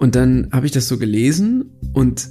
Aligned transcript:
Und 0.00 0.14
dann 0.14 0.48
habe 0.50 0.64
ich 0.64 0.72
das 0.72 0.88
so 0.88 0.96
gelesen 0.96 1.66
und 1.92 2.26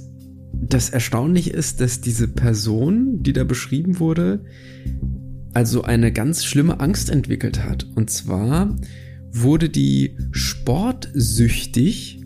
das 0.52 0.90
Erstaunliche 0.90 1.50
ist, 1.50 1.80
dass 1.80 2.00
diese 2.00 2.26
Person, 2.26 3.22
die 3.22 3.32
da 3.32 3.44
beschrieben 3.44 4.00
wurde, 4.00 4.44
also 5.54 5.82
eine 5.82 6.12
ganz 6.12 6.44
schlimme 6.44 6.80
Angst 6.80 7.10
entwickelt 7.10 7.64
hat. 7.64 7.86
Und 7.94 8.10
zwar 8.10 8.76
wurde 9.30 9.68
die 9.68 10.16
sportsüchtig, 10.32 12.20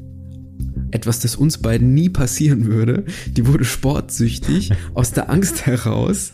etwas, 0.90 1.20
das 1.20 1.36
uns 1.36 1.58
beiden 1.58 1.92
nie 1.92 2.08
passieren 2.08 2.64
würde, 2.64 3.04
die 3.26 3.46
wurde 3.46 3.66
sportsüchtig 3.66 4.72
aus 4.94 5.12
der 5.12 5.28
Angst 5.28 5.66
heraus, 5.66 6.32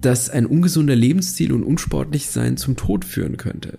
dass 0.00 0.30
ein 0.30 0.46
ungesunder 0.46 0.96
Lebensstil 0.96 1.52
und 1.52 1.62
unsportlich 1.62 2.30
sein 2.30 2.56
zum 2.56 2.74
Tod 2.76 3.04
führen 3.04 3.36
könnte. 3.36 3.78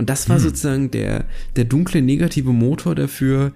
Und 0.00 0.08
das 0.08 0.30
war 0.30 0.36
hm. 0.36 0.42
sozusagen 0.42 0.90
der, 0.90 1.26
der 1.56 1.66
dunkle 1.66 2.00
negative 2.00 2.54
Motor 2.54 2.94
dafür, 2.94 3.52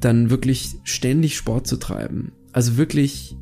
dann 0.00 0.28
wirklich 0.28 0.74
ständig 0.82 1.36
Sport 1.36 1.68
zu 1.68 1.76
treiben. 1.76 2.32
Also 2.50 2.76
wirklich 2.76 3.36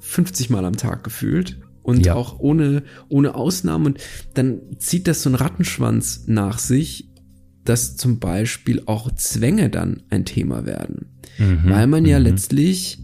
50 0.00 0.48
Mal 0.48 0.64
am 0.64 0.78
Tag 0.78 1.04
gefühlt 1.04 1.60
und 1.82 2.06
ja. 2.06 2.14
auch 2.14 2.38
ohne, 2.38 2.84
ohne 3.10 3.34
Ausnahmen. 3.34 3.88
Und 3.88 3.98
dann 4.32 4.62
zieht 4.78 5.06
das 5.06 5.22
so 5.22 5.28
ein 5.28 5.34
Rattenschwanz 5.34 6.24
nach 6.28 6.58
sich, 6.58 7.10
dass 7.62 7.98
zum 7.98 8.18
Beispiel 8.18 8.82
auch 8.86 9.14
Zwänge 9.14 9.68
dann 9.68 10.04
ein 10.08 10.24
Thema 10.24 10.64
werden. 10.64 11.10
Mhm. 11.36 11.60
Weil 11.64 11.88
man 11.88 12.06
ja 12.06 12.20
mhm. 12.20 12.24
letztlich, 12.24 13.00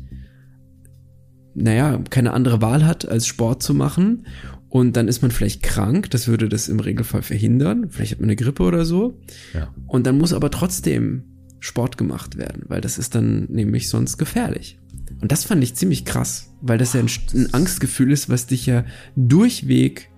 naja, 1.54 2.02
keine 2.08 2.32
andere 2.32 2.62
Wahl 2.62 2.86
hat, 2.86 3.06
als 3.06 3.26
Sport 3.26 3.62
zu 3.62 3.74
machen. 3.74 4.24
Und 4.68 4.96
dann 4.96 5.08
ist 5.08 5.22
man 5.22 5.30
vielleicht 5.30 5.62
krank, 5.62 6.10
das 6.10 6.28
würde 6.28 6.48
das 6.48 6.68
im 6.68 6.80
Regelfall 6.80 7.22
verhindern. 7.22 7.88
Vielleicht 7.90 8.12
hat 8.12 8.20
man 8.20 8.28
eine 8.28 8.36
Grippe 8.36 8.62
oder 8.62 8.84
so. 8.84 9.18
Ja. 9.54 9.72
Und 9.86 10.06
dann 10.06 10.18
muss 10.18 10.32
aber 10.32 10.50
trotzdem 10.50 11.24
Sport 11.60 11.96
gemacht 11.96 12.36
werden, 12.36 12.64
weil 12.68 12.80
das 12.80 12.98
ist 12.98 13.14
dann 13.14 13.46
nämlich 13.50 13.88
sonst 13.88 14.18
gefährlich. 14.18 14.78
Und 15.20 15.32
das 15.32 15.44
fand 15.44 15.62
ich 15.64 15.74
ziemlich 15.74 16.04
krass, 16.04 16.52
weil 16.60 16.78
das 16.78 16.92
ja 16.92 17.00
ein, 17.00 17.10
ein 17.34 17.54
Angstgefühl 17.54 18.12
ist, 18.12 18.28
was 18.28 18.46
dich 18.46 18.66
ja 18.66 18.84
durchweg 19.16 20.10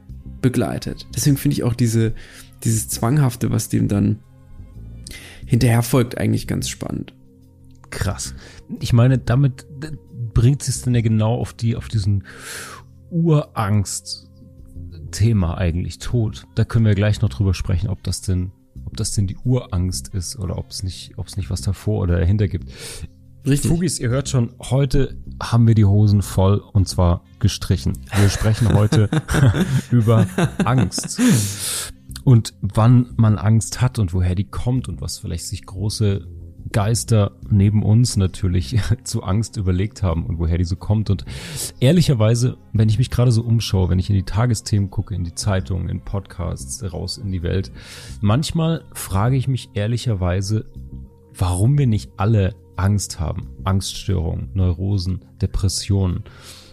begleitet. 0.42 1.06
Deswegen 1.14 1.36
finde 1.36 1.55
ich 1.55 1.62
auch 1.62 1.75
diese, 1.75 2.12
dieses 2.64 2.88
Zwanghafte, 2.88 3.50
was 3.50 3.69
dem 3.69 3.88
dann 3.88 4.19
hinterher 5.47 5.82
folgt, 5.82 6.19
eigentlich 6.19 6.47
ganz 6.47 6.69
spannend. 6.69 7.14
Krass. 7.91 8.34
Ich 8.80 8.92
meine, 8.92 9.19
damit 9.19 9.66
bringt 10.34 10.66
es 10.69 10.82
dann 10.82 10.94
ja 10.94 11.00
genau 11.00 11.34
auf 11.34 11.53
die, 11.53 11.77
auf 11.77 11.88
diesen 11.88 12.25
Urangst-Thema 15.11 15.58
eigentlich 15.58 15.98
tot. 15.98 16.47
Da 16.55 16.64
können 16.64 16.86
wir 16.86 16.94
gleich 16.94 17.20
noch 17.20 17.28
drüber 17.28 17.55
sprechen, 17.55 17.89
ob 17.89 18.03
das 18.03 18.20
denn, 18.20 18.53
ob 18.84 18.97
das 18.97 19.12
denn 19.12 19.27
die 19.27 19.36
Urangst 19.36 20.08
ist 20.14 20.39
oder 20.39 20.56
ob 20.56 20.70
es 20.70 20.83
nicht, 20.83 21.12
ob 21.16 21.27
es 21.27 21.36
nicht 21.36 21.50
was 21.50 21.62
davor 21.62 22.00
oder 22.03 22.19
dahinter 22.19 22.48
gibt. 22.48 22.70
Richtig. 23.47 23.70
Fugis, 23.70 23.98
ihr 23.98 24.11
hört 24.11 24.28
schon, 24.28 24.53
heute 24.61 25.16
haben 25.42 25.66
wir 25.66 25.75
die 25.75 25.86
Hosen 25.86 26.22
voll 26.22 26.58
und 26.58 26.88
zwar 26.88 27.25
gestrichen. 27.38 27.98
Wir 28.14 28.28
sprechen 28.28 28.72
heute 28.75 29.08
über 29.91 30.27
Angst 30.64 31.20
und 32.22 32.55
wann 32.61 33.14
man 33.16 33.38
Angst 33.38 33.81
hat 33.81 33.98
und 33.98 34.12
woher 34.12 34.34
die 34.34 34.44
kommt 34.44 34.88
und 34.88 35.00
was 35.00 35.19
vielleicht 35.19 35.47
sich 35.47 35.64
große 35.64 36.27
Geister 36.72 37.33
neben 37.48 37.83
uns 37.83 38.16
natürlich 38.16 38.78
zu 39.05 39.22
Angst 39.22 39.56
überlegt 39.56 40.03
haben 40.03 40.27
und 40.27 40.39
woher 40.39 40.58
die 40.58 40.64
so 40.64 40.77
kommt. 40.77 41.11
Und 41.11 41.25
ehrlicherweise, 41.80 42.56
wenn 42.72 42.89
ich 42.89 42.98
mich 42.98 43.11
gerade 43.11 43.33
so 43.33 43.42
umschaue, 43.42 43.89
wenn 43.89 43.98
ich 43.98 44.11
in 44.11 44.16
die 44.16 44.25
Tagesthemen 44.25 44.91
gucke, 44.91 45.14
in 45.14 45.25
die 45.25 45.34
Zeitungen, 45.34 45.88
in 45.88 46.00
Podcasts, 46.00 46.83
raus 46.92 47.19
in 47.19 47.33
die 47.33 47.42
Welt, 47.42 47.72
manchmal 48.20 48.84
frage 48.92 49.36
ich 49.36 49.48
mich 49.48 49.70
ehrlicherweise, 49.75 50.66
warum 51.34 51.78
wir 51.78 51.86
nicht 51.86 52.11
alle 52.16 52.55
Angst 52.77 53.20
haben, 53.20 53.48
Angststörungen, 53.64 54.50
Neurosen, 54.55 55.25
Depressionen. 55.41 56.25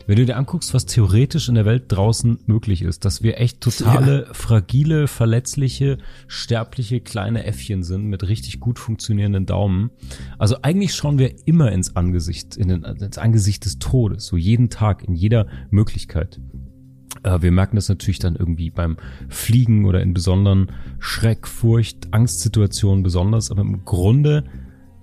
Wenn 0.08 0.16
du 0.16 0.26
dir 0.26 0.38
anguckst, 0.38 0.74
was 0.74 0.86
theoretisch 0.86 1.50
in 1.50 1.56
der 1.56 1.66
Welt 1.66 1.84
draußen 1.90 2.40
möglich 2.46 2.82
ist, 2.82 3.04
dass 3.04 3.24
wir 3.24 3.42
echt 3.42 3.60
totale, 3.60 4.26
ja. 4.26 4.34
fragile, 4.34 5.08
verletzliche, 5.08 5.98
sterbliche 6.28 7.02
kleine 7.02 7.44
Äffchen 7.44 7.84
sind 7.84 8.06
mit 8.06 8.28
richtig 8.28 8.62
gut 8.62 8.80
funktionierenden 8.80 9.46
Daumen. 9.46 9.92
Also 10.38 10.62
eigentlich 10.62 10.96
schauen 10.96 11.20
wir 11.20 11.36
immer 11.46 11.74
ins 11.74 11.98
Angesicht, 11.98 12.56
in 12.56 12.70
den, 12.70 12.84
ins 12.84 13.18
Angesicht 13.18 13.66
des 13.66 13.80
Todes, 13.80 14.26
so 14.26 14.38
jeden 14.38 14.70
Tag, 14.70 15.04
in 15.04 15.14
jeder 15.14 15.48
Möglichkeit. 15.72 16.40
Äh, 17.24 17.42
wir 17.42 17.52
merken 17.52 17.76
das 17.76 17.90
natürlich 17.90 18.20
dann 18.20 18.38
irgendwie 18.38 18.70
beim 18.70 18.96
Fliegen 19.28 19.84
oder 19.86 20.02
in 20.02 20.14
besonderen 20.14 20.72
Schreck, 21.00 21.48
Furcht, 21.48 22.14
Angstsituationen 22.14 23.04
besonders, 23.04 23.52
aber 23.52 23.62
im 23.62 23.84
Grunde 23.84 24.46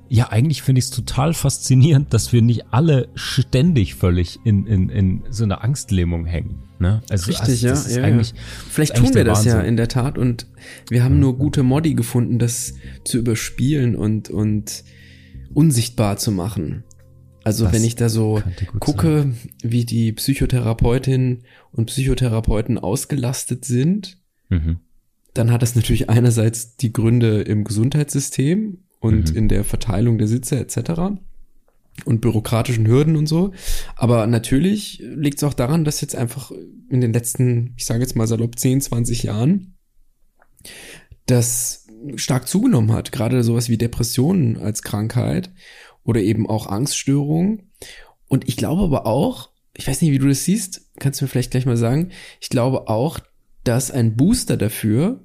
ja, 0.08 0.30
eigentlich 0.30 0.62
finde 0.62 0.80
ich 0.80 0.86
es 0.86 0.90
total 0.90 1.34
faszinierend, 1.34 2.12
dass 2.12 2.32
wir 2.32 2.42
nicht 2.42 2.66
alle 2.70 3.08
ständig 3.14 3.94
völlig 3.94 4.38
in, 4.44 4.66
in, 4.66 4.88
in 4.88 5.22
so 5.30 5.44
einer 5.44 5.64
Angstlähmung 5.64 6.26
hängen. 6.26 6.62
Ne? 6.78 7.02
Also, 7.08 7.30
Richtig, 7.30 7.68
also, 7.68 8.00
ja, 8.00 8.08
ja, 8.08 8.16
ja. 8.16 8.22
Vielleicht 8.68 8.96
tun 8.96 9.14
wir 9.14 9.24
das 9.24 9.38
Wahnsinn. 9.38 9.52
ja 9.52 9.60
in 9.62 9.76
der 9.76 9.88
Tat 9.88 10.18
und 10.18 10.46
wir 10.90 11.04
haben 11.04 11.14
mhm. 11.14 11.20
nur 11.20 11.38
gute 11.38 11.62
Modi 11.62 11.94
gefunden, 11.94 12.38
das 12.38 12.74
zu 13.04 13.18
überspielen 13.18 13.96
und, 13.96 14.28
und 14.28 14.84
unsichtbar 15.54 16.16
zu 16.18 16.32
machen. 16.32 16.84
Also 17.44 17.64
das 17.64 17.74
wenn 17.74 17.84
ich 17.84 17.94
da 17.94 18.08
so 18.08 18.42
gucke, 18.80 19.20
sein. 19.22 19.38
wie 19.62 19.84
die 19.84 20.12
Psychotherapeutinnen 20.12 21.44
und 21.72 21.86
Psychotherapeuten 21.86 22.78
ausgelastet 22.78 23.64
sind, 23.64 24.18
mhm. 24.48 24.78
dann 25.34 25.50
hat 25.50 25.62
das 25.62 25.76
natürlich 25.76 26.10
einerseits 26.10 26.76
die 26.76 26.92
Gründe 26.92 27.42
im 27.42 27.64
Gesundheitssystem 27.64 28.78
und 29.04 29.32
mhm. 29.32 29.36
in 29.36 29.48
der 29.48 29.64
Verteilung 29.64 30.16
der 30.16 30.28
Sitze 30.28 30.58
etc. 30.58 31.18
und 32.06 32.20
bürokratischen 32.22 32.86
Hürden 32.86 33.16
und 33.16 33.26
so. 33.26 33.52
Aber 33.96 34.26
natürlich 34.26 35.02
liegt 35.04 35.38
es 35.38 35.44
auch 35.44 35.52
daran, 35.52 35.84
dass 35.84 36.00
jetzt 36.00 36.16
einfach 36.16 36.50
in 36.88 37.02
den 37.02 37.12
letzten, 37.12 37.74
ich 37.76 37.84
sage 37.84 38.00
jetzt 38.00 38.16
mal 38.16 38.26
salopp 38.26 38.58
10, 38.58 38.80
20 38.80 39.24
Jahren, 39.24 39.74
das 41.26 41.86
stark 42.16 42.48
zugenommen 42.48 42.92
hat. 42.92 43.12
Gerade 43.12 43.44
sowas 43.44 43.68
wie 43.68 43.76
Depressionen 43.76 44.56
als 44.56 44.82
Krankheit 44.82 45.50
oder 46.02 46.22
eben 46.22 46.48
auch 46.48 46.66
Angststörungen. 46.66 47.70
Und 48.26 48.48
ich 48.48 48.56
glaube 48.56 48.84
aber 48.84 49.06
auch, 49.06 49.50
ich 49.76 49.86
weiß 49.86 50.00
nicht, 50.00 50.12
wie 50.12 50.18
du 50.18 50.28
das 50.28 50.44
siehst, 50.44 50.90
kannst 50.98 51.20
du 51.20 51.26
mir 51.26 51.28
vielleicht 51.28 51.50
gleich 51.50 51.66
mal 51.66 51.76
sagen, 51.76 52.10
ich 52.40 52.48
glaube 52.48 52.88
auch, 52.88 53.20
dass 53.64 53.90
ein 53.90 54.16
Booster 54.16 54.56
dafür 54.56 55.20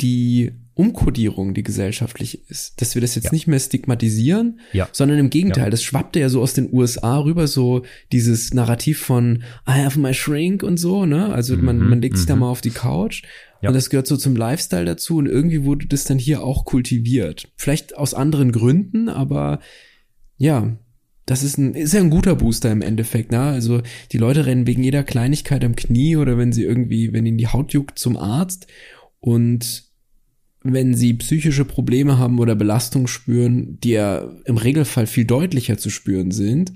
die 0.00 0.52
Umkodierung, 0.80 1.52
die 1.52 1.62
gesellschaftlich 1.62 2.48
ist. 2.48 2.80
Dass 2.80 2.94
wir 2.94 3.02
das 3.02 3.14
jetzt 3.14 3.26
ja. 3.26 3.32
nicht 3.32 3.46
mehr 3.46 3.60
stigmatisieren, 3.60 4.60
ja. 4.72 4.88
sondern 4.92 5.18
im 5.18 5.30
Gegenteil, 5.30 5.64
ja. 5.64 5.70
das 5.70 5.82
schwappte 5.82 6.20
ja 6.20 6.28
so 6.28 6.40
aus 6.40 6.54
den 6.54 6.72
USA 6.72 7.18
rüber, 7.18 7.46
so 7.46 7.82
dieses 8.12 8.54
Narrativ 8.54 9.00
von 9.00 9.42
I 9.68 9.72
have 9.72 9.98
my 9.98 10.14
shrink 10.14 10.62
und 10.62 10.78
so, 10.78 11.04
ne? 11.04 11.32
Also 11.32 11.56
mhm. 11.56 11.64
man, 11.64 11.78
man 11.78 12.02
legt 12.02 12.16
sich 12.16 12.26
da 12.26 12.34
mhm. 12.34 12.40
mal 12.40 12.50
auf 12.50 12.62
die 12.62 12.70
Couch. 12.70 13.22
Und 13.62 13.74
das 13.74 13.90
gehört 13.90 14.06
so 14.06 14.16
zum 14.16 14.36
Lifestyle 14.36 14.86
dazu 14.86 15.18
und 15.18 15.26
irgendwie 15.26 15.64
wurde 15.64 15.86
das 15.86 16.04
dann 16.04 16.18
hier 16.18 16.42
auch 16.42 16.64
kultiviert. 16.64 17.52
Vielleicht 17.56 17.94
aus 17.94 18.14
anderen 18.14 18.52
Gründen, 18.52 19.10
aber 19.10 19.60
ja, 20.38 20.78
das 21.26 21.42
ist 21.42 21.58
ein, 21.58 21.74
ist 21.74 21.92
ja 21.92 22.00
ein 22.00 22.10
guter 22.10 22.34
Booster 22.36 22.72
im 22.72 22.80
Endeffekt, 22.80 23.30
ne? 23.32 23.40
Also 23.40 23.82
die 24.12 24.18
Leute 24.18 24.46
rennen 24.46 24.66
wegen 24.66 24.82
jeder 24.82 25.04
Kleinigkeit 25.04 25.62
am 25.62 25.76
Knie 25.76 26.16
oder 26.16 26.38
wenn 26.38 26.52
sie 26.52 26.64
irgendwie, 26.64 27.12
wenn 27.12 27.26
ihnen 27.26 27.38
die 27.38 27.48
Haut 27.48 27.72
juckt, 27.72 27.98
zum 27.98 28.16
Arzt 28.16 28.66
und 29.20 29.89
wenn 30.62 30.94
sie 30.94 31.14
psychische 31.14 31.64
Probleme 31.64 32.18
haben 32.18 32.38
oder 32.38 32.54
Belastung 32.54 33.06
spüren, 33.06 33.78
die 33.80 33.90
ja 33.90 34.30
im 34.44 34.58
Regelfall 34.58 35.06
viel 35.06 35.24
deutlicher 35.24 35.78
zu 35.78 35.88
spüren 35.88 36.30
sind, 36.30 36.72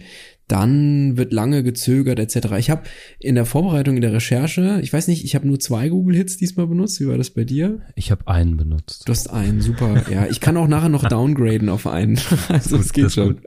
dann 0.49 1.17
wird 1.17 1.33
lange 1.33 1.62
gezögert 1.62 2.19
etc. 2.19 2.53
Ich 2.59 2.71
habe 2.71 2.83
in 3.19 3.34
der 3.34 3.47
Vorbereitung, 3.47 3.97
in 3.97 4.03
der 4.03 4.12
Recherche, 4.12 4.78
ich 4.83 4.93
weiß 4.93 5.09
nicht, 5.09 5.25
ich 5.25 5.34
habe 5.34 5.47
nur 5.47 5.59
zwei 5.59 5.89
Google-Hits 5.89 6.37
diesmal 6.37 6.67
benutzt. 6.67 7.00
Wie 7.00 7.06
war 7.06 7.17
das 7.17 7.31
bei 7.31 7.45
dir? 7.45 7.81
Ich 7.95 8.11
habe 8.11 8.28
einen 8.28 8.56
benutzt. 8.56 9.09
Du 9.09 9.11
hast 9.11 9.28
einen, 9.31 9.61
super. 9.61 10.04
ja, 10.10 10.27
ich 10.27 10.41
kann 10.41 10.57
auch 10.57 10.69
nachher 10.69 10.91
noch 10.91 11.09
downgraden 11.09 11.69
auf 11.69 11.87
einen. 11.87 12.19
also 12.48 12.77
es 12.77 12.92
geht 12.92 13.13
schon. 13.13 13.41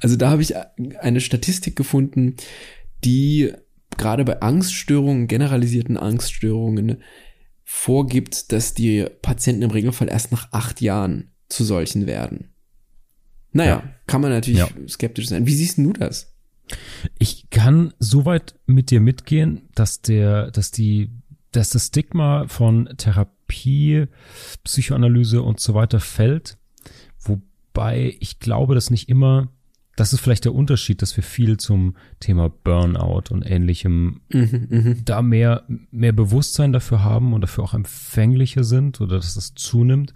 Also 0.00 0.16
da 0.16 0.30
habe 0.30 0.42
ich 0.42 0.54
eine 1.00 1.20
Statistik 1.20 1.76
gefunden, 1.76 2.36
die 3.04 3.52
gerade 3.96 4.24
bei 4.24 4.40
Angststörungen, 4.40 5.28
generalisierten 5.28 5.96
Angststörungen 5.96 6.98
vorgibt, 7.64 8.52
dass 8.52 8.74
die 8.74 9.06
Patienten 9.22 9.62
im 9.62 9.70
Regelfall 9.70 10.08
erst 10.08 10.32
nach 10.32 10.52
acht 10.52 10.80
Jahren 10.80 11.32
zu 11.48 11.64
solchen 11.64 12.06
werden. 12.06 12.50
Naja, 13.52 13.82
ja. 13.84 13.94
kann 14.06 14.20
man 14.20 14.30
natürlich 14.30 14.60
ja. 14.60 14.68
skeptisch 14.88 15.28
sein. 15.28 15.46
Wie 15.46 15.54
siehst 15.54 15.78
du 15.78 15.92
das? 15.92 16.34
Ich 17.18 17.48
kann 17.50 17.92
soweit 17.98 18.58
mit 18.66 18.90
dir 18.90 19.00
mitgehen, 19.00 19.68
dass 19.74 20.00
der, 20.02 20.50
dass 20.50 20.70
die, 20.70 21.10
dass 21.52 21.70
das 21.70 21.86
Stigma 21.86 22.48
von 22.48 22.88
Therapie, 22.96 24.06
Psychoanalyse 24.64 25.42
und 25.42 25.60
so 25.60 25.74
weiter 25.74 26.00
fällt. 26.00 26.58
Wobei 27.20 28.16
ich 28.20 28.40
glaube, 28.40 28.74
dass 28.74 28.90
nicht 28.90 29.08
immer 29.08 29.52
das 29.96 30.12
ist 30.12 30.20
vielleicht 30.20 30.44
der 30.44 30.54
Unterschied, 30.54 31.02
dass 31.02 31.16
wir 31.16 31.22
viel 31.22 31.56
zum 31.56 31.96
Thema 32.20 32.48
Burnout 32.48 33.30
und 33.30 33.42
ähnlichem 33.42 34.22
mhm, 34.32 34.66
mhm, 34.68 35.04
da 35.04 35.22
mehr, 35.22 35.64
mehr 35.90 36.12
Bewusstsein 36.12 36.72
dafür 36.72 37.04
haben 37.04 37.32
und 37.32 37.42
dafür 37.42 37.64
auch 37.64 37.74
empfänglicher 37.74 38.64
sind 38.64 39.00
oder 39.00 39.16
dass 39.16 39.34
das 39.34 39.54
zunimmt. 39.54 40.12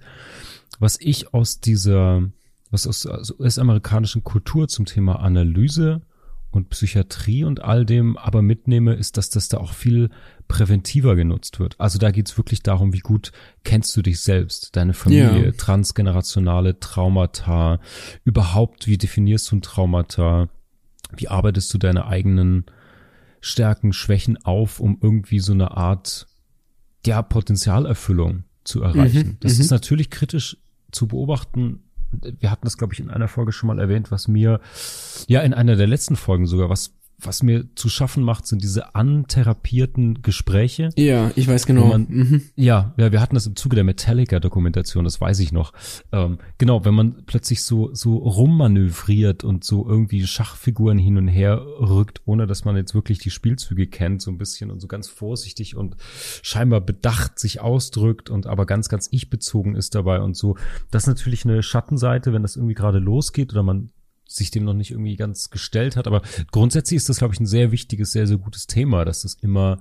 was 0.80 0.98
ich 1.00 1.32
aus 1.34 1.60
dieser, 1.60 2.22
was 2.70 2.86
aus 2.86 3.06
US-amerikanischen 3.38 4.24
Kultur 4.24 4.68
zum 4.68 4.86
Thema 4.86 5.20
Analyse 5.20 6.02
und 6.50 6.70
Psychiatrie 6.70 7.44
und 7.44 7.62
all 7.62 7.84
dem 7.84 8.16
aber 8.16 8.42
mitnehme, 8.42 8.94
ist, 8.94 9.16
dass 9.16 9.30
das 9.30 9.48
da 9.48 9.58
auch 9.58 9.72
viel 9.72 10.10
präventiver 10.48 11.14
genutzt 11.14 11.60
wird. 11.60 11.78
Also 11.78 11.98
da 11.98 12.10
geht's 12.10 12.38
wirklich 12.38 12.62
darum, 12.62 12.92
wie 12.94 13.00
gut 13.00 13.32
kennst 13.64 13.96
du 13.96 14.02
dich 14.02 14.20
selbst, 14.20 14.74
deine 14.74 14.94
Familie, 14.94 15.46
ja. 15.46 15.52
transgenerationale 15.52 16.80
Traumata, 16.80 17.80
überhaupt, 18.24 18.86
wie 18.86 18.96
definierst 18.96 19.50
du 19.50 19.56
ein 19.56 19.62
Traumata, 19.62 20.48
wie 21.16 21.28
arbeitest 21.28 21.72
du 21.74 21.78
deine 21.78 22.06
eigenen 22.06 22.64
Stärken, 23.40 23.92
Schwächen 23.92 24.36
auf, 24.44 24.80
um 24.80 24.98
irgendwie 25.00 25.40
so 25.40 25.52
eine 25.52 25.76
Art, 25.76 26.26
ja, 27.06 27.22
Potenzialerfüllung 27.22 28.44
zu 28.64 28.82
erreichen. 28.82 29.28
Mhm, 29.28 29.36
das 29.40 29.56
mhm. 29.56 29.60
ist 29.60 29.70
natürlich 29.70 30.10
kritisch 30.10 30.56
zu 30.90 31.06
beobachten, 31.06 31.82
wir 32.10 32.50
hatten 32.50 32.64
das, 32.64 32.78
glaube 32.78 32.94
ich, 32.94 33.00
in 33.00 33.10
einer 33.10 33.28
Folge 33.28 33.52
schon 33.52 33.68
mal 33.68 33.78
erwähnt, 33.78 34.10
was 34.10 34.28
mir, 34.28 34.60
ja, 35.26 35.40
in 35.40 35.54
einer 35.54 35.76
der 35.76 35.86
letzten 35.86 36.16
Folgen 36.16 36.46
sogar, 36.46 36.68
was 36.68 36.97
was 37.20 37.42
mir 37.42 37.66
zu 37.74 37.88
schaffen 37.88 38.22
macht, 38.22 38.46
sind 38.46 38.62
diese 38.62 38.94
antherapierten 38.94 40.22
Gespräche. 40.22 40.90
Ja, 40.96 41.32
ich 41.34 41.48
weiß 41.48 41.66
genau. 41.66 41.86
Man, 41.88 42.06
mhm. 42.08 42.42
Ja, 42.54 42.94
ja, 42.96 43.10
wir 43.10 43.20
hatten 43.20 43.34
das 43.34 43.46
im 43.46 43.56
Zuge 43.56 43.74
der 43.74 43.84
Metallica-Dokumentation, 43.84 45.04
das 45.04 45.20
weiß 45.20 45.40
ich 45.40 45.50
noch. 45.50 45.72
Ähm, 46.12 46.38
genau, 46.58 46.84
wenn 46.84 46.94
man 46.94 47.24
plötzlich 47.26 47.64
so 47.64 47.92
so 47.92 48.16
rummanövriert 48.16 49.42
und 49.42 49.64
so 49.64 49.88
irgendwie 49.88 50.26
Schachfiguren 50.26 50.98
hin 50.98 51.16
und 51.16 51.28
her 51.28 51.60
rückt, 51.80 52.22
ohne 52.24 52.46
dass 52.46 52.64
man 52.64 52.76
jetzt 52.76 52.94
wirklich 52.94 53.18
die 53.18 53.30
Spielzüge 53.30 53.88
kennt, 53.88 54.22
so 54.22 54.30
ein 54.30 54.38
bisschen 54.38 54.70
und 54.70 54.80
so 54.80 54.86
ganz 54.86 55.08
vorsichtig 55.08 55.76
und 55.76 55.96
scheinbar 56.42 56.80
bedacht 56.80 57.38
sich 57.38 57.60
ausdrückt 57.60 58.30
und 58.30 58.46
aber 58.46 58.64
ganz, 58.64 58.88
ganz 58.88 59.08
ich-bezogen 59.10 59.74
ist 59.74 59.94
dabei 59.94 60.20
und 60.20 60.36
so. 60.36 60.56
Das 60.90 61.04
ist 61.04 61.08
natürlich 61.08 61.44
eine 61.44 61.62
Schattenseite, 61.62 62.32
wenn 62.32 62.42
das 62.42 62.56
irgendwie 62.56 62.74
gerade 62.74 62.98
losgeht 62.98 63.52
oder 63.52 63.64
man 63.64 63.90
sich 64.28 64.50
dem 64.50 64.64
noch 64.64 64.74
nicht 64.74 64.92
irgendwie 64.92 65.16
ganz 65.16 65.50
gestellt 65.50 65.96
hat. 65.96 66.06
Aber 66.06 66.22
grundsätzlich 66.52 66.98
ist 66.98 67.08
das, 67.08 67.18
glaube 67.18 67.34
ich, 67.34 67.40
ein 67.40 67.46
sehr 67.46 67.72
wichtiges, 67.72 68.12
sehr, 68.12 68.26
sehr 68.26 68.36
gutes 68.36 68.66
Thema, 68.66 69.04
dass 69.04 69.22
das 69.22 69.34
immer, 69.34 69.80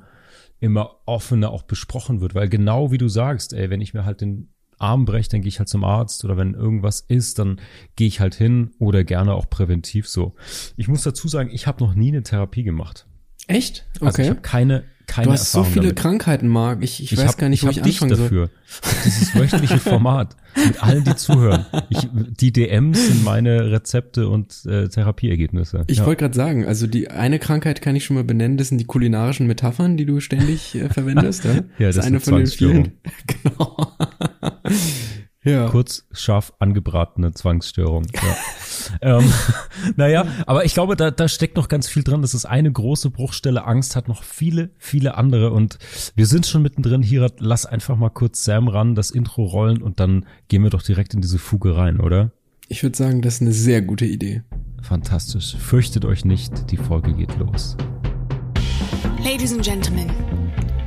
immer 0.60 0.96
offener 1.06 1.52
auch 1.52 1.64
besprochen 1.64 2.22
wird. 2.22 2.34
Weil 2.34 2.50
genau 2.50 2.92
wie 2.92 2.98
du 2.98 3.10
sagst, 3.10 3.54
ey, 3.54 3.70
wenn 3.70 3.82
ich 3.82 3.94
mir 3.94 4.06
halt 4.06 4.22
den 4.22 4.50
Arm 4.80 5.06
breche, 5.06 5.30
dann 5.30 5.42
gehe 5.42 5.50
ich 5.50 5.60
halt 5.60 5.70
zum 5.70 5.84
Arzt 5.84 6.24
oder 6.24 6.38
wenn 6.38 6.54
irgendwas 6.54 7.02
ist, 7.02 7.40
dann 7.40 7.60
gehe 7.96 8.08
ich 8.08 8.20
halt 8.20 8.36
hin 8.36 8.72
oder 8.80 9.04
gerne 9.04 9.34
auch 9.34 9.50
präventiv 9.50 10.08
so. 10.08 10.36
Ich 10.78 10.88
muss 10.88 11.04
dazu 11.04 11.28
sagen, 11.28 11.50
ich 11.52 11.68
habe 11.68 11.84
noch 11.84 11.94
nie 11.94 12.10
eine 12.10 12.24
Therapie 12.24 12.64
gemacht. 12.64 13.08
Echt? 13.48 13.86
Okay. 13.96 14.06
Also 14.06 14.22
ich 14.22 14.30
habe 14.30 14.42
keine 14.42 14.84
keine 15.08 15.28
Du 15.28 15.32
hast 15.34 15.48
Erfahrung 15.48 15.66
so 15.66 15.72
viele 15.72 15.86
damit. 15.88 16.00
Krankheiten, 16.00 16.48
Marc. 16.48 16.84
Ich, 16.84 17.02
ich, 17.02 17.14
ich 17.14 17.18
weiß 17.18 17.30
hab, 17.30 17.38
gar 17.38 17.50
nicht, 17.50 17.64
wo 17.64 17.70
ich, 17.70 17.78
ich 17.78 17.84
anfangen 17.84 18.10
dich 18.10 18.20
dafür. 18.20 18.50
soll. 18.50 18.94
Dieses 19.06 19.36
wöchentliche 19.36 19.78
Format 19.80 20.36
mit 20.56 20.84
allen, 20.84 21.04
die 21.04 21.16
zuhören. 21.16 21.66
Ich, 21.90 22.08
die 22.12 22.52
DMs 22.52 23.08
sind 23.08 23.24
meine 23.24 23.72
Rezepte 23.72 24.28
und 24.28 24.66
äh, 24.66 24.90
Therapieergebnisse. 24.90 25.86
Ich 25.88 26.00
ja. 26.00 26.06
wollte 26.06 26.22
gerade 26.22 26.36
sagen, 26.36 26.66
also 26.66 26.86
die 26.88 27.10
eine 27.10 27.40
Krankheit 27.40 27.82
kann 27.82 27.96
ich 27.96 28.06
schon 28.06 28.16
mal 28.16 28.24
benennen, 28.24 28.58
das 28.58 28.68
sind 28.68 28.78
die 28.80 28.86
kulinarischen 28.86 29.48
Metaphern, 29.48 29.98
die 29.98 30.06
du 30.06 30.20
ständig 30.20 30.76
äh, 30.76 30.90
verwendest. 30.90 31.46
ja, 31.46 31.52
ja 31.56 31.62
das, 31.88 31.96
das 31.96 31.98
ist 31.98 32.06
eine 32.06 32.20
von 32.20 32.36
den 32.36 32.48
vielen. 32.48 32.92
genau. 33.44 33.94
Ja. 35.48 35.70
Kurz 35.70 36.06
scharf 36.12 36.54
angebratene 36.60 37.34
Zwangsstörung. 37.34 38.06
Ja. 38.14 38.38
ähm, 39.20 39.34
naja, 39.96 40.26
aber 40.46 40.66
ich 40.66 40.74
glaube, 40.74 40.96
da, 40.96 41.12
da 41.12 41.28
steckt 41.28 41.56
noch 41.56 41.70
ganz 41.70 41.88
viel 41.88 42.04
dran. 42.04 42.22
Das 42.22 42.34
ist 42.34 42.46
eine 42.46 42.72
große 42.72 43.10
Bruchstelle. 43.10 43.66
Angst 43.66 43.96
hat 43.96 44.08
noch 44.08 44.24
viele, 44.24 44.72
viele 44.78 45.16
andere. 45.16 45.52
Und 45.52 45.80
wir 46.16 46.26
sind 46.26 46.46
schon 46.46 46.62
mittendrin. 46.62 47.02
Hier, 47.02 47.32
lass 47.40 47.66
einfach 47.66 47.96
mal 47.96 48.10
kurz 48.10 48.44
Sam 48.44 48.68
ran, 48.68 48.96
das 48.96 49.10
Intro 49.10 49.46
rollen 49.46 49.82
und 49.82 50.00
dann 50.00 50.26
gehen 50.50 50.64
wir 50.64 50.70
doch 50.70 50.84
direkt 50.84 51.14
in 51.14 51.22
diese 51.22 51.40
Fuge 51.40 51.76
rein, 51.76 52.00
oder? 52.00 52.32
Ich 52.68 52.84
würde 52.84 52.98
sagen, 52.98 53.22
das 53.22 53.36
ist 53.36 53.42
eine 53.42 53.54
sehr 53.54 53.82
gute 53.82 54.06
Idee. 54.06 54.44
Fantastisch. 54.82 55.56
Fürchtet 55.56 56.04
euch 56.04 56.26
nicht, 56.26 56.70
die 56.72 56.78
Folge 56.78 57.14
geht 57.14 57.38
los. 57.38 57.78
Ladies 59.24 59.54
and 59.54 59.64
Gentlemen, 59.64 60.10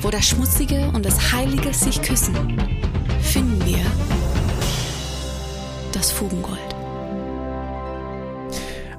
Wo 0.00 0.10
das 0.10 0.26
Schmutzige 0.26 0.90
und 0.94 1.04
das 1.04 1.32
Heilige 1.32 1.72
sich 1.72 2.00
küssen, 2.02 2.34
finden 3.20 3.64
wir 3.64 3.84
das 5.92 6.10
Fugengold. 6.10 6.58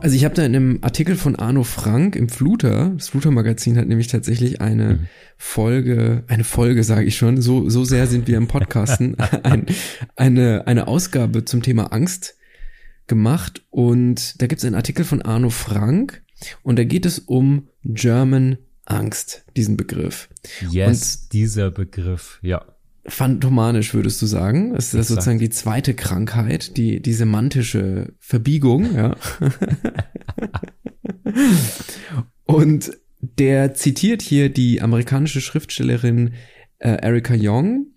Also 0.04 0.18
ich 0.18 0.26
habe 0.26 0.36
da 0.36 0.44
in 0.44 0.54
einem 0.54 0.80
Artikel 0.82 1.16
von 1.16 1.38
Arno 1.38 1.64
Frank 1.64 2.18
im 2.18 2.28
Fluter, 2.28 2.92
das 2.98 3.08
Fluter-Magazin 3.08 3.78
hat 3.78 3.88
nämlich 3.88 4.08
tatsächlich 4.08 4.60
eine 4.60 4.96
mhm. 4.96 5.08
Folge, 5.38 6.26
eine 6.28 6.44
Folge 6.44 6.84
sage 6.84 7.06
ich 7.06 7.16
schon, 7.16 7.42
so, 7.42 7.70
so 7.70 7.86
sehr 7.86 8.08
sind 8.08 8.28
wir 8.28 8.36
im 8.36 8.50
Podcasten, 8.50 9.16
ein, 9.44 9.66
eine, 10.18 10.68
eine 10.68 10.88
Ausgabe 10.88 11.46
zum 11.46 11.62
Thema 11.62 11.94
Angst 11.94 12.36
gemacht 13.08 13.64
und 13.70 14.42
da 14.42 14.48
gibt 14.48 14.60
es 14.60 14.66
einen 14.66 14.76
Artikel 14.76 15.06
von 15.06 15.22
Arno 15.22 15.50
Frank 15.50 16.22
und 16.64 16.78
da 16.78 16.84
geht 16.84 17.06
es 17.06 17.20
um 17.20 17.70
German 17.86 18.58
Angst, 18.86 19.46
diesen 19.56 19.78
Begriff. 19.78 20.30
Yes, 20.70 21.16
und 21.16 21.34
dieser 21.34 21.72
Begriff, 21.72 22.40
ja 22.42 22.66
phantomanisch, 23.06 23.94
würdest 23.94 24.22
du 24.22 24.26
sagen. 24.26 24.74
Das 24.74 24.86
ist 24.86 24.94
Exakt. 24.94 25.08
sozusagen 25.10 25.40
die 25.40 25.50
zweite 25.50 25.94
Krankheit, 25.94 26.78
die, 26.78 27.02
die 27.02 27.12
semantische 27.14 28.14
Verbiegung, 28.20 28.96
ja. 28.96 29.18
Und 32.46 32.92
der 33.20 33.74
zitiert 33.74 34.22
hier 34.22 34.50
die 34.50 34.82
amerikanische 34.82 35.42
Schriftstellerin 35.42 36.34
äh, 36.80 36.90
Erika 37.02 37.34
Young 37.38 37.88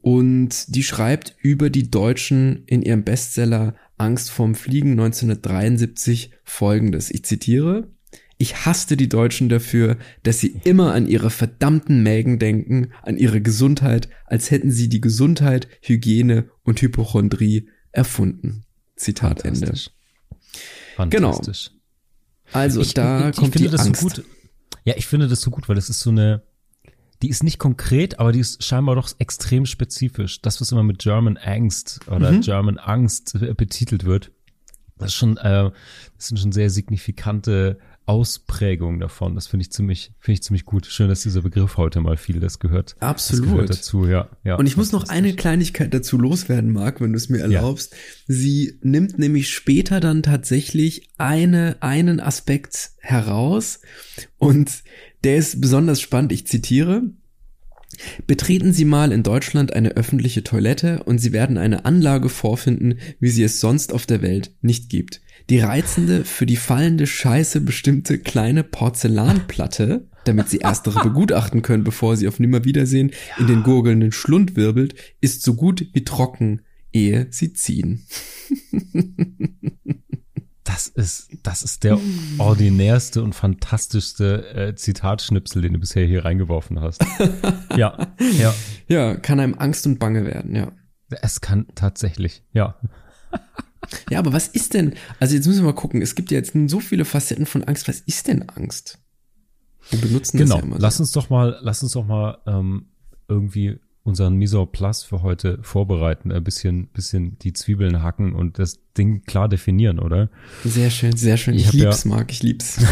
und 0.00 0.74
die 0.74 0.82
schreibt 0.82 1.34
über 1.40 1.70
die 1.70 1.90
Deutschen 1.90 2.64
in 2.66 2.82
ihrem 2.82 3.04
Bestseller 3.04 3.74
Angst 3.96 4.30
vorm 4.30 4.54
Fliegen 4.54 4.90
1973 4.92 6.32
folgendes. 6.44 7.10
Ich 7.10 7.24
zitiere. 7.24 7.88
Ich 8.36 8.66
hasste 8.66 8.96
die 8.96 9.08
Deutschen 9.08 9.48
dafür, 9.48 9.96
dass 10.22 10.40
sie 10.40 10.60
immer 10.64 10.92
an 10.92 11.06
ihre 11.06 11.30
verdammten 11.30 12.02
Mägen 12.02 12.38
denken, 12.38 12.92
an 13.02 13.16
ihre 13.16 13.40
Gesundheit, 13.40 14.08
als 14.26 14.50
hätten 14.50 14.70
sie 14.70 14.88
die 14.88 15.00
Gesundheit, 15.00 15.68
Hygiene 15.82 16.50
und 16.64 16.82
Hypochondrie 16.82 17.68
erfunden. 17.92 18.64
Zitat 18.96 19.42
Fantastisch. 19.42 19.90
Ende. 20.96 21.10
Fantastisch. 21.12 21.70
Genau. 21.70 21.80
Also 22.52 22.80
ich, 22.80 22.94
da 22.94 23.30
ich, 23.30 23.34
ich, 23.34 23.36
kommt 23.36 23.58
die 23.58 23.68
Angst. 23.68 24.00
So 24.00 24.08
gut. 24.08 24.24
Ja, 24.84 24.94
ich 24.96 25.06
finde 25.06 25.28
das 25.28 25.40
so 25.40 25.50
gut, 25.50 25.68
weil 25.68 25.76
das 25.76 25.88
ist 25.88 26.00
so 26.00 26.10
eine, 26.10 26.42
die 27.22 27.28
ist 27.28 27.42
nicht 27.42 27.58
konkret, 27.58 28.18
aber 28.18 28.32
die 28.32 28.40
ist 28.40 28.62
scheinbar 28.62 28.96
doch 28.96 29.10
extrem 29.18 29.64
spezifisch. 29.66 30.42
Das, 30.42 30.60
was 30.60 30.72
immer 30.72 30.82
mit 30.82 30.98
German 30.98 31.36
Angst 31.36 32.00
oder 32.08 32.32
mhm. 32.32 32.40
German 32.42 32.78
Angst 32.78 33.38
betitelt 33.56 34.04
wird, 34.04 34.32
das 34.98 35.08
ist 35.08 35.14
schon, 35.14 35.36
äh, 35.38 35.70
das 36.16 36.28
sind 36.28 36.38
schon 36.38 36.52
sehr 36.52 36.70
signifikante 36.70 37.78
Ausprägung 38.06 39.00
davon. 39.00 39.34
Das 39.34 39.46
finde 39.46 39.62
ich 39.62 39.72
ziemlich, 39.72 40.12
finde 40.18 40.34
ich 40.34 40.42
ziemlich 40.42 40.64
gut. 40.64 40.86
Schön, 40.86 41.08
dass 41.08 41.22
dieser 41.22 41.42
Begriff 41.42 41.76
heute 41.78 42.00
mal 42.00 42.16
viel 42.16 42.38
das 42.38 42.58
gehört. 42.58 42.96
Absolut. 43.00 43.44
Das 43.44 43.52
gehört 43.52 43.70
dazu, 43.70 44.06
ja, 44.06 44.28
ja. 44.44 44.56
Und 44.56 44.66
ich 44.66 44.76
muss 44.76 44.92
noch 44.92 45.08
eine 45.08 45.34
Kleinigkeit 45.34 45.94
dazu 45.94 46.18
loswerden, 46.18 46.72
Marc, 46.72 47.00
wenn 47.00 47.12
du 47.12 47.16
es 47.16 47.30
mir 47.30 47.38
erlaubst. 47.38 47.92
Ja. 47.92 47.98
Sie 48.34 48.78
nimmt 48.82 49.18
nämlich 49.18 49.50
später 49.50 50.00
dann 50.00 50.22
tatsächlich 50.22 51.08
eine, 51.16 51.76
einen 51.80 52.20
Aspekt 52.20 52.90
heraus 52.98 53.80
und 54.36 54.70
der 55.24 55.36
ist 55.36 55.60
besonders 55.60 56.00
spannend. 56.00 56.32
Ich 56.32 56.46
zitiere. 56.46 57.04
Betreten 58.26 58.72
Sie 58.72 58.84
mal 58.84 59.12
in 59.12 59.22
Deutschland 59.22 59.72
eine 59.72 59.90
öffentliche 59.90 60.42
Toilette 60.42 61.04
und 61.04 61.18
Sie 61.18 61.32
werden 61.32 61.56
eine 61.56 61.84
Anlage 61.84 62.28
vorfinden, 62.28 62.98
wie 63.20 63.30
sie 63.30 63.44
es 63.44 63.60
sonst 63.60 63.92
auf 63.92 64.04
der 64.04 64.20
Welt 64.20 64.50
nicht 64.62 64.90
gibt. 64.90 65.20
Die 65.50 65.58
reizende, 65.58 66.24
für 66.24 66.46
die 66.46 66.56
fallende 66.56 67.06
Scheiße 67.06 67.60
bestimmte 67.60 68.18
kleine 68.18 68.64
Porzellanplatte, 68.64 70.08
damit 70.24 70.48
sie 70.48 70.58
erstere 70.58 71.02
begutachten 71.02 71.60
können, 71.62 71.84
bevor 71.84 72.16
sie 72.16 72.28
auf 72.28 72.40
Nimmerwiedersehen 72.40 73.12
in 73.38 73.46
den 73.46 73.62
gurgelnden 73.62 74.12
Schlund 74.12 74.56
wirbelt, 74.56 74.94
ist 75.20 75.42
so 75.42 75.54
gut 75.54 75.86
wie 75.92 76.04
trocken, 76.04 76.62
ehe 76.92 77.26
sie 77.30 77.52
ziehen. 77.52 78.06
Das 80.66 80.88
ist, 80.88 81.28
das 81.42 81.62
ist 81.62 81.84
der 81.84 82.00
ordinärste 82.38 83.22
und 83.22 83.34
fantastischste 83.34 84.54
äh, 84.54 84.74
Zitatschnipsel, 84.74 85.60
den 85.60 85.74
du 85.74 85.78
bisher 85.78 86.06
hier 86.06 86.24
reingeworfen 86.24 86.80
hast. 86.80 87.04
ja, 87.76 88.14
ja. 88.38 88.54
Ja, 88.88 89.14
kann 89.14 89.40
einem 89.40 89.54
Angst 89.54 89.86
und 89.86 89.98
Bange 89.98 90.24
werden, 90.24 90.56
ja. 90.56 90.72
Es 91.22 91.42
kann 91.42 91.66
tatsächlich, 91.74 92.42
ja. 92.52 92.76
Ja, 94.10 94.18
aber 94.18 94.32
was 94.32 94.48
ist 94.48 94.74
denn, 94.74 94.94
also 95.20 95.34
jetzt 95.34 95.46
müssen 95.46 95.60
wir 95.60 95.72
mal 95.72 95.74
gucken, 95.74 96.02
es 96.02 96.14
gibt 96.14 96.30
ja 96.30 96.38
jetzt 96.38 96.54
so 96.66 96.80
viele 96.80 97.04
Facetten 97.04 97.46
von 97.46 97.64
Angst. 97.64 97.88
Was 97.88 98.00
ist 98.00 98.28
denn 98.28 98.48
Angst? 98.48 98.98
Wir 99.90 100.00
benutzen 100.00 100.38
genau. 100.38 100.54
das 100.54 100.60
ja 100.60 100.66
immer 100.66 100.76
so. 100.76 100.82
Lass 100.82 101.00
uns 101.00 101.12
doch 101.12 101.30
mal, 101.30 101.58
lass 101.60 101.82
uns 101.82 101.92
doch 101.92 102.06
mal 102.06 102.38
ähm, 102.46 102.86
irgendwie 103.28 103.78
unseren 104.02 104.34
Miso 104.34 104.66
Plus 104.66 105.02
für 105.02 105.22
heute 105.22 105.58
vorbereiten, 105.62 106.30
ein 106.30 106.44
bisschen, 106.44 106.88
bisschen 106.88 107.38
die 107.38 107.52
Zwiebeln 107.52 108.02
hacken 108.02 108.34
und 108.34 108.58
das 108.58 108.78
Ding 108.96 109.22
klar 109.24 109.48
definieren, 109.48 109.98
oder? 109.98 110.30
Sehr 110.64 110.90
schön, 110.90 111.16
sehr 111.16 111.36
schön. 111.36 111.54
Ich, 111.54 111.66
ich 111.66 111.72
lieb's, 111.72 112.04
ja, 112.04 112.10
Marc, 112.10 112.30
ich 112.30 112.42
lieb's. 112.42 112.78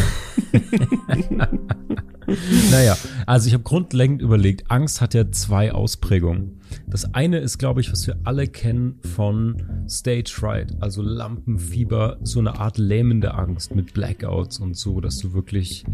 naja, 2.70 2.96
also 3.26 3.48
ich 3.48 3.54
habe 3.54 3.62
grundlegend 3.62 4.22
überlegt, 4.22 4.70
Angst 4.70 5.00
hat 5.00 5.14
ja 5.14 5.30
zwei 5.30 5.72
Ausprägungen. 5.72 6.60
Das 6.86 7.14
eine 7.14 7.38
ist, 7.38 7.58
glaube 7.58 7.80
ich, 7.80 7.92
was 7.92 8.06
wir 8.06 8.16
alle 8.24 8.46
kennen 8.46 8.98
von 9.14 9.86
Stage 9.88 10.30
Fright, 10.32 10.74
also 10.80 11.02
Lampenfieber, 11.02 12.18
so 12.22 12.38
eine 12.38 12.58
Art 12.58 12.78
lähmende 12.78 13.34
Angst 13.34 13.74
mit 13.74 13.92
Blackouts 13.92 14.58
und 14.58 14.76
so, 14.76 15.00
dass 15.00 15.18
du 15.18 15.34
wirklich, 15.34 15.84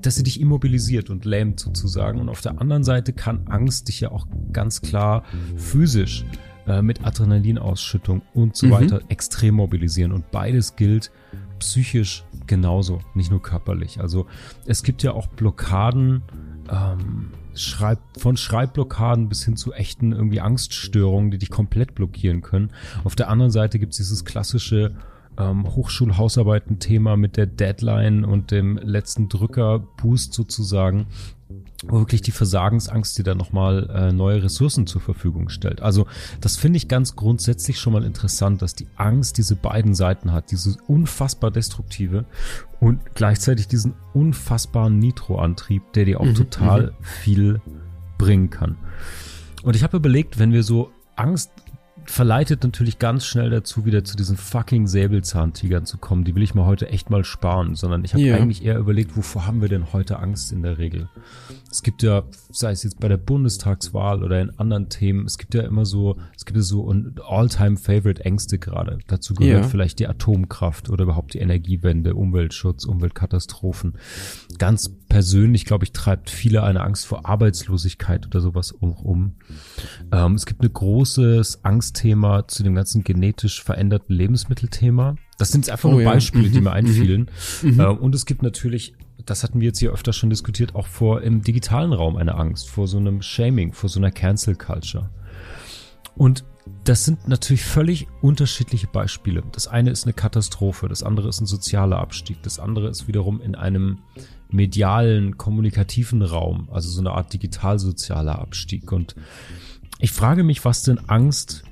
dass 0.00 0.16
sie 0.16 0.22
dich 0.22 0.40
immobilisiert 0.40 1.10
und 1.10 1.24
lähmt 1.24 1.60
sozusagen. 1.60 2.20
Und 2.20 2.28
auf 2.28 2.40
der 2.40 2.60
anderen 2.60 2.84
Seite 2.84 3.12
kann 3.12 3.46
Angst 3.46 3.88
dich 3.88 4.00
ja 4.00 4.10
auch 4.10 4.26
ganz 4.52 4.80
klar 4.80 5.24
physisch 5.56 6.24
äh, 6.66 6.82
mit 6.82 7.04
Adrenalinausschüttung 7.04 8.22
und 8.32 8.56
so 8.56 8.66
mhm. 8.66 8.70
weiter 8.70 9.00
extrem 9.08 9.56
mobilisieren. 9.56 10.12
Und 10.12 10.30
beides 10.30 10.76
gilt 10.76 11.10
psychisch 11.58 12.24
genauso, 12.46 13.00
nicht 13.14 13.30
nur 13.30 13.42
körperlich. 13.42 14.00
Also 14.00 14.26
es 14.66 14.82
gibt 14.82 15.02
ja 15.02 15.12
auch 15.12 15.28
Blockaden, 15.28 16.22
ähm, 16.70 17.30
Schreib, 17.54 18.00
von 18.18 18.36
Schreibblockaden 18.36 19.28
bis 19.28 19.44
hin 19.44 19.56
zu 19.56 19.72
echten 19.72 20.12
irgendwie 20.12 20.40
Angststörungen, 20.40 21.30
die 21.30 21.38
dich 21.38 21.50
komplett 21.50 21.94
blockieren 21.94 22.42
können. 22.42 22.72
Auf 23.04 23.14
der 23.14 23.28
anderen 23.28 23.52
Seite 23.52 23.78
gibt 23.78 23.92
es 23.92 23.98
dieses 23.98 24.24
klassische 24.24 24.96
ähm, 25.38 25.64
Hochschulhausarbeiten-Thema 25.64 27.16
mit 27.16 27.36
der 27.36 27.46
Deadline 27.46 28.24
und 28.24 28.50
dem 28.50 28.76
letzten 28.78 29.28
Drücker-Boost 29.28 30.32
sozusagen, 30.32 31.06
wirklich 31.88 32.22
die 32.22 32.30
Versagensangst 32.30 33.18
dir 33.18 33.22
dann 33.22 33.38
nochmal 33.38 33.90
äh, 33.90 34.12
neue 34.12 34.42
Ressourcen 34.42 34.86
zur 34.86 35.00
Verfügung 35.00 35.48
stellt. 35.48 35.82
Also 35.82 36.06
das 36.40 36.56
finde 36.56 36.76
ich 36.76 36.88
ganz 36.88 37.16
grundsätzlich 37.16 37.78
schon 37.78 37.92
mal 37.92 38.04
interessant, 38.04 38.62
dass 38.62 38.74
die 38.74 38.86
Angst 38.96 39.38
diese 39.38 39.56
beiden 39.56 39.94
Seiten 39.94 40.32
hat, 40.32 40.50
diese 40.50 40.76
unfassbar 40.86 41.50
destruktive 41.50 42.24
und 42.80 43.14
gleichzeitig 43.14 43.68
diesen 43.68 43.94
unfassbaren 44.12 44.98
Nitro-Antrieb, 44.98 45.92
der 45.94 46.04
dir 46.04 46.20
auch 46.20 46.26
mhm, 46.26 46.34
total 46.34 46.82
mhm. 46.86 47.04
viel 47.04 47.60
bringen 48.18 48.50
kann. 48.50 48.76
Und 49.62 49.76
ich 49.76 49.82
habe 49.82 49.96
überlegt, 49.96 50.38
wenn 50.38 50.52
wir 50.52 50.62
so 50.62 50.90
Angst 51.16 51.50
verleitet 52.06 52.62
natürlich 52.62 52.98
ganz 52.98 53.24
schnell 53.26 53.50
dazu, 53.50 53.84
wieder 53.84 54.04
zu 54.04 54.16
diesen 54.16 54.36
fucking 54.36 54.86
Säbelzahntigern 54.86 55.86
zu 55.86 55.98
kommen. 55.98 56.24
Die 56.24 56.34
will 56.34 56.42
ich 56.42 56.54
mir 56.54 56.64
heute 56.64 56.88
echt 56.88 57.10
mal 57.10 57.24
sparen, 57.24 57.74
sondern 57.74 58.04
ich 58.04 58.14
habe 58.14 58.22
ja. 58.22 58.36
eigentlich 58.36 58.64
eher 58.64 58.78
überlegt, 58.78 59.16
wovor 59.16 59.46
haben 59.46 59.60
wir 59.60 59.68
denn 59.68 59.92
heute 59.92 60.18
Angst 60.18 60.52
in 60.52 60.62
der 60.62 60.78
Regel? 60.78 61.08
Es 61.70 61.82
gibt 61.82 62.02
ja, 62.02 62.22
sei 62.50 62.70
es 62.70 62.82
jetzt 62.82 63.00
bei 63.00 63.08
der 63.08 63.16
Bundestagswahl 63.16 64.22
oder 64.22 64.40
in 64.40 64.50
anderen 64.58 64.88
Themen, 64.88 65.26
es 65.26 65.38
gibt 65.38 65.54
ja 65.54 65.62
immer 65.62 65.84
so, 65.84 66.16
es 66.36 66.44
gibt 66.44 66.56
ja 66.56 66.62
so 66.62 66.88
All-Time-Favorite 67.26 68.24
Ängste 68.24 68.58
gerade. 68.58 68.98
Dazu 69.06 69.34
gehört 69.34 69.64
ja. 69.64 69.68
vielleicht 69.68 69.98
die 69.98 70.06
Atomkraft 70.06 70.90
oder 70.90 71.04
überhaupt 71.04 71.34
die 71.34 71.38
Energiewende, 71.38 72.14
Umweltschutz, 72.14 72.84
Umweltkatastrophen. 72.84 73.94
Ganz 74.58 74.90
persönlich, 75.08 75.64
glaube 75.64 75.84
ich, 75.84 75.92
treibt 75.92 76.30
viele 76.30 76.62
eine 76.62 76.82
Angst 76.82 77.06
vor 77.06 77.26
Arbeitslosigkeit 77.26 78.26
oder 78.26 78.40
sowas 78.40 78.72
um. 78.72 78.92
um. 78.92 79.34
Ähm, 80.12 80.34
es 80.34 80.46
gibt 80.46 80.62
ein 80.62 80.72
großes 80.72 81.64
Angstthema 81.94 82.46
zu 82.48 82.62
dem 82.62 82.74
ganzen 82.74 83.04
genetisch 83.04 83.62
veränderten 83.62 84.14
Lebensmittelthema. 84.14 85.16
Das 85.38 85.50
sind 85.50 85.68
einfach 85.70 85.88
oh, 85.88 85.92
nur 85.92 86.04
Beispiele, 86.04 86.44
ja. 86.44 86.50
die 86.50 86.58
mhm. 86.58 86.64
mir 86.64 86.72
einfielen. 86.72 87.30
Mhm. 87.62 87.80
Ähm, 87.80 87.98
und 87.98 88.14
es 88.14 88.26
gibt 88.26 88.42
natürlich 88.42 88.94
das 89.26 89.42
hatten 89.42 89.60
wir 89.60 89.68
jetzt 89.68 89.78
hier 89.78 89.90
öfter 89.90 90.12
schon 90.12 90.28
diskutiert, 90.28 90.74
auch 90.74 90.86
vor 90.86 91.22
im 91.22 91.40
digitalen 91.40 91.94
Raum 91.94 92.16
eine 92.16 92.34
Angst, 92.34 92.68
vor 92.68 92.86
so 92.86 92.98
einem 92.98 93.22
Shaming, 93.22 93.72
vor 93.72 93.88
so 93.88 93.98
einer 93.98 94.10
Cancel 94.10 94.54
Culture. 94.54 95.08
Und 96.14 96.44
das 96.84 97.06
sind 97.06 97.26
natürlich 97.26 97.64
völlig 97.64 98.06
unterschiedliche 98.20 98.86
Beispiele. 98.86 99.42
Das 99.52 99.66
eine 99.66 99.88
ist 99.90 100.04
eine 100.04 100.12
Katastrophe, 100.12 100.88
das 100.90 101.02
andere 101.02 101.30
ist 101.30 101.40
ein 101.40 101.46
sozialer 101.46 102.00
Abstieg, 102.00 102.42
das 102.42 102.58
andere 102.58 102.90
ist 102.90 103.08
wiederum 103.08 103.40
in 103.40 103.54
einem 103.54 104.00
medialen, 104.50 105.38
kommunikativen 105.38 106.20
Raum, 106.20 106.68
also 106.70 106.90
so 106.90 107.00
eine 107.00 107.12
Art 107.12 107.32
digital-sozialer 107.32 108.38
Abstieg. 108.38 108.92
Und 108.92 109.14
ich 110.00 110.12
frage 110.12 110.44
mich, 110.44 110.66
was 110.66 110.82
denn 110.82 110.98
Angst 111.08 111.64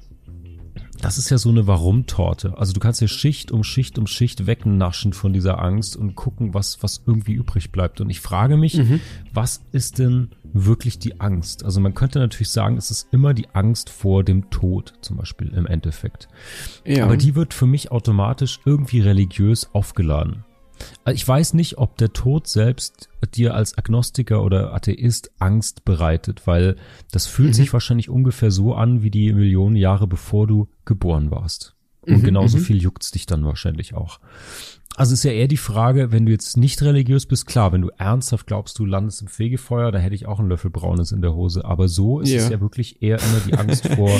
das 1.02 1.18
ist 1.18 1.30
ja 1.30 1.38
so 1.38 1.49
eine 1.49 1.66
Warum-Torte. 1.66 2.56
Also 2.56 2.73
du 2.73 2.80
kannst 2.80 3.00
ja 3.00 3.09
Schicht 3.09 3.50
um 3.50 3.64
Schicht 3.64 3.99
um 3.99 4.06
Schicht 4.06 4.47
wegnaschen 4.47 5.12
von 5.12 5.32
dieser 5.32 5.61
Angst 5.61 5.97
und 5.97 6.14
gucken, 6.14 6.54
was, 6.54 6.82
was 6.82 7.02
irgendwie 7.06 7.32
übrig 7.32 7.73
bleibt. 7.73 8.00
Und 8.00 8.09
ich 8.09 8.21
frage 8.21 8.56
mich, 8.56 8.76
mhm. 8.78 9.00
was 9.32 9.64
ist 9.73 9.99
denn 9.99 10.30
wirklich 10.52 10.99
die 10.99 11.21
Angst? 11.21 11.64
Also 11.64 11.80
man 11.80 11.94
könnte 11.94 12.21
natürlich 12.21 12.50
sagen, 12.50 12.76
es 12.76 12.90
ist 12.90 13.09
immer 13.12 13.35
die 13.35 13.49
Angst 13.52 13.90
vor 13.90 14.23
dem 14.23 14.50
Tod, 14.50 14.94
zum 15.00 15.16
Beispiel 15.16 15.49
im 15.49 15.66
Endeffekt. 15.66 16.28
Ja. 16.87 17.04
Aber 17.04 17.16
die 17.16 17.35
wird 17.35 17.52
für 17.52 17.66
mich 17.66 17.90
automatisch 17.90 18.61
irgendwie 18.64 19.00
religiös 19.00 19.68
aufgeladen. 19.73 20.44
Also 21.04 21.14
ich 21.14 21.26
weiß 21.26 21.54
nicht, 21.54 21.78
ob 21.78 21.96
der 21.96 22.12
Tod 22.12 22.46
selbst 22.46 23.08
dir 23.34 23.54
als 23.54 23.76
Agnostiker 23.78 24.42
oder 24.42 24.74
Atheist 24.74 25.30
Angst 25.38 25.84
bereitet, 25.84 26.46
weil 26.46 26.76
das 27.10 27.26
fühlt 27.26 27.50
mhm. 27.50 27.54
sich 27.54 27.72
wahrscheinlich 27.72 28.08
ungefähr 28.08 28.50
so 28.50 28.74
an 28.74 29.02
wie 29.02 29.10
die 29.10 29.32
Millionen 29.32 29.76
Jahre 29.76 30.06
bevor 30.06 30.46
du 30.46 30.68
geboren 30.84 31.30
warst. 31.30 31.74
Und 32.04 32.18
mhm, 32.18 32.24
genauso 32.24 32.58
mhm. 32.58 32.62
viel 32.62 32.82
juckt's 32.82 33.12
dich 33.12 33.26
dann 33.26 33.44
wahrscheinlich 33.44 33.94
auch. 33.94 34.18
Also 34.94 35.14
ist 35.14 35.25
ja 35.25 35.32
eher 35.32 35.49
die 35.49 35.56
Frage, 35.56 36.12
wenn 36.12 36.26
du 36.26 36.32
jetzt 36.32 36.56
nicht 36.56 36.82
religiös 36.82 37.25
bist, 37.25 37.46
klar, 37.46 37.72
wenn 37.72 37.80
du 37.80 37.90
ernsthaft 37.96 38.46
glaubst, 38.46 38.78
du 38.78 38.84
landest 38.84 39.22
im 39.22 39.28
Fegefeuer, 39.28 39.90
da 39.90 39.99
hätte 39.99 40.14
ich 40.14 40.26
auch 40.26 40.38
einen 40.38 40.49
Löffel 40.49 40.70
Braunes 40.70 41.12
in 41.12 41.22
der 41.22 41.34
Hose. 41.34 41.64
Aber 41.64 41.88
so 41.88 42.20
ist 42.20 42.30
ja. 42.30 42.42
es 42.42 42.50
ja 42.50 42.61
wirklich 42.61 43.02
eher 43.02 43.18
immer 43.18 43.40
die 43.46 43.54
Angst 43.54 43.88
vor, 43.88 44.11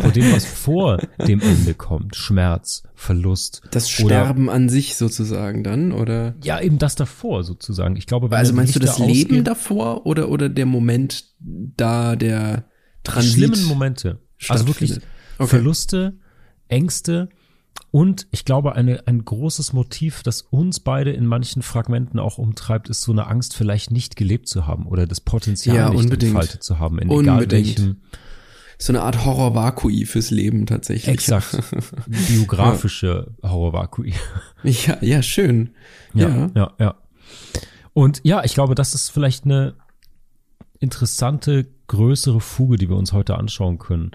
vor 0.00 0.10
dem, 0.12 0.32
was 0.32 0.46
vor 0.46 0.98
dem 1.26 1.40
Ende 1.40 1.74
kommt. 1.74 2.16
Schmerz, 2.16 2.84
Verlust. 2.94 3.62
Das 3.70 3.90
Sterben 3.90 4.44
oder, 4.44 4.54
an 4.54 4.68
sich 4.70 4.96
sozusagen 4.96 5.62
dann, 5.62 5.92
oder? 5.92 6.34
Ja, 6.42 6.58
eben 6.60 6.78
das 6.78 6.94
davor 6.94 7.44
sozusagen. 7.44 7.96
Ich 7.96 8.06
glaube, 8.06 8.34
also 8.34 8.54
meinst 8.54 8.74
du 8.74 8.80
das 8.80 8.98
Leben 8.98 9.30
ausgeht, 9.30 9.46
davor 9.46 10.06
oder, 10.06 10.30
oder 10.30 10.48
der 10.48 10.66
Moment 10.66 11.24
da, 11.40 12.16
der 12.16 12.64
Transit? 13.02 13.30
Die 13.30 13.36
schlimmen 13.36 13.64
Momente. 13.66 14.20
Also 14.48 14.66
wirklich 14.66 15.00
okay. 15.38 15.48
Verluste, 15.48 16.18
Ängste, 16.68 17.28
und 17.90 18.26
ich 18.32 18.44
glaube, 18.44 18.74
eine, 18.74 19.06
ein 19.06 19.24
großes 19.24 19.72
Motiv, 19.72 20.22
das 20.24 20.42
uns 20.42 20.80
beide 20.80 21.12
in 21.12 21.26
manchen 21.26 21.62
Fragmenten 21.62 22.18
auch 22.18 22.38
umtreibt, 22.38 22.88
ist 22.88 23.02
so 23.02 23.12
eine 23.12 23.28
Angst, 23.28 23.54
vielleicht 23.54 23.90
nicht 23.92 24.16
gelebt 24.16 24.48
zu 24.48 24.66
haben 24.66 24.86
oder 24.86 25.06
das 25.06 25.20
Potenzial 25.20 25.76
ja, 25.76 25.90
nicht 25.90 26.02
unbedingt. 26.04 26.32
entfaltet 26.32 26.62
zu 26.62 26.78
haben, 26.78 26.98
in 26.98 27.08
unbedingt. 27.08 27.42
egal 27.42 27.50
welchem. 27.50 27.96
So 28.78 28.92
eine 28.92 29.02
Art 29.02 29.24
Horror-Vakui 29.24 30.06
fürs 30.06 30.30
Leben 30.30 30.66
tatsächlich. 30.66 31.14
Exakt. 31.14 31.56
Biografische 32.28 33.32
ja. 33.42 33.50
Horror-Vakui. 33.50 34.12
Ja, 34.64 34.98
ja, 35.00 35.22
schön. 35.22 35.70
Ja, 36.14 36.28
ja, 36.28 36.50
ja, 36.54 36.72
ja. 36.80 36.94
Und 37.92 38.20
ja, 38.24 38.42
ich 38.42 38.54
glaube, 38.54 38.74
das 38.74 38.94
ist 38.94 39.10
vielleicht 39.10 39.44
eine 39.44 39.74
interessante, 40.84 41.66
größere 41.88 42.40
Fuge, 42.40 42.76
die 42.76 42.88
wir 42.88 42.96
uns 42.96 43.12
heute 43.12 43.36
anschauen 43.36 43.78
können. 43.78 44.12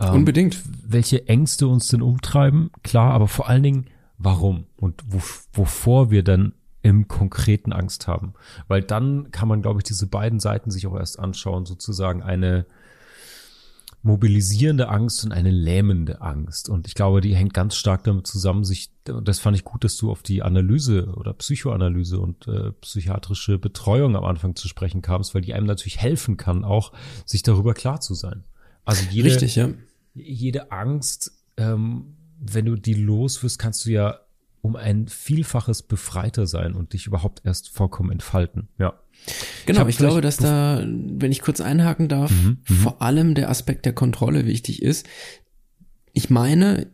Ähm, 0.00 0.14
Unbedingt. 0.14 0.62
Welche 0.86 1.26
Ängste 1.26 1.66
uns 1.66 1.88
denn 1.88 2.02
umtreiben, 2.02 2.70
klar, 2.82 3.12
aber 3.12 3.28
vor 3.28 3.48
allen 3.48 3.62
Dingen, 3.62 3.86
warum 4.18 4.66
und 4.76 5.02
wo, 5.06 5.20
wovor 5.52 6.10
wir 6.10 6.22
dann 6.22 6.52
im 6.82 7.08
konkreten 7.08 7.72
Angst 7.72 8.06
haben. 8.06 8.34
Weil 8.68 8.82
dann 8.82 9.30
kann 9.32 9.48
man, 9.48 9.60
glaube 9.60 9.80
ich, 9.80 9.84
diese 9.84 10.06
beiden 10.06 10.40
Seiten 10.40 10.70
sich 10.70 10.86
auch 10.86 10.96
erst 10.96 11.18
anschauen, 11.18 11.66
sozusagen 11.66 12.22
eine 12.22 12.66
mobilisierende 14.02 14.88
Angst 14.88 15.24
und 15.24 15.32
eine 15.32 15.50
lähmende 15.50 16.22
Angst. 16.22 16.68
Und 16.68 16.86
ich 16.86 16.94
glaube, 16.94 17.20
die 17.20 17.34
hängt 17.34 17.52
ganz 17.52 17.76
stark 17.76 18.04
damit 18.04 18.26
zusammen, 18.26 18.64
sich, 18.64 18.90
das 19.04 19.38
fand 19.38 19.56
ich 19.56 19.64
gut, 19.64 19.84
dass 19.84 19.96
du 19.96 20.10
auf 20.10 20.22
die 20.22 20.42
Analyse 20.42 21.12
oder 21.16 21.34
Psychoanalyse 21.34 22.18
und 22.18 22.48
äh, 22.48 22.72
psychiatrische 22.80 23.58
Betreuung 23.58 24.16
am 24.16 24.24
Anfang 24.24 24.56
zu 24.56 24.68
sprechen 24.68 25.02
kamst, 25.02 25.34
weil 25.34 25.42
die 25.42 25.52
einem 25.52 25.66
natürlich 25.66 25.98
helfen 25.98 26.36
kann, 26.36 26.64
auch 26.64 26.92
sich 27.26 27.42
darüber 27.42 27.74
klar 27.74 28.00
zu 28.00 28.14
sein. 28.14 28.44
Also 28.84 29.04
jede, 29.10 29.28
Richtig, 29.28 29.56
ja 29.56 29.68
jede 30.14 30.72
Angst, 30.72 31.32
ähm, 31.56 32.16
wenn 32.38 32.66
du 32.66 32.76
die 32.76 32.94
loswirst, 32.94 33.58
kannst 33.58 33.86
du 33.86 33.90
ja 33.90 34.20
um 34.62 34.76
ein 34.76 35.08
Vielfaches 35.08 35.82
befreiter 35.82 36.46
sein 36.46 36.74
und 36.74 36.92
dich 36.92 37.06
überhaupt 37.06 37.42
erst 37.44 37.70
vollkommen 37.70 38.12
entfalten. 38.12 38.68
Ja. 38.78 39.00
Genau, 39.66 39.82
ich, 39.82 39.90
ich 39.90 39.98
glaube, 39.98 40.20
dass 40.20 40.36
da, 40.36 40.84
wenn 40.86 41.32
ich 41.32 41.42
kurz 41.42 41.60
einhaken 41.60 42.08
darf, 42.08 42.30
mhm, 42.30 42.58
mhm, 42.68 42.74
vor 42.74 43.02
allem 43.02 43.34
der 43.34 43.50
Aspekt 43.50 43.84
der 43.84 43.92
Kontrolle 43.92 44.46
wichtig 44.46 44.82
ist. 44.82 45.06
Ich 46.12 46.30
meine, 46.30 46.90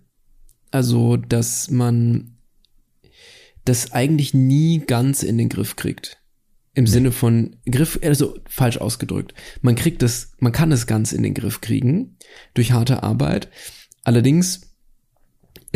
also, 0.71 1.17
dass 1.17 1.71
man 1.71 2.37
das 3.65 3.93
eigentlich 3.93 4.35
nie 4.35 4.79
ganz 4.79 5.23
in 5.23 5.39
den 5.39 5.49
Griff 5.49 5.77
kriegt. 5.77 6.19
Im 6.75 6.85
nee. 6.85 6.91
Sinne 6.91 7.13
von 7.13 7.57
Griff, 7.65 7.99
also 8.03 8.39
falsch 8.49 8.79
ausgedrückt. 8.79 9.35
Man 9.63 9.77
kriegt 9.77 10.03
es, 10.03 10.33
man 10.39 10.53
kann 10.53 10.71
es 10.73 10.87
ganz 10.87 11.13
in 11.13 11.23
den 11.23 11.35
Griff 11.35 11.61
kriegen 11.61 12.17
durch 12.55 12.73
harte 12.73 13.03
Arbeit. 13.03 13.49
Allerdings 14.05 14.76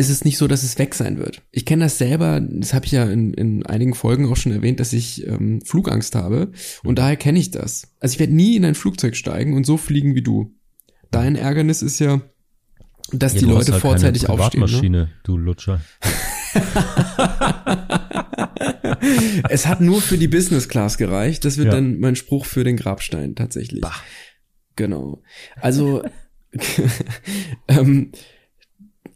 ist 0.01 0.09
es 0.09 0.25
nicht 0.25 0.37
so, 0.37 0.47
dass 0.47 0.63
es 0.63 0.79
weg 0.79 0.95
sein 0.95 1.19
wird. 1.19 1.43
Ich 1.51 1.65
kenne 1.65 1.85
das 1.85 1.99
selber, 1.99 2.41
das 2.41 2.73
habe 2.73 2.87
ich 2.87 2.91
ja 2.91 3.05
in, 3.05 3.33
in 3.35 3.63
einigen 3.65 3.93
Folgen 3.93 4.25
auch 4.25 4.35
schon 4.35 4.51
erwähnt, 4.51 4.79
dass 4.79 4.93
ich 4.93 5.27
ähm, 5.27 5.61
Flugangst 5.61 6.15
habe 6.15 6.51
und 6.83 6.97
daher 6.97 7.17
kenne 7.17 7.37
ich 7.39 7.51
das. 7.51 7.93
Also 7.99 8.13
ich 8.13 8.19
werde 8.19 8.33
nie 8.33 8.55
in 8.55 8.65
ein 8.65 8.73
Flugzeug 8.75 9.15
steigen 9.15 9.53
und 9.53 9.63
so 9.65 9.77
fliegen 9.77 10.15
wie 10.15 10.23
du. 10.23 10.55
Dein 11.11 11.35
Ärgernis 11.35 11.83
ist 11.83 11.99
ja, 11.99 12.21
dass 13.11 13.35
ja, 13.35 13.39
die 13.41 13.45
Leute 13.45 13.73
halt 13.73 13.81
vorzeitig 13.81 14.27
aufstehen. 14.27 14.91
Ne? 14.91 15.09
du 15.23 15.37
Lutscher. 15.37 15.81
es 19.49 19.67
hat 19.67 19.81
nur 19.81 20.01
für 20.01 20.17
die 20.17 20.27
Business 20.27 20.67
Class 20.67 20.97
gereicht. 20.97 21.45
Das 21.45 21.57
wird 21.57 21.67
ja. 21.67 21.73
dann 21.73 21.99
mein 21.99 22.15
Spruch 22.15 22.45
für 22.45 22.63
den 22.63 22.75
Grabstein 22.75 23.35
tatsächlich. 23.35 23.81
Bah. 23.81 23.93
Genau. 24.75 25.21
Also 25.59 26.03
ähm, 27.67 28.11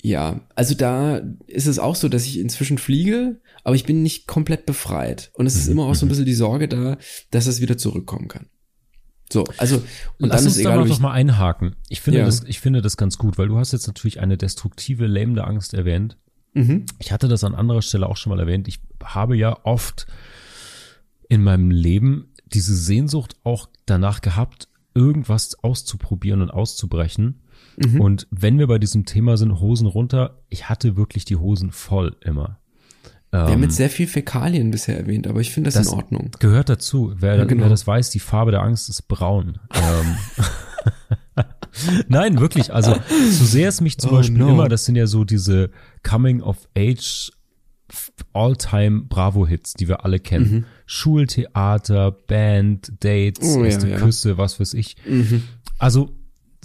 ja, 0.06 0.42
also 0.54 0.76
da 0.76 1.20
ist 1.48 1.66
es 1.66 1.80
auch 1.80 1.96
so, 1.96 2.10
dass 2.10 2.28
ich 2.28 2.38
inzwischen 2.38 2.78
fliege, 2.78 3.42
aber 3.64 3.76
ich 3.76 3.86
bin 3.86 4.04
nicht 4.04 4.28
komplett 4.28 4.68
befreit. 4.68 5.32
Und 5.34 5.48
es 5.48 5.56
ist 5.56 5.66
mhm. 5.66 5.72
immer 5.72 5.86
auch 5.86 5.96
so 5.96 6.06
ein 6.06 6.08
mhm. 6.08 6.10
bisschen 6.12 6.26
die 6.26 6.36
Sorge 6.36 6.68
da, 6.68 6.98
dass 7.32 7.48
es 7.48 7.60
wieder 7.60 7.76
zurückkommen 7.76 8.28
kann. 8.28 8.46
So, 9.32 9.46
also 9.58 9.78
und 10.20 10.30
Lass 10.30 10.38
dann 10.38 10.46
uns 10.46 10.56
ist 10.56 10.60
egal, 10.60 10.78
da 10.78 10.86
doch 10.86 11.00
mal 11.00 11.12
einhaken. 11.12 11.76
Ich 11.90 12.02
finde 12.02 12.20
ja. 12.20 12.26
das, 12.26 12.44
ich 12.44 12.60
finde 12.60 12.84
das 12.84 12.98
ganz 12.98 13.18
gut, 13.18 13.40
weil 13.40 13.48
du 13.48 13.58
hast 13.58 13.72
jetzt 13.72 13.88
natürlich 13.88 14.20
eine 14.20 14.38
destruktive, 14.38 15.08
lähmende 15.08 15.44
Angst 15.44 15.74
erwähnt. 15.74 16.18
Mhm. 16.54 16.86
Ich 17.00 17.12
hatte 17.12 17.28
das 17.28 17.44
an 17.44 17.56
anderer 17.56 17.82
Stelle 17.82 18.08
auch 18.08 18.18
schon 18.18 18.30
mal 18.30 18.40
erwähnt. 18.40 18.68
Ich 18.68 18.82
habe 19.04 19.36
ja 19.36 19.58
oft 19.64 20.06
in 21.30 21.42
meinem 21.42 21.72
Leben 21.72 22.32
diese 22.46 22.76
Sehnsucht 22.76 23.38
auch 23.44 23.70
danach 23.88 24.22
gehabt, 24.22 24.68
irgendwas 24.94 25.64
auszuprobieren 25.64 26.44
und 26.44 26.52
auszubrechen. 26.52 27.42
Mhm. 27.78 28.02
Und 28.02 28.28
wenn 28.32 28.60
wir 28.60 28.68
bei 28.68 28.80
diesem 28.80 29.06
Thema 29.06 29.38
sind, 29.38 29.60
Hosen 29.60 29.88
runter, 29.88 30.42
ich 30.50 30.70
hatte 30.70 30.96
wirklich 30.96 31.26
die 31.26 31.36
Hosen 31.36 31.72
voll 31.72 32.16
immer. 32.22 32.60
Wir 33.32 33.52
haben 33.52 33.64
jetzt 33.64 33.72
ähm, 33.74 33.78
sehr 33.78 33.90
viel 33.90 34.08
Fäkalien 34.08 34.72
bisher 34.72 34.98
erwähnt, 34.98 35.28
aber 35.28 35.42
ich 35.42 35.52
finde 35.52 35.68
das, 35.68 35.74
das, 35.76 35.88
in 35.88 35.94
Ordnung. 35.94 36.32
Gehört 36.40 36.70
dazu. 36.70 37.14
Wer, 37.18 37.36
ja, 37.36 37.44
genau. 37.44 37.64
wer, 37.64 37.70
das 37.70 37.86
weiß, 37.86 38.10
die 38.12 38.20
Farbe 38.20 38.52
der 38.52 38.62
Angst 38.62 38.90
ist 38.90 39.08
braun. 39.08 39.60
ähm. 39.74 40.16
Nein, 42.08 42.40
wirklich. 42.40 42.74
Also, 42.74 42.96
so 43.30 43.44
sehr 43.44 43.68
es 43.68 43.82
mich 43.82 43.98
zum 43.98 44.12
oh, 44.12 44.16
Beispiel 44.16 44.38
no. 44.38 44.50
immer, 44.50 44.70
das 44.70 44.86
sind 44.86 44.96
ja 44.96 45.08
so 45.08 45.26
diese 45.26 45.72
Coming 46.04 46.42
of 46.42 46.70
Age 46.78 47.32
All-Time 48.34 49.04
Bravo-Hits, 49.10 49.74
die 49.74 49.90
wir 49.90 50.06
alle 50.06 50.20
kennen. 50.20 50.52
Mhm. 50.52 50.66
Schultheater, 50.86 52.12
Band, 52.12 52.94
Dates, 53.04 53.56
oh, 53.56 53.64
erste 53.64 53.90
ja, 53.90 53.98
Küsse, 53.98 54.38
was 54.38 54.60
weiß 54.60 54.74
ich. 54.74 54.96
Mhm. 55.06 55.44
Also 55.78 56.16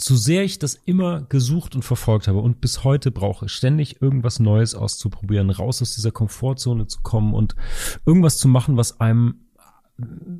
so 0.04 0.16
sehr 0.16 0.44
ich 0.44 0.58
das 0.58 0.74
immer 0.84 1.22
gesucht 1.22 1.74
und 1.74 1.82
verfolgt 1.82 2.28
habe 2.28 2.38
und 2.38 2.60
bis 2.60 2.84
heute 2.84 3.10
brauche, 3.10 3.48
ständig 3.48 4.00
irgendwas 4.00 4.38
Neues 4.40 4.74
auszuprobieren, 4.74 5.50
raus 5.50 5.82
aus 5.82 5.94
dieser 5.94 6.10
Komfortzone 6.10 6.86
zu 6.86 7.00
kommen 7.02 7.34
und 7.34 7.54
irgendwas 8.06 8.38
zu 8.38 8.48
machen, 8.48 8.76
was 8.76 9.00
einem 9.00 9.46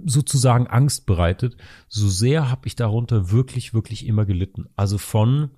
sozusagen 0.07 0.67
Angst 0.67 1.07
bereitet, 1.07 1.57
so 1.89 2.09
sehr 2.09 2.51
habe 2.51 2.67
ich 2.67 2.77
darunter 2.77 3.31
wirklich, 3.31 3.75
wirklich 3.75 4.07
immer 4.07 4.25
gelitten. 4.25 4.69
Also 4.77 4.99
von 4.99 5.51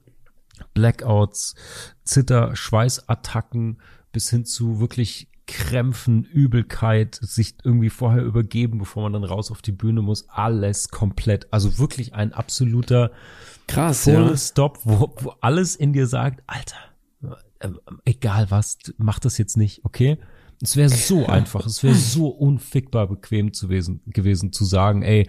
Blackouts, 0.75 1.55
Zitter, 2.05 2.57
Schweißattacken 2.57 3.81
bis 4.13 4.31
hin 4.31 4.45
zu 4.45 4.81
wirklich 4.81 5.29
Krämpfen, 5.47 6.25
Übelkeit, 6.25 7.19
sich 7.21 7.57
irgendwie 7.65 7.91
vorher 7.91 8.23
übergeben, 8.23 8.79
bevor 8.79 9.03
man 9.03 9.13
dann 9.13 9.25
raus 9.25 9.51
auf 9.51 9.61
die 9.61 9.73
Bühne 9.73 10.01
muss, 10.01 10.29
alles 10.29 10.89
komplett. 10.89 11.53
Also 11.53 11.79
wirklich 11.79 12.15
ein 12.15 12.33
absoluter 12.33 13.11
Krass, 13.67 14.05
Full 14.05 14.13
ja. 14.13 14.37
Stop, 14.37 14.81
wo, 14.85 15.15
wo 15.21 15.35
alles 15.41 15.77
in 15.77 15.93
dir 15.93 16.07
sagt, 16.07 16.43
Alter, 16.47 16.77
äh, 17.61 17.69
egal 18.05 18.51
was, 18.51 18.79
mach 18.99 19.19
das 19.19 19.39
jetzt 19.39 19.57
nicht, 19.57 19.85
okay? 19.85 20.19
Es 20.63 20.77
wäre 20.77 20.89
so 20.89 21.27
einfach, 21.29 21.67
es 21.67 21.83
wäre 21.83 21.95
so 21.95 22.29
unfickbar 22.29 23.09
bequem 23.09 23.53
zu 23.53 23.69
gewesen, 23.69 24.01
gewesen 24.07 24.53
zu 24.53 24.65
sagen, 24.65 25.03
ey, 25.03 25.29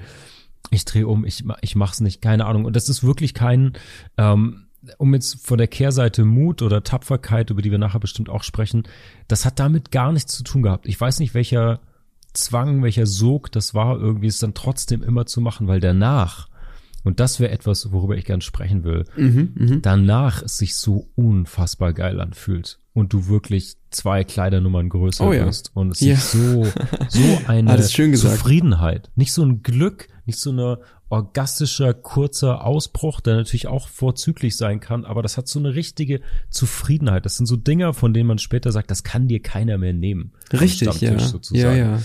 ich 0.71 0.85
drehe 0.85 1.07
um, 1.07 1.25
ich, 1.25 1.43
ich 1.61 1.75
mach's 1.75 1.99
nicht, 2.01 2.21
keine 2.21 2.45
Ahnung. 2.45 2.65
Und 2.65 2.75
das 2.75 2.89
ist 2.89 3.03
wirklich 3.03 3.33
kein, 3.33 3.73
ähm, 4.17 4.67
um 4.97 5.13
jetzt 5.13 5.45
von 5.45 5.57
der 5.57 5.67
Kehrseite 5.67 6.25
Mut 6.25 6.61
oder 6.61 6.83
Tapferkeit, 6.83 7.49
über 7.49 7.61
die 7.61 7.71
wir 7.71 7.77
nachher 7.77 7.99
bestimmt 7.99 8.29
auch 8.29 8.43
sprechen, 8.43 8.83
das 9.27 9.45
hat 9.45 9.59
damit 9.59 9.91
gar 9.91 10.11
nichts 10.11 10.33
zu 10.33 10.43
tun 10.43 10.63
gehabt. 10.63 10.87
Ich 10.87 10.99
weiß 10.99 11.19
nicht, 11.19 11.33
welcher 11.33 11.79
Zwang, 12.33 12.81
welcher 12.81 13.05
Sog 13.05 13.51
das 13.51 13.73
war, 13.73 13.97
irgendwie 13.99 14.27
es 14.27 14.39
dann 14.39 14.53
trotzdem 14.53 15.03
immer 15.03 15.25
zu 15.25 15.39
machen, 15.39 15.67
weil 15.67 15.79
danach, 15.79 16.49
und 17.03 17.19
das 17.19 17.39
wäre 17.39 17.51
etwas, 17.51 17.91
worüber 17.91 18.17
ich 18.17 18.25
gern 18.25 18.41
sprechen 18.41 18.83
will, 18.83 19.05
mhm, 19.15 19.53
mh. 19.55 19.77
danach 19.81 20.41
es 20.41 20.57
sich 20.57 20.75
so 20.75 21.09
unfassbar 21.15 21.93
geil 21.93 22.19
anfühlt 22.19 22.79
und 22.93 23.13
du 23.13 23.27
wirklich 23.27 23.77
zwei 23.89 24.23
Kleidernummern 24.23 24.89
größer 24.89 25.27
oh, 25.27 25.33
ja. 25.33 25.45
wirst 25.45 25.71
und 25.75 25.91
es 25.91 25.99
ja. 25.99 26.13
ist 26.13 26.31
so, 26.31 26.65
so 27.09 27.39
eine 27.47 27.81
Zufriedenheit, 27.81 29.11
nicht 29.15 29.33
so 29.33 29.43
ein 29.43 29.63
Glück, 29.63 30.07
nicht 30.25 30.39
so 30.39 30.51
eine 30.51 30.79
orgastischer, 31.09 31.93
kurzer 31.93 32.65
Ausbruch, 32.65 33.21
der 33.21 33.35
natürlich 33.35 33.67
auch 33.67 33.87
vorzüglich 33.87 34.57
sein 34.57 34.79
kann, 34.79 35.05
aber 35.05 35.21
das 35.21 35.37
hat 35.37 35.47
so 35.47 35.59
eine 35.59 35.75
richtige 35.75 36.21
Zufriedenheit. 36.49 37.25
Das 37.25 37.37
sind 37.37 37.45
so 37.45 37.55
Dinger, 37.55 37.93
von 37.93 38.15
denen 38.15 38.27
man 38.27 38.39
später 38.39 38.71
sagt, 38.71 38.89
das 38.89 39.03
kann 39.03 39.27
dir 39.27 39.39
keiner 39.39 39.77
mehr 39.77 39.93
nehmen. 39.93 40.33
Richtig, 40.51 41.01
ja. 41.01 41.19
Sozusagen. 41.19 41.77
ja, 41.77 41.91
ja. 41.97 42.01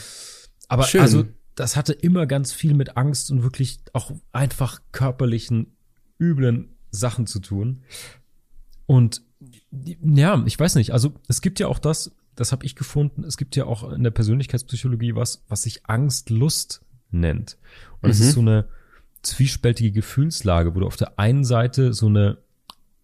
Aber 0.69 0.83
Schön. 0.83 1.01
also, 1.01 1.25
das 1.59 1.75
hatte 1.75 1.93
immer 1.93 2.27
ganz 2.27 2.53
viel 2.53 2.73
mit 2.73 2.97
Angst 2.97 3.33
und 3.33 3.43
wirklich 3.43 3.81
auch 3.93 4.13
einfach 4.31 4.81
körperlichen, 4.93 5.77
üblen 6.21 6.77
Sachen 6.93 7.27
zu 7.27 7.41
tun. 7.41 7.83
Und 8.87 9.23
ja, 9.71 10.41
ich 10.47 10.59
weiß 10.59 10.77
nicht, 10.77 10.93
also 10.93 11.15
es 11.27 11.41
gibt 11.41 11.59
ja 11.59 11.67
auch 11.67 11.81
das, 11.81 12.13
das 12.37 12.53
habe 12.53 12.65
ich 12.65 12.77
gefunden, 12.77 13.25
es 13.25 13.37
gibt 13.37 13.57
ja 13.57 13.67
auch 13.67 13.93
in 13.93 14.05
der 14.05 14.13
Persönlichkeitspsychologie 14.13 15.17
was, 15.17 15.43
was 15.49 15.63
sich 15.63 15.85
Angst-Lust 15.87 16.83
nennt. 17.11 17.59
Und 18.03 18.11
es 18.11 18.21
mhm. 18.21 18.27
ist 18.27 18.33
so 18.35 18.41
eine 18.41 18.69
zwiespältige 19.23 19.91
Gefühlslage, 19.91 20.77
wo 20.77 20.81
du 20.81 20.87
auf 20.87 20.97
der 20.97 21.19
einen 21.19 21.45
Seite 21.45 21.93
so 21.93 22.07
eine, 22.07 22.39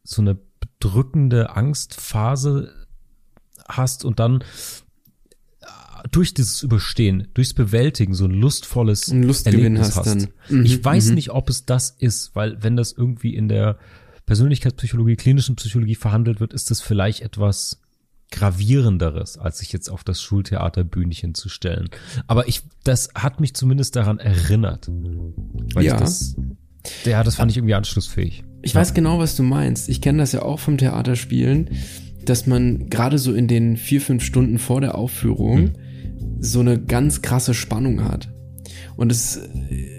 so 0.05 0.23
eine 0.23 0.39
bedrückende 0.61 1.51
Angstphase 1.51 2.87
hast 3.69 4.05
und 4.05 4.21
dann 4.21 4.45
durch 6.11 6.35
dieses 6.35 6.63
Überstehen, 6.63 7.29
durchs 7.35 7.55
Bewältigen 7.55 8.15
so 8.15 8.27
ein 8.27 8.33
lustvolles 8.33 9.09
ein 9.09 9.23
Erlebnis 9.23 9.97
hast. 9.97 10.07
hast. 10.07 10.29
Mhm, 10.49 10.65
ich 10.65 10.85
weiß 10.85 11.09
mhm. 11.09 11.15
nicht, 11.15 11.31
ob 11.31 11.49
es 11.49 11.65
das 11.65 11.91
ist, 11.91 12.35
weil 12.35 12.63
wenn 12.63 12.77
das 12.77 12.93
irgendwie 12.93 13.35
in 13.35 13.49
der 13.49 13.79
Persönlichkeitspsychologie, 14.27 15.17
klinischen 15.17 15.57
Psychologie 15.57 15.95
verhandelt 15.95 16.41
wird, 16.41 16.53
ist 16.53 16.71
das 16.71 16.81
vielleicht 16.81 17.21
etwas 17.21 17.81
gravierenderes, 18.31 19.39
als 19.39 19.59
sich 19.59 19.73
jetzt 19.73 19.89
auf 19.89 20.03
das 20.03 20.21
Schultheaterbühnchen 20.21 21.35
zu 21.35 21.49
stellen. 21.49 21.89
Aber 22.27 22.49
ich, 22.49 22.63
das 22.83 23.11
hat 23.15 23.41
mich 23.41 23.55
zumindest 23.55 23.97
daran 23.97 24.19
erinnert. 24.19 24.89
Weil 24.89 25.85
ja. 25.85 25.97
das, 25.97 26.37
ja, 27.05 27.23
das 27.23 27.37
fand 27.37 27.51
ich 27.51 27.59
irgendwie 27.59 27.75
anschlussfähig. 27.75 28.45
Ich 28.63 28.73
ja. 28.73 28.81
weiß 28.81 28.95
genau, 28.95 29.19
was 29.19 29.37
du 29.37 29.43
meinst. 29.43 29.89
Ich 29.89 30.01
kenne 30.01 30.19
das 30.19 30.33
ja 30.33 30.43
auch 30.43 30.59
vom 30.59 30.79
Theaterspielen, 30.79 31.71
dass 32.25 32.47
man 32.47 32.89
gerade 32.89 33.19
so 33.19 33.33
in 33.35 33.47
den 33.47 33.77
vier, 33.77 34.01
fünf 34.01 34.25
Stunden 34.25 34.59
vor 34.59 34.81
der 34.81 34.97
Aufführung 34.97 35.59
hm. 35.59 35.73
So 36.45 36.61
eine 36.61 36.79
ganz 36.79 37.23
krasse 37.23 37.55
Spannung 37.55 38.05
hat. 38.05 38.29
Und 38.97 39.11
es 39.11 39.41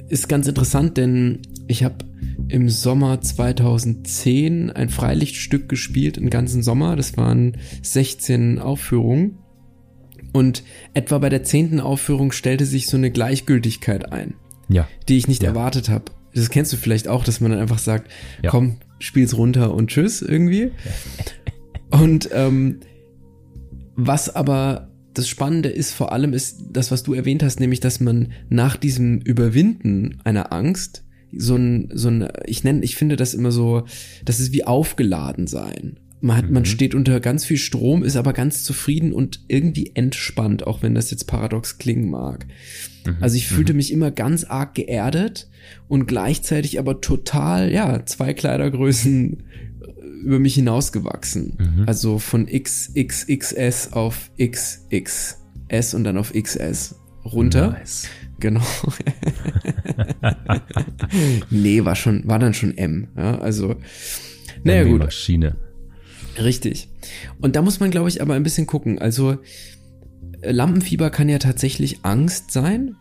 ist 0.09 0.29
ganz 0.29 0.47
interessant, 0.47 0.97
denn 0.97 1.39
ich 1.67 1.83
habe 1.83 2.05
im 2.47 2.69
Sommer 2.69 3.19
2010 3.19 4.71
ein 4.71 4.89
Freilichtstück 4.89 5.67
gespielt, 5.67 6.17
einen 6.17 6.29
ganzen 6.29 6.63
Sommer. 6.63 6.95
Das 6.95 7.17
waren 7.17 7.57
16 7.81 8.59
Aufführungen. 8.59 9.39
Und 10.31 10.63
etwa 10.93 11.17
bei 11.17 11.29
der 11.29 11.43
zehnten 11.43 11.79
Aufführung 11.79 12.31
stellte 12.31 12.65
sich 12.65 12.87
so 12.87 12.97
eine 12.97 13.09
Gleichgültigkeit 13.09 14.11
ein, 14.11 14.35
ja. 14.67 14.87
die 15.07 15.17
ich 15.17 15.27
nicht 15.27 15.43
ja. 15.43 15.49
erwartet 15.49 15.89
habe. 15.89 16.05
Das 16.33 16.49
kennst 16.49 16.73
du 16.73 16.77
vielleicht 16.77 17.07
auch, 17.07 17.23
dass 17.23 17.39
man 17.39 17.51
dann 17.51 17.61
einfach 17.61 17.79
sagt, 17.79 18.11
ja. 18.43 18.49
komm, 18.49 18.77
spiel's 18.99 19.37
runter 19.37 19.73
und 19.73 19.89
tschüss 19.89 20.21
irgendwie. 20.21 20.71
Und 21.91 22.29
ähm, 22.33 22.81
was 23.95 24.35
aber 24.35 24.89
das 25.17 25.27
Spannende 25.27 25.69
ist 25.69 25.93
vor 25.93 26.11
allem 26.11 26.33
ist 26.33 26.65
das, 26.69 26.91
was 26.91 27.03
du 27.03 27.13
erwähnt 27.13 27.41
hast, 27.41 27.59
nämlich, 27.59 27.79
dass 27.79 27.99
man 27.99 28.33
nach 28.49 28.77
diesem 28.77 29.19
Überwinden 29.21 30.19
einer 30.23 30.53
Angst 30.53 31.03
so 31.35 31.55
ein, 31.55 31.89
so 31.93 32.09
ein, 32.09 32.27
ich 32.45 32.63
nenne, 32.63 32.83
ich 32.83 32.95
finde 32.95 33.15
das 33.15 33.33
immer 33.33 33.51
so, 33.51 33.85
das 34.23 34.39
ist 34.39 34.53
wie 34.53 34.63
aufgeladen 34.63 35.47
sein. 35.47 35.99
Man, 36.21 36.37
hat, 36.37 36.47
mhm. 36.47 36.53
man 36.53 36.65
steht 36.65 36.95
unter 36.95 37.19
ganz 37.19 37.45
viel 37.45 37.57
Strom, 37.57 38.03
ist 38.03 38.15
aber 38.15 38.33
ganz 38.33 38.63
zufrieden 38.63 39.13
und 39.13 39.41
irgendwie 39.47 39.91
entspannt, 39.95 40.65
auch 40.65 40.81
wenn 40.81 40.95
das 40.95 41.11
jetzt 41.11 41.25
paradox 41.25 41.77
klingen 41.77 42.09
mag. 42.09 42.47
Mhm. 43.05 43.17
Also 43.19 43.35
ich 43.35 43.47
fühlte 43.47 43.73
mhm. 43.73 43.77
mich 43.77 43.91
immer 43.91 44.11
ganz 44.11 44.43
arg 44.43 44.75
geerdet 44.75 45.49
und 45.87 46.07
gleichzeitig 46.07 46.79
aber 46.79 47.01
total, 47.01 47.71
ja, 47.71 48.05
zwei 48.05 48.33
Kleidergrößen 48.33 49.43
über 50.25 50.39
mich 50.39 50.55
hinausgewachsen. 50.55 51.57
Mhm. 51.57 51.83
Also 51.87 52.19
von 52.19 52.47
XXXS 52.47 53.93
auf 53.93 54.31
XXS 54.41 55.93
und 55.93 56.03
dann 56.03 56.17
auf 56.17 56.33
XS 56.33 56.95
runter. 57.23 57.71
Nice. 57.71 58.07
Genau. 58.39 58.61
nee, 61.49 61.85
war 61.85 61.95
schon, 61.95 62.27
war 62.27 62.39
dann 62.39 62.53
schon 62.53 62.77
M. 62.77 63.07
Ja, 63.15 63.39
also, 63.39 63.75
naja, 64.63 64.83
gut. 64.83 64.99
Maschine. 64.99 65.55
Richtig. 66.37 66.89
Und 67.39 67.55
da 67.55 67.61
muss 67.61 67.79
man, 67.79 67.91
glaube 67.91 68.09
ich, 68.09 68.21
aber 68.21 68.33
ein 68.33 68.43
bisschen 68.43 68.67
gucken. 68.67 68.99
Also 68.99 69.37
äh, 70.41 70.51
Lampenfieber 70.51 71.09
kann 71.09 71.29
ja 71.29 71.39
tatsächlich 71.39 71.99
Angst 72.03 72.51
sein. 72.51 72.95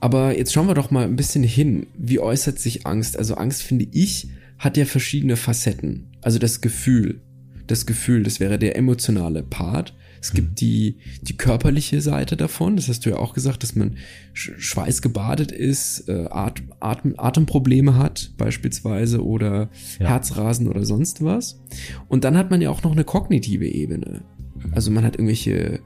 Aber 0.00 0.36
jetzt 0.36 0.52
schauen 0.52 0.66
wir 0.66 0.74
doch 0.74 0.90
mal 0.90 1.04
ein 1.04 1.16
bisschen 1.16 1.44
hin. 1.44 1.86
Wie 1.96 2.18
äußert 2.18 2.58
sich 2.58 2.86
Angst? 2.86 3.16
Also 3.16 3.36
Angst, 3.36 3.62
finde 3.62 3.86
ich, 3.92 4.28
hat 4.58 4.76
ja 4.76 4.84
verschiedene 4.84 5.36
Facetten. 5.36 6.11
Also 6.22 6.38
das 6.38 6.60
Gefühl. 6.60 7.20
Das 7.66 7.86
Gefühl, 7.86 8.22
das 8.22 8.40
wäre 8.40 8.58
der 8.58 8.76
emotionale 8.76 9.42
Part. 9.42 9.94
Es 10.20 10.32
gibt 10.32 10.60
die, 10.60 10.98
die 11.22 11.36
körperliche 11.36 12.00
Seite 12.00 12.36
davon. 12.36 12.76
Das 12.76 12.88
hast 12.88 13.04
du 13.04 13.10
ja 13.10 13.16
auch 13.16 13.34
gesagt, 13.34 13.64
dass 13.64 13.74
man 13.74 13.96
schweißgebadet 14.34 15.50
ist, 15.50 16.08
äh, 16.08 16.26
Atem, 16.30 16.72
Atem, 16.78 17.14
Atemprobleme 17.16 17.96
hat 17.96 18.32
beispielsweise 18.36 19.24
oder 19.24 19.68
ja. 19.98 20.08
Herzrasen 20.08 20.68
oder 20.68 20.84
sonst 20.84 21.24
was. 21.24 21.60
Und 22.08 22.22
dann 22.22 22.36
hat 22.36 22.50
man 22.50 22.60
ja 22.60 22.70
auch 22.70 22.84
noch 22.84 22.92
eine 22.92 23.02
kognitive 23.02 23.66
Ebene. 23.66 24.22
Also 24.70 24.92
man 24.92 25.04
hat 25.04 25.16
irgendwelche 25.16 25.80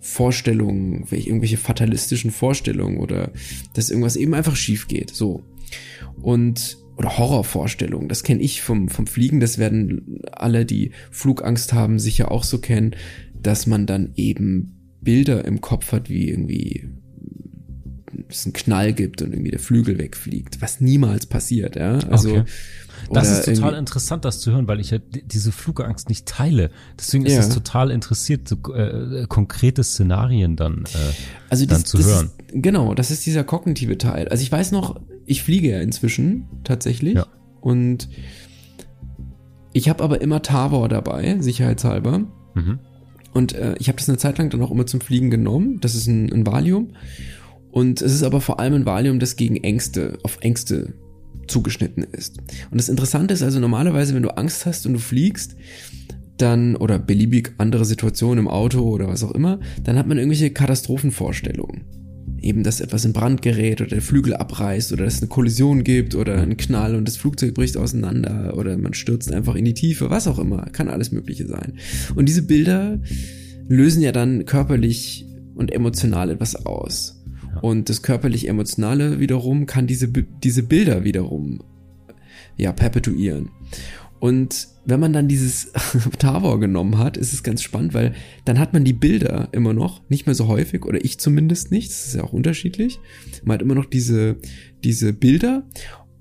Vorstellungen, 0.00 1.06
irgendwelche 1.10 1.58
fatalistischen 1.58 2.30
Vorstellungen 2.30 2.98
oder 2.98 3.32
dass 3.74 3.90
irgendwas 3.90 4.16
eben 4.16 4.32
einfach 4.32 4.56
schief 4.56 4.88
geht. 4.88 5.10
So. 5.10 5.44
Und 6.22 6.78
oder 6.96 7.18
Horrorvorstellungen. 7.18 8.08
Das 8.08 8.22
kenne 8.22 8.42
ich 8.42 8.62
vom, 8.62 8.88
vom 8.88 9.06
Fliegen. 9.06 9.40
Das 9.40 9.58
werden 9.58 10.20
alle, 10.32 10.64
die 10.64 10.92
Flugangst 11.10 11.72
haben, 11.72 11.98
sicher 11.98 12.30
auch 12.30 12.44
so 12.44 12.58
kennen, 12.58 12.94
dass 13.34 13.66
man 13.66 13.86
dann 13.86 14.12
eben 14.16 14.96
Bilder 15.00 15.44
im 15.44 15.60
Kopf 15.60 15.92
hat, 15.92 16.08
wie 16.08 16.28
irgendwie 16.28 16.88
es 18.28 18.46
einen 18.46 18.52
Knall 18.52 18.92
gibt 18.92 19.22
und 19.22 19.32
irgendwie 19.32 19.50
der 19.50 19.60
Flügel 19.60 19.98
wegfliegt, 19.98 20.62
was 20.62 20.80
niemals 20.80 21.26
passiert, 21.26 21.76
ja. 21.76 21.98
Also 22.10 22.38
okay. 22.38 22.44
Das 23.10 23.30
ist 23.30 23.44
total 23.44 23.74
interessant, 23.74 24.24
das 24.24 24.40
zu 24.40 24.52
hören, 24.52 24.68
weil 24.68 24.80
ich 24.80 24.90
ja 24.90 24.98
diese 24.98 25.52
Flugangst 25.52 26.08
nicht 26.08 26.26
teile. 26.26 26.70
Deswegen 26.98 27.26
ist 27.26 27.34
ja. 27.34 27.40
es 27.40 27.48
total 27.48 27.90
interessiert, 27.90 28.48
so, 28.48 28.56
äh, 28.72 29.26
konkrete 29.28 29.82
Szenarien 29.84 30.56
dann, 30.56 30.84
äh, 30.94 31.12
also 31.48 31.66
das, 31.66 31.78
dann 31.78 31.84
zu 31.84 31.96
das 31.98 32.06
hören. 32.06 32.30
Ist, 32.48 32.62
genau, 32.62 32.94
das 32.94 33.10
ist 33.10 33.26
dieser 33.26 33.44
kognitive 33.44 33.98
Teil. 33.98 34.28
Also 34.28 34.42
ich 34.42 34.50
weiß 34.50 34.72
noch, 34.72 35.00
ich 35.26 35.42
fliege 35.42 35.70
ja 35.70 35.80
inzwischen 35.80 36.48
tatsächlich 36.64 37.14
ja. 37.14 37.26
und 37.60 38.08
ich 39.72 39.88
habe 39.88 40.02
aber 40.04 40.20
immer 40.20 40.42
Tavor 40.42 40.88
dabei, 40.88 41.36
sicherheitshalber. 41.40 42.20
Mhm. 42.54 42.78
Und 43.32 43.54
äh, 43.54 43.74
ich 43.78 43.88
habe 43.88 43.98
das 43.98 44.08
eine 44.08 44.18
Zeit 44.18 44.38
lang 44.38 44.50
dann 44.50 44.62
auch 44.62 44.70
immer 44.70 44.86
zum 44.86 45.00
Fliegen 45.00 45.30
genommen. 45.30 45.80
Das 45.80 45.96
ist 45.96 46.06
ein, 46.06 46.32
ein 46.32 46.46
Valium. 46.46 46.92
Und 47.72 48.00
es 48.00 48.12
ist 48.12 48.22
aber 48.22 48.40
vor 48.40 48.60
allem 48.60 48.74
ein 48.74 48.86
Valium, 48.86 49.18
das 49.18 49.34
gegen 49.34 49.56
Ängste, 49.56 50.18
auf 50.22 50.38
Ängste 50.40 50.94
zugeschnitten 51.48 52.04
ist. 52.04 52.38
Und 52.70 52.78
das 52.78 52.88
Interessante 52.88 53.34
ist 53.34 53.42
also 53.42 53.60
normalerweise, 53.60 54.14
wenn 54.14 54.22
du 54.22 54.36
Angst 54.36 54.66
hast 54.66 54.86
und 54.86 54.94
du 54.94 54.98
fliegst, 54.98 55.56
dann, 56.36 56.74
oder 56.76 56.98
beliebig 56.98 57.52
andere 57.58 57.84
Situationen 57.84 58.44
im 58.44 58.48
Auto 58.48 58.80
oder 58.80 59.06
was 59.06 59.22
auch 59.22 59.30
immer, 59.30 59.60
dann 59.84 59.96
hat 59.96 60.06
man 60.06 60.18
irgendwelche 60.18 60.50
Katastrophenvorstellungen 60.50 61.84
eben, 62.44 62.62
dass 62.62 62.80
etwas 62.80 63.04
in 63.04 63.12
Brand 63.12 63.42
gerät 63.42 63.80
oder 63.80 63.90
der 63.90 64.02
Flügel 64.02 64.34
abreißt 64.34 64.92
oder 64.92 65.04
dass 65.04 65.14
es 65.14 65.22
eine 65.22 65.28
Kollision 65.28 65.82
gibt 65.82 66.14
oder 66.14 66.40
einen 66.40 66.56
Knall 66.56 66.94
und 66.94 67.08
das 67.08 67.16
Flugzeug 67.16 67.54
bricht 67.54 67.76
auseinander 67.76 68.56
oder 68.56 68.76
man 68.76 68.94
stürzt 68.94 69.32
einfach 69.32 69.54
in 69.54 69.64
die 69.64 69.74
Tiefe, 69.74 70.10
was 70.10 70.28
auch 70.28 70.38
immer, 70.38 70.66
kann 70.66 70.88
alles 70.88 71.10
Mögliche 71.10 71.46
sein. 71.46 71.78
Und 72.14 72.28
diese 72.28 72.42
Bilder 72.42 73.00
lösen 73.66 74.02
ja 74.02 74.12
dann 74.12 74.44
körperlich 74.44 75.26
und 75.54 75.72
emotional 75.72 76.30
etwas 76.30 76.66
aus. 76.66 77.23
Und 77.62 77.88
das 77.88 78.02
körperlich-emotionale 78.02 79.20
wiederum 79.20 79.66
kann 79.66 79.86
diese, 79.86 80.08
diese 80.08 80.62
Bilder 80.62 81.04
wiederum 81.04 81.62
ja, 82.56 82.72
perpetuieren. 82.72 83.50
Und 84.20 84.68
wenn 84.86 85.00
man 85.00 85.12
dann 85.12 85.28
dieses 85.28 85.72
Tavor 86.18 86.60
genommen 86.60 86.98
hat, 86.98 87.16
ist 87.16 87.32
es 87.32 87.42
ganz 87.42 87.62
spannend, 87.62 87.94
weil 87.94 88.14
dann 88.44 88.58
hat 88.58 88.72
man 88.72 88.84
die 88.84 88.92
Bilder 88.92 89.48
immer 89.52 89.74
noch, 89.74 90.08
nicht 90.08 90.26
mehr 90.26 90.34
so 90.34 90.48
häufig, 90.48 90.84
oder 90.84 91.04
ich 91.04 91.18
zumindest 91.18 91.70
nicht, 91.70 91.90
das 91.90 92.06
ist 92.06 92.14
ja 92.14 92.24
auch 92.24 92.32
unterschiedlich. 92.32 93.00
Man 93.44 93.54
hat 93.54 93.62
immer 93.62 93.74
noch 93.74 93.86
diese, 93.86 94.36
diese 94.82 95.12
Bilder 95.12 95.68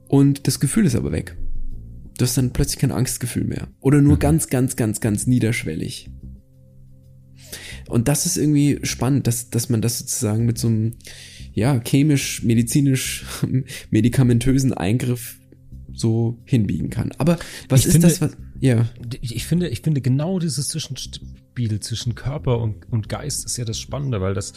und 0.08 0.48
das 0.48 0.60
Gefühl 0.60 0.86
ist 0.86 0.96
aber 0.96 1.12
weg. 1.12 1.38
Du 2.18 2.26
hast 2.26 2.38
dann 2.38 2.52
plötzlich 2.52 2.80
kein 2.80 2.92
Angstgefühl 2.92 3.46
mehr. 3.46 3.70
Oder 3.80 4.02
nur 4.02 4.16
mhm. 4.16 4.20
ganz, 4.20 4.48
ganz, 4.48 4.76
ganz, 4.76 5.00
ganz 5.00 5.26
niederschwellig. 5.26 6.10
Und 7.88 8.08
das 8.08 8.26
ist 8.26 8.38
irgendwie 8.38 8.80
spannend, 8.84 9.28
dass, 9.28 9.50
dass 9.50 9.70
man 9.70 9.82
das 9.82 10.00
sozusagen 10.00 10.46
mit 10.46 10.58
so 10.58 10.68
einem, 10.68 10.96
ja, 11.54 11.80
chemisch, 11.80 12.44
medizinisch, 12.44 13.26
medikamentösen 13.90 14.74
Eingriff 14.74 15.38
so 15.94 16.40
hinbiegen 16.46 16.90
kann. 16.90 17.12
Aber 17.18 17.38
was 17.70 17.82
ich 17.82 17.88
ist 17.88 17.92
finde, 17.94 18.08
das, 18.08 18.22
was, 18.22 18.38
ja. 18.60 18.88
Ich 19.22 19.46
finde, 19.46 19.70
ich 19.70 19.82
finde 19.82 20.02
genau 20.02 20.40
dieses 20.40 20.70
Zwischenspiel 20.70 21.80
zwischen 21.80 22.16
Körper 22.16 22.60
und, 22.60 22.92
und 22.92 23.10
Geist 23.10 23.46
ist 23.46 23.58
ja 23.58 23.66
das 23.66 23.80
Spannende, 23.80 24.22
weil 24.22 24.34
das 24.34 24.54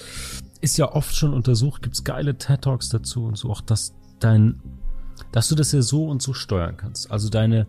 ist 0.60 0.78
ja 0.78 0.92
oft 0.92 1.14
schon 1.14 1.34
untersucht, 1.34 1.82
gibt's 1.82 2.04
geile 2.04 2.38
TED 2.38 2.62
Talks 2.62 2.88
dazu 2.88 3.24
und 3.24 3.36
so, 3.36 3.50
auch 3.50 3.60
dass 3.60 3.94
dein, 4.20 4.60
dass 5.32 5.48
du 5.48 5.54
das 5.54 5.72
ja 5.72 5.82
so 5.82 6.06
und 6.06 6.22
so 6.22 6.32
steuern 6.32 6.76
kannst. 6.76 7.10
Also 7.10 7.28
deine 7.28 7.66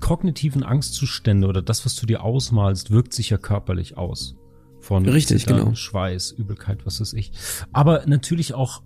kognitiven 0.00 0.62
Angstzustände 0.62 1.46
oder 1.46 1.62
das, 1.62 1.84
was 1.84 1.96
du 1.96 2.06
dir 2.06 2.22
ausmalst, 2.22 2.90
wirkt 2.90 3.14
sich 3.14 3.30
ja 3.30 3.38
körperlich 3.38 3.96
aus. 3.96 4.36
Von 4.82 5.08
Richtig, 5.08 5.42
Zittern, 5.42 5.58
genau. 5.58 5.74
Schweiß, 5.74 6.32
Übelkeit, 6.32 6.84
was 6.84 7.00
weiß 7.00 7.12
ich. 7.12 7.30
Aber 7.72 8.04
natürlich 8.06 8.52
auch 8.52 8.82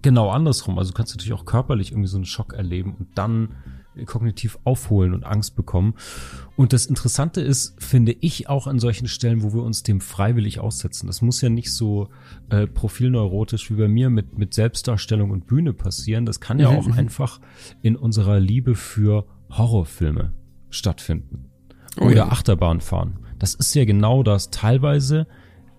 genau 0.00 0.30
andersrum. 0.30 0.78
Also 0.78 0.92
du 0.92 0.96
kannst 0.96 1.14
natürlich 1.14 1.32
auch 1.32 1.44
körperlich 1.44 1.90
irgendwie 1.90 2.08
so 2.08 2.16
einen 2.16 2.24
Schock 2.24 2.52
erleben 2.54 2.94
und 2.94 3.18
dann 3.18 3.56
kognitiv 4.04 4.58
aufholen 4.62 5.14
und 5.14 5.24
Angst 5.24 5.56
bekommen. 5.56 5.94
Und 6.54 6.72
das 6.72 6.86
Interessante 6.86 7.40
ist, 7.40 7.82
finde 7.82 8.12
ich, 8.12 8.48
auch 8.48 8.68
an 8.68 8.78
solchen 8.78 9.08
Stellen, 9.08 9.42
wo 9.42 9.52
wir 9.52 9.62
uns 9.62 9.82
dem 9.82 10.00
freiwillig 10.00 10.60
aussetzen. 10.60 11.08
Das 11.08 11.22
muss 11.22 11.40
ja 11.40 11.48
nicht 11.48 11.72
so 11.72 12.08
äh, 12.50 12.68
profilneurotisch 12.68 13.70
wie 13.70 13.74
bei 13.74 13.88
mir 13.88 14.10
mit, 14.10 14.38
mit 14.38 14.54
Selbstdarstellung 14.54 15.30
und 15.30 15.46
Bühne 15.46 15.72
passieren. 15.72 16.24
Das 16.24 16.40
kann 16.40 16.60
ja 16.60 16.70
mhm. 16.70 16.76
auch 16.76 16.96
einfach 16.96 17.40
in 17.82 17.96
unserer 17.96 18.38
Liebe 18.38 18.76
für 18.76 19.26
Horrorfilme 19.50 20.34
stattfinden. 20.70 21.46
Oh, 21.98 22.04
Oder 22.04 22.16
ja. 22.16 22.28
Achterbahn 22.28 22.80
fahren. 22.80 23.25
Das 23.38 23.54
ist 23.54 23.74
ja 23.74 23.84
genau 23.84 24.22
das. 24.22 24.50
Teilweise 24.50 25.26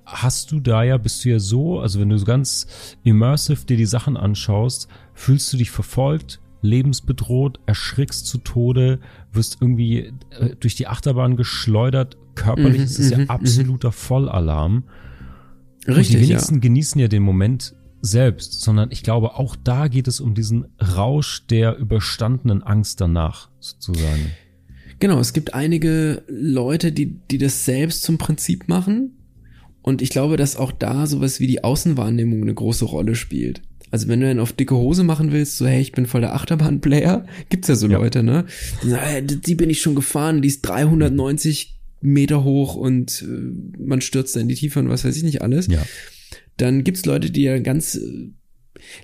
hast 0.05 0.51
du 0.51 0.59
da 0.59 0.83
ja, 0.83 0.97
bist 0.97 1.25
du 1.25 1.29
ja 1.29 1.39
so, 1.39 1.79
also 1.79 1.99
wenn 1.99 2.09
du 2.09 2.17
so 2.17 2.25
ganz 2.25 2.95
immersive 3.03 3.65
dir 3.65 3.77
die 3.77 3.85
Sachen 3.85 4.15
anschaust, 4.15 4.87
fühlst 5.13 5.51
du 5.51 5.57
dich 5.57 5.69
verfolgt, 5.69 6.39
lebensbedroht, 6.61 7.59
erschrickst 7.65 8.25
zu 8.25 8.39
Tode, 8.39 8.99
wirst 9.31 9.57
irgendwie 9.61 10.13
äh, 10.31 10.55
durch 10.59 10.75
die 10.75 10.87
Achterbahn 10.87 11.35
geschleudert. 11.35 12.17
Körperlich 12.35 12.79
mhm, 12.79 12.83
ist 12.83 12.99
es 12.99 13.09
ja 13.09 13.17
mhm, 13.17 13.29
absoluter 13.29 13.89
mhm. 13.89 13.93
Vollalarm. 13.93 14.83
Richtig. 15.87 15.97
Und 15.97 16.09
die 16.09 16.29
wenigsten 16.29 16.55
ja. 16.55 16.61
genießen 16.61 17.01
ja 17.01 17.07
den 17.07 17.23
Moment 17.23 17.75
selbst, 18.01 18.61
sondern 18.61 18.91
ich 18.91 19.03
glaube, 19.03 19.35
auch 19.35 19.55
da 19.55 19.87
geht 19.87 20.07
es 20.07 20.19
um 20.19 20.33
diesen 20.35 20.67
Rausch 20.79 21.45
der 21.47 21.77
überstandenen 21.77 22.63
Angst 22.63 23.01
danach, 23.01 23.49
sozusagen. 23.59 24.31
Genau, 24.99 25.19
es 25.19 25.33
gibt 25.33 25.53
einige 25.53 26.23
Leute, 26.27 26.91
die, 26.91 27.19
die 27.29 27.37
das 27.37 27.65
selbst 27.65 28.03
zum 28.03 28.17
Prinzip 28.17 28.67
machen. 28.67 29.17
Und 29.81 30.01
ich 30.01 30.09
glaube, 30.09 30.37
dass 30.37 30.57
auch 30.57 30.71
da 30.71 31.07
sowas 31.07 31.39
wie 31.39 31.47
die 31.47 31.63
Außenwahrnehmung 31.63 32.41
eine 32.41 32.53
große 32.53 32.85
Rolle 32.85 33.15
spielt. 33.15 33.61
Also 33.89 34.07
wenn 34.09 34.19
du 34.19 34.27
dann 34.27 34.39
auf 34.39 34.51
dicke 34.51 34.75
Hose 34.75 35.03
machen 35.03 35.31
willst, 35.31 35.57
so 35.57 35.65
hey, 35.65 35.81
ich 35.81 35.93
bin 35.93 36.05
voll 36.05 36.21
der 36.21 36.35
Achterbahn-Player, 36.35 37.25
gibt's 37.49 37.69
ja 37.69 37.75
so 37.75 37.87
ja. 37.87 37.97
Leute, 37.97 38.23
ne? 38.23 38.45
Die, 39.23 39.55
bin 39.55 39.69
ich 39.69 39.81
schon 39.81 39.95
gefahren, 39.95 40.41
die 40.41 40.49
ist 40.49 40.61
390 40.63 41.79
Meter 42.01 42.43
hoch 42.43 42.75
und 42.75 43.23
äh, 43.27 43.81
man 43.81 44.01
stürzt 44.01 44.35
da 44.35 44.39
in 44.39 44.49
die 44.49 44.55
Tiefe 44.55 44.79
und 44.79 44.89
was 44.89 45.05
weiß 45.05 45.15
ich 45.15 45.23
nicht 45.23 45.41
alles. 45.41 45.67
Ja. 45.67 45.81
Dann 46.57 46.83
gibt's 46.83 47.05
Leute, 47.05 47.31
die 47.31 47.43
ja 47.43 47.57
ganz 47.59 47.95
äh, 47.95 48.31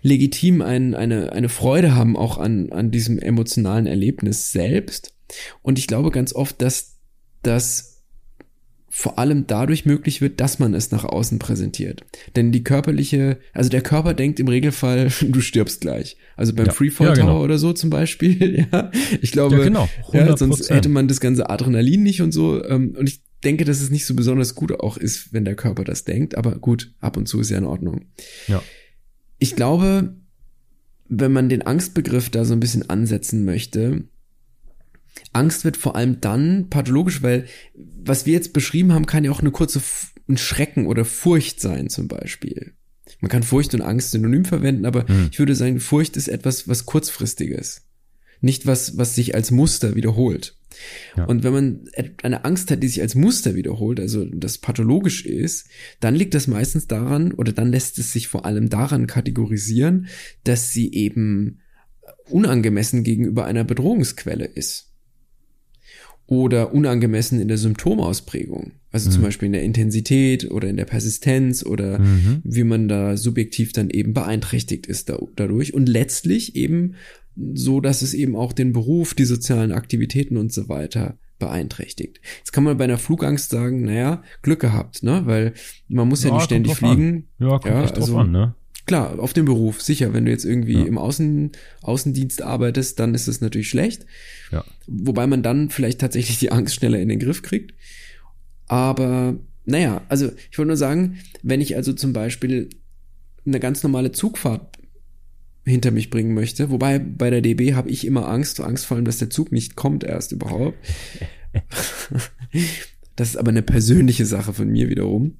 legitim 0.01 0.61
ein, 0.61 0.95
eine, 0.95 1.31
eine 1.31 1.49
Freude 1.49 1.95
haben 1.95 2.17
auch 2.17 2.37
an, 2.37 2.71
an 2.71 2.91
diesem 2.91 3.19
emotionalen 3.19 3.87
Erlebnis 3.87 4.51
selbst. 4.51 5.13
Und 5.61 5.79
ich 5.79 5.87
glaube 5.87 6.11
ganz 6.11 6.33
oft, 6.33 6.61
dass 6.61 6.99
das 7.41 7.93
vor 8.95 9.17
allem 9.17 9.47
dadurch 9.47 9.87
möglich 9.87 10.21
wird, 10.21 10.39
dass 10.39 10.59
man 10.59 10.75
es 10.75 10.91
nach 10.91 11.03
außen 11.03 11.39
präsentiert. 11.39 12.05
Denn 12.35 12.51
die 12.51 12.63
körperliche, 12.63 13.39
also 13.51 13.67
der 13.71 13.81
Körper 13.81 14.13
denkt 14.13 14.39
im 14.39 14.47
Regelfall, 14.47 15.11
du 15.21 15.41
stirbst 15.41 15.81
gleich. 15.81 16.15
Also 16.35 16.53
beim 16.53 16.67
ja, 16.67 16.73
Freefall 16.73 17.07
ja, 17.07 17.13
genau. 17.15 17.27
Tower 17.29 17.43
oder 17.43 17.57
so 17.57 17.73
zum 17.73 17.89
Beispiel, 17.89 18.67
ja. 18.71 18.91
Ich 19.19 19.31
glaube, 19.31 19.57
ja, 19.57 19.63
genau, 19.63 19.89
ja, 20.11 20.37
sonst 20.37 20.69
hätte 20.69 20.89
man 20.89 21.07
das 21.07 21.19
ganze 21.19 21.49
Adrenalin 21.49 22.03
nicht 22.03 22.21
und 22.21 22.33
so. 22.33 22.63
Ähm, 22.63 22.95
und 22.95 23.09
ich 23.09 23.23
denke, 23.43 23.65
dass 23.65 23.81
es 23.81 23.89
nicht 23.89 24.05
so 24.05 24.13
besonders 24.13 24.53
gut 24.53 24.79
auch 24.79 24.97
ist, 24.97 25.33
wenn 25.33 25.43
der 25.43 25.55
Körper 25.55 25.83
das 25.83 26.03
denkt. 26.03 26.37
Aber 26.37 26.59
gut, 26.59 26.93
ab 26.99 27.17
und 27.17 27.27
zu 27.27 27.39
ist 27.39 27.49
ja 27.49 27.57
in 27.57 27.65
Ordnung. 27.65 28.05
Ja. 28.47 28.61
Ich 29.39 29.55
glaube, 29.55 30.15
wenn 31.09 31.31
man 31.31 31.49
den 31.49 31.63
Angstbegriff 31.63 32.29
da 32.29 32.45
so 32.45 32.53
ein 32.53 32.59
bisschen 32.59 32.89
ansetzen 32.91 33.43
möchte, 33.43 34.03
Angst 35.31 35.65
wird 35.65 35.77
vor 35.77 35.95
allem 35.95 36.21
dann 36.21 36.69
pathologisch, 36.69 37.21
weil 37.21 37.45
was 37.75 38.25
wir 38.25 38.33
jetzt 38.33 38.53
beschrieben 38.53 38.93
haben, 38.93 39.05
kann 39.05 39.23
ja 39.23 39.31
auch 39.31 39.41
eine 39.41 39.51
kurze 39.51 39.81
ein 40.27 40.37
Schrecken 40.37 40.87
oder 40.87 41.05
Furcht 41.05 41.59
sein 41.59 41.89
zum 41.89 42.07
Beispiel. 42.07 42.73
Man 43.19 43.29
kann 43.29 43.43
Furcht 43.43 43.73
und 43.73 43.81
Angst 43.81 44.11
synonym 44.11 44.45
verwenden, 44.45 44.85
aber 44.85 45.05
mhm. 45.09 45.29
ich 45.31 45.39
würde 45.39 45.55
sagen, 45.55 45.79
Furcht 45.79 46.17
ist 46.17 46.27
etwas, 46.27 46.67
was 46.67 46.85
kurzfristiges. 46.85 47.87
Nicht 48.41 48.65
was, 48.65 48.97
was 48.97 49.15
sich 49.15 49.35
als 49.35 49.51
Muster 49.51 49.95
wiederholt. 49.95 50.57
Ja. 51.15 51.25
Und 51.25 51.43
wenn 51.43 51.53
man 51.53 51.89
eine 52.23 52.43
Angst 52.45 52.71
hat, 52.71 52.81
die 52.81 52.87
sich 52.87 53.01
als 53.01 53.15
Muster 53.15 53.55
wiederholt, 53.55 53.99
also 53.99 54.25
das 54.25 54.57
pathologisch 54.57 55.25
ist, 55.25 55.67
dann 55.99 56.15
liegt 56.15 56.33
das 56.33 56.47
meistens 56.47 56.87
daran, 56.87 57.31
oder 57.33 57.53
dann 57.53 57.71
lässt 57.71 57.99
es 57.99 58.11
sich 58.11 58.27
vor 58.27 58.45
allem 58.45 58.69
daran 58.69 59.07
kategorisieren, 59.07 60.07
dass 60.43 60.71
sie 60.71 60.91
eben 60.93 61.59
unangemessen 62.29 63.03
gegenüber 63.03 63.45
einer 63.45 63.63
Bedrohungsquelle 63.63 64.45
ist. 64.45 64.92
Oder 66.25 66.73
unangemessen 66.73 67.39
in 67.39 67.47
der 67.47 67.57
Symptomausprägung. 67.57 68.71
Also 68.91 69.09
mhm. 69.09 69.13
zum 69.13 69.23
Beispiel 69.23 69.47
in 69.47 69.53
der 69.53 69.63
Intensität 69.63 70.49
oder 70.49 70.69
in 70.69 70.77
der 70.77 70.85
Persistenz 70.85 71.65
oder 71.65 71.99
mhm. 71.99 72.41
wie 72.43 72.63
man 72.63 72.87
da 72.87 73.17
subjektiv 73.17 73.73
dann 73.73 73.89
eben 73.89 74.13
beeinträchtigt 74.13 74.85
ist 74.85 75.09
da, 75.09 75.19
dadurch. 75.35 75.73
Und 75.73 75.89
letztlich 75.89 76.55
eben 76.55 76.95
so, 77.53 77.81
dass 77.81 78.01
es 78.01 78.13
eben 78.13 78.35
auch 78.35 78.53
den 78.53 78.73
Beruf, 78.73 79.13
die 79.15 79.25
sozialen 79.25 79.71
Aktivitäten 79.71 80.37
und 80.37 80.53
so 80.53 80.69
weiter 80.69 81.17
beeinträchtigt. 81.39 82.21
Jetzt 82.37 82.53
kann 82.53 82.63
man 82.63 82.77
bei 82.77 82.83
einer 82.85 82.97
Flugangst 82.97 83.49
sagen, 83.49 83.83
naja, 83.83 84.23
Glück 84.43 84.59
gehabt, 84.59 85.03
ne? 85.03 85.23
Weil 85.25 85.53
man 85.87 86.07
muss 86.07 86.23
ja, 86.23 86.29
ja 86.29 86.35
nicht 86.35 86.45
ständig 86.45 86.75
fliegen. 86.75 87.27
An. 87.39 87.47
Ja, 87.47 87.59
kommt 87.59 87.65
ja, 87.65 87.83
echt 87.83 87.95
also, 87.95 88.13
drauf 88.13 88.21
an, 88.21 88.31
ne? 88.31 88.55
Klar, 88.85 89.17
auf 89.19 89.31
den 89.33 89.45
Beruf, 89.45 89.81
sicher. 89.81 90.13
Wenn 90.13 90.25
du 90.25 90.31
jetzt 90.31 90.43
irgendwie 90.43 90.73
ja. 90.73 90.85
im 90.85 90.97
Außen, 90.97 91.51
Außendienst 91.81 92.41
arbeitest, 92.41 92.99
dann 92.99 93.15
ist 93.15 93.27
es 93.27 93.39
natürlich 93.39 93.69
schlecht. 93.69 94.05
Ja. 94.53 94.63
Wobei 94.87 95.27
man 95.27 95.43
dann 95.43 95.69
vielleicht 95.69 95.99
tatsächlich 95.99 96.39
die 96.39 96.51
Angst 96.51 96.75
schneller 96.75 96.99
in 96.99 97.09
den 97.09 97.19
Griff 97.19 97.41
kriegt. 97.41 97.73
Aber 98.67 99.35
naja, 99.65 100.01
also 100.09 100.31
ich 100.51 100.57
wollte 100.57 100.67
nur 100.67 100.77
sagen, 100.77 101.19
wenn 101.41 101.61
ich 101.61 101.75
also 101.75 101.93
zum 101.93 102.13
Beispiel 102.13 102.69
eine 103.45 103.59
ganz 103.59 103.83
normale 103.83 104.11
Zugfahrt 104.11 104.77
hinter 105.65 105.91
mich 105.91 106.09
bringen 106.09 106.33
möchte. 106.33 106.69
Wobei 106.69 106.99
bei 106.99 107.29
der 107.29 107.41
DB 107.41 107.73
habe 107.73 107.89
ich 107.89 108.05
immer 108.05 108.27
Angst, 108.27 108.59
Angst 108.59 108.85
vor 108.85 108.95
allem, 108.97 109.05
dass 109.05 109.17
der 109.17 109.29
Zug 109.29 109.51
nicht 109.51 109.75
kommt 109.75 110.03
erst 110.03 110.31
überhaupt. 110.31 110.77
das 113.15 113.29
ist 113.29 113.37
aber 113.37 113.49
eine 113.49 113.61
persönliche 113.61 114.25
Sache 114.25 114.53
von 114.53 114.69
mir 114.69 114.89
wiederum. 114.89 115.37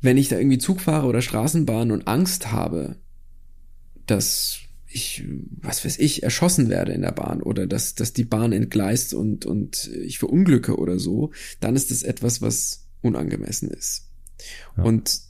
Wenn 0.00 0.16
ich 0.16 0.28
da 0.28 0.38
irgendwie 0.38 0.58
Zug 0.58 0.80
fahre 0.80 1.06
oder 1.06 1.22
Straßenbahn 1.22 1.90
und 1.90 2.06
Angst 2.06 2.52
habe, 2.52 2.96
dass 4.06 4.60
ich, 4.90 5.24
was 5.60 5.84
weiß 5.84 5.98
ich, 5.98 6.22
erschossen 6.22 6.68
werde 6.68 6.92
in 6.92 7.02
der 7.02 7.12
Bahn 7.12 7.42
oder 7.42 7.66
dass, 7.66 7.94
dass 7.94 8.12
die 8.12 8.24
Bahn 8.24 8.52
entgleist 8.52 9.12
und, 9.14 9.44
und 9.44 9.88
ich 9.88 10.18
verunglücke 10.18 10.76
oder 10.76 10.98
so, 10.98 11.30
dann 11.60 11.76
ist 11.76 11.90
das 11.90 12.02
etwas, 12.02 12.40
was 12.40 12.86
unangemessen 13.02 13.70
ist. 13.70 14.08
Ja. 14.76 14.84
Und 14.84 15.20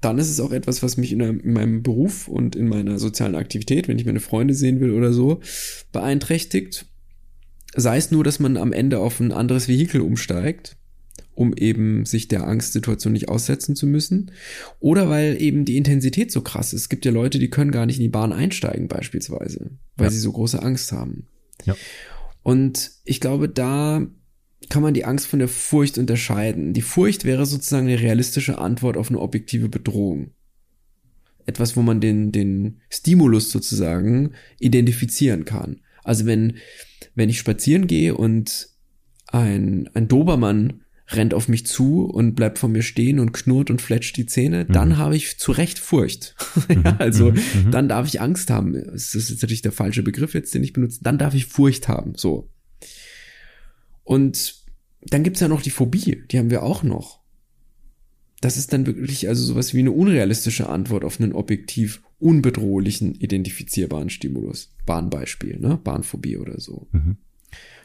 dann 0.00 0.18
ist 0.18 0.30
es 0.30 0.40
auch 0.40 0.52
etwas, 0.52 0.82
was 0.82 0.96
mich 0.96 1.12
in, 1.12 1.20
in, 1.20 1.52
meinem 1.52 1.82
Beruf 1.82 2.26
und 2.26 2.56
in 2.56 2.68
meiner 2.68 2.98
sozialen 2.98 3.34
Aktivität, 3.34 3.86
wenn 3.86 3.98
ich 3.98 4.06
meine 4.06 4.20
Freunde 4.20 4.54
sehen 4.54 4.80
will 4.80 4.92
oder 4.92 5.12
so, 5.12 5.40
beeinträchtigt. 5.92 6.86
Sei 7.76 7.96
es 7.98 8.10
nur, 8.10 8.24
dass 8.24 8.40
man 8.40 8.56
am 8.56 8.72
Ende 8.72 8.98
auf 8.98 9.20
ein 9.20 9.30
anderes 9.30 9.68
Vehikel 9.68 10.00
umsteigt, 10.00 10.76
um 11.40 11.54
eben 11.54 12.04
sich 12.04 12.28
der 12.28 12.46
Angstsituation 12.46 13.14
nicht 13.14 13.30
aussetzen 13.30 13.74
zu 13.74 13.86
müssen. 13.86 14.30
Oder 14.78 15.08
weil 15.08 15.40
eben 15.40 15.64
die 15.64 15.78
Intensität 15.78 16.30
so 16.30 16.42
krass 16.42 16.74
ist. 16.74 16.82
Es 16.82 16.88
gibt 16.90 17.06
ja 17.06 17.12
Leute, 17.12 17.38
die 17.38 17.48
können 17.48 17.70
gar 17.70 17.86
nicht 17.86 17.96
in 17.96 18.02
die 18.02 18.10
Bahn 18.10 18.34
einsteigen 18.34 18.88
beispielsweise, 18.88 19.70
weil 19.96 20.08
ja. 20.08 20.10
sie 20.10 20.18
so 20.18 20.32
große 20.32 20.62
Angst 20.62 20.92
haben. 20.92 21.28
Ja. 21.64 21.74
Und 22.42 22.90
ich 23.06 23.20
glaube, 23.20 23.48
da 23.48 24.06
kann 24.68 24.82
man 24.82 24.92
die 24.92 25.06
Angst 25.06 25.28
von 25.28 25.38
der 25.38 25.48
Furcht 25.48 25.96
unterscheiden. 25.96 26.74
Die 26.74 26.82
Furcht 26.82 27.24
wäre 27.24 27.46
sozusagen 27.46 27.86
eine 27.86 28.00
realistische 28.00 28.58
Antwort 28.58 28.98
auf 28.98 29.08
eine 29.08 29.20
objektive 29.20 29.70
Bedrohung. 29.70 30.32
Etwas, 31.46 31.74
wo 31.74 31.80
man 31.80 32.02
den, 32.02 32.32
den 32.32 32.82
Stimulus 32.90 33.50
sozusagen 33.50 34.34
identifizieren 34.58 35.46
kann. 35.46 35.80
Also 36.04 36.26
wenn, 36.26 36.58
wenn 37.14 37.30
ich 37.30 37.38
spazieren 37.38 37.86
gehe 37.86 38.14
und 38.14 38.68
ein, 39.28 39.88
ein 39.94 40.06
Dobermann 40.06 40.82
rennt 41.12 41.34
auf 41.34 41.48
mich 41.48 41.66
zu 41.66 42.04
und 42.04 42.34
bleibt 42.34 42.58
vor 42.58 42.68
mir 42.68 42.82
stehen 42.82 43.18
und 43.18 43.32
knurrt 43.32 43.70
und 43.70 43.82
fletscht 43.82 44.16
die 44.16 44.26
Zähne, 44.26 44.64
mhm. 44.68 44.72
dann 44.72 44.98
habe 44.98 45.16
ich 45.16 45.38
zu 45.38 45.52
Recht 45.52 45.78
Furcht. 45.78 46.36
Mhm. 46.68 46.82
ja, 46.84 46.96
also 46.98 47.30
mhm. 47.30 47.38
mhm. 47.38 47.70
dann 47.70 47.88
darf 47.88 48.06
ich 48.06 48.20
Angst 48.20 48.50
haben. 48.50 48.74
Das 48.74 49.14
ist 49.14 49.30
jetzt 49.30 49.42
natürlich 49.42 49.62
der 49.62 49.72
falsche 49.72 50.02
Begriff 50.02 50.34
jetzt, 50.34 50.54
den 50.54 50.62
ich 50.62 50.72
benutze. 50.72 51.00
Dann 51.02 51.18
darf 51.18 51.34
ich 51.34 51.46
Furcht 51.46 51.88
haben. 51.88 52.14
So. 52.16 52.50
Und 54.04 54.64
dann 55.02 55.22
gibt's 55.22 55.40
ja 55.40 55.48
noch 55.48 55.62
die 55.62 55.70
Phobie, 55.70 56.22
die 56.30 56.38
haben 56.38 56.50
wir 56.50 56.62
auch 56.62 56.82
noch. 56.82 57.20
Das 58.40 58.56
ist 58.56 58.72
dann 58.72 58.86
wirklich 58.86 59.28
also 59.28 59.44
sowas 59.44 59.74
wie 59.74 59.80
eine 59.80 59.92
unrealistische 59.92 60.68
Antwort 60.68 61.04
auf 61.04 61.20
einen 61.20 61.32
objektiv 61.32 62.02
unbedrohlichen 62.18 63.14
identifizierbaren 63.14 64.10
Stimulus. 64.10 64.74
Bahnbeispiel, 64.86 65.58
ne? 65.58 65.78
Bahnphobie 65.82 66.36
oder 66.36 66.60
so. 66.60 66.88
Mhm. 66.92 67.16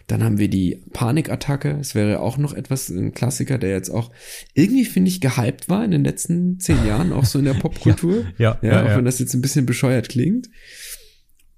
Dann 0.07 0.23
haben 0.23 0.37
wir 0.37 0.49
die 0.49 0.83
Panikattacke. 0.93 1.77
Es 1.79 1.95
wäre 1.95 2.19
auch 2.19 2.37
noch 2.37 2.53
etwas, 2.53 2.89
ein 2.89 3.13
Klassiker, 3.13 3.57
der 3.57 3.71
jetzt 3.71 3.89
auch 3.89 4.11
irgendwie, 4.53 4.85
finde 4.85 5.09
ich, 5.09 5.19
gehypt 5.19 5.67
war 5.67 5.83
in 5.83 5.91
den 5.91 6.03
letzten 6.03 6.59
zehn 6.59 6.85
Jahren, 6.85 7.11
auch 7.11 7.25
so 7.25 7.39
in 7.39 7.45
der 7.45 7.53
Popkultur. 7.59 8.25
ja, 8.37 8.59
ja, 8.61 8.69
ja, 8.69 8.69
ja, 8.69 8.83
auch 8.85 8.97
wenn 8.97 9.05
das 9.05 9.19
jetzt 9.19 9.33
ein 9.33 9.41
bisschen 9.41 9.65
bescheuert 9.65 10.09
klingt. 10.09 10.49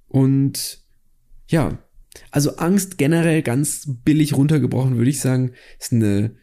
Und 0.08 0.80
ja, 1.50 1.78
also 2.32 2.56
Angst 2.58 2.98
generell 2.98 3.42
ganz 3.42 3.86
billig 4.04 4.34
runtergebrochen, 4.34 4.98
würde 4.98 5.10
ich 5.10 5.20
sagen, 5.20 5.54
ist 5.80 5.94
eine 5.94 6.36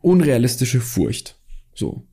unrealistische 0.00 0.80
Furcht. 0.80 1.38
So. 1.74 2.06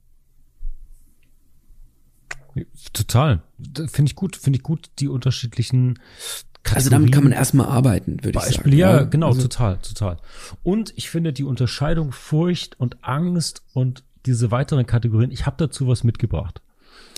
Total. 2.94 3.44
Finde 3.88 4.10
ich 4.10 4.16
gut, 4.16 4.36
finde 4.36 4.58
ich 4.58 4.64
gut, 4.64 4.90
die 5.00 5.08
unterschiedlichen 5.08 6.00
Kategorien. 6.70 6.76
Also 6.76 6.90
damit 6.90 7.12
kann 7.12 7.24
man 7.24 7.34
erstmal 7.34 7.68
arbeiten, 7.68 8.24
würde 8.24 8.40
ich 8.40 8.56
sagen. 8.56 8.72
Ja, 8.74 9.04
genau, 9.04 9.28
also. 9.28 9.42
total, 9.42 9.78
total. 9.78 10.18
Und 10.64 10.94
ich 10.96 11.10
finde 11.10 11.34
die 11.34 11.44
Unterscheidung 11.44 12.12
Furcht 12.12 12.80
und 12.80 13.04
Angst 13.04 13.64
und 13.74 14.04
diese 14.26 14.52
weiteren 14.52 14.86
Kategorien, 14.86 15.32
ich 15.32 15.46
habe 15.46 15.56
dazu 15.58 15.88
was 15.88 16.04
mitgebracht. 16.04 16.62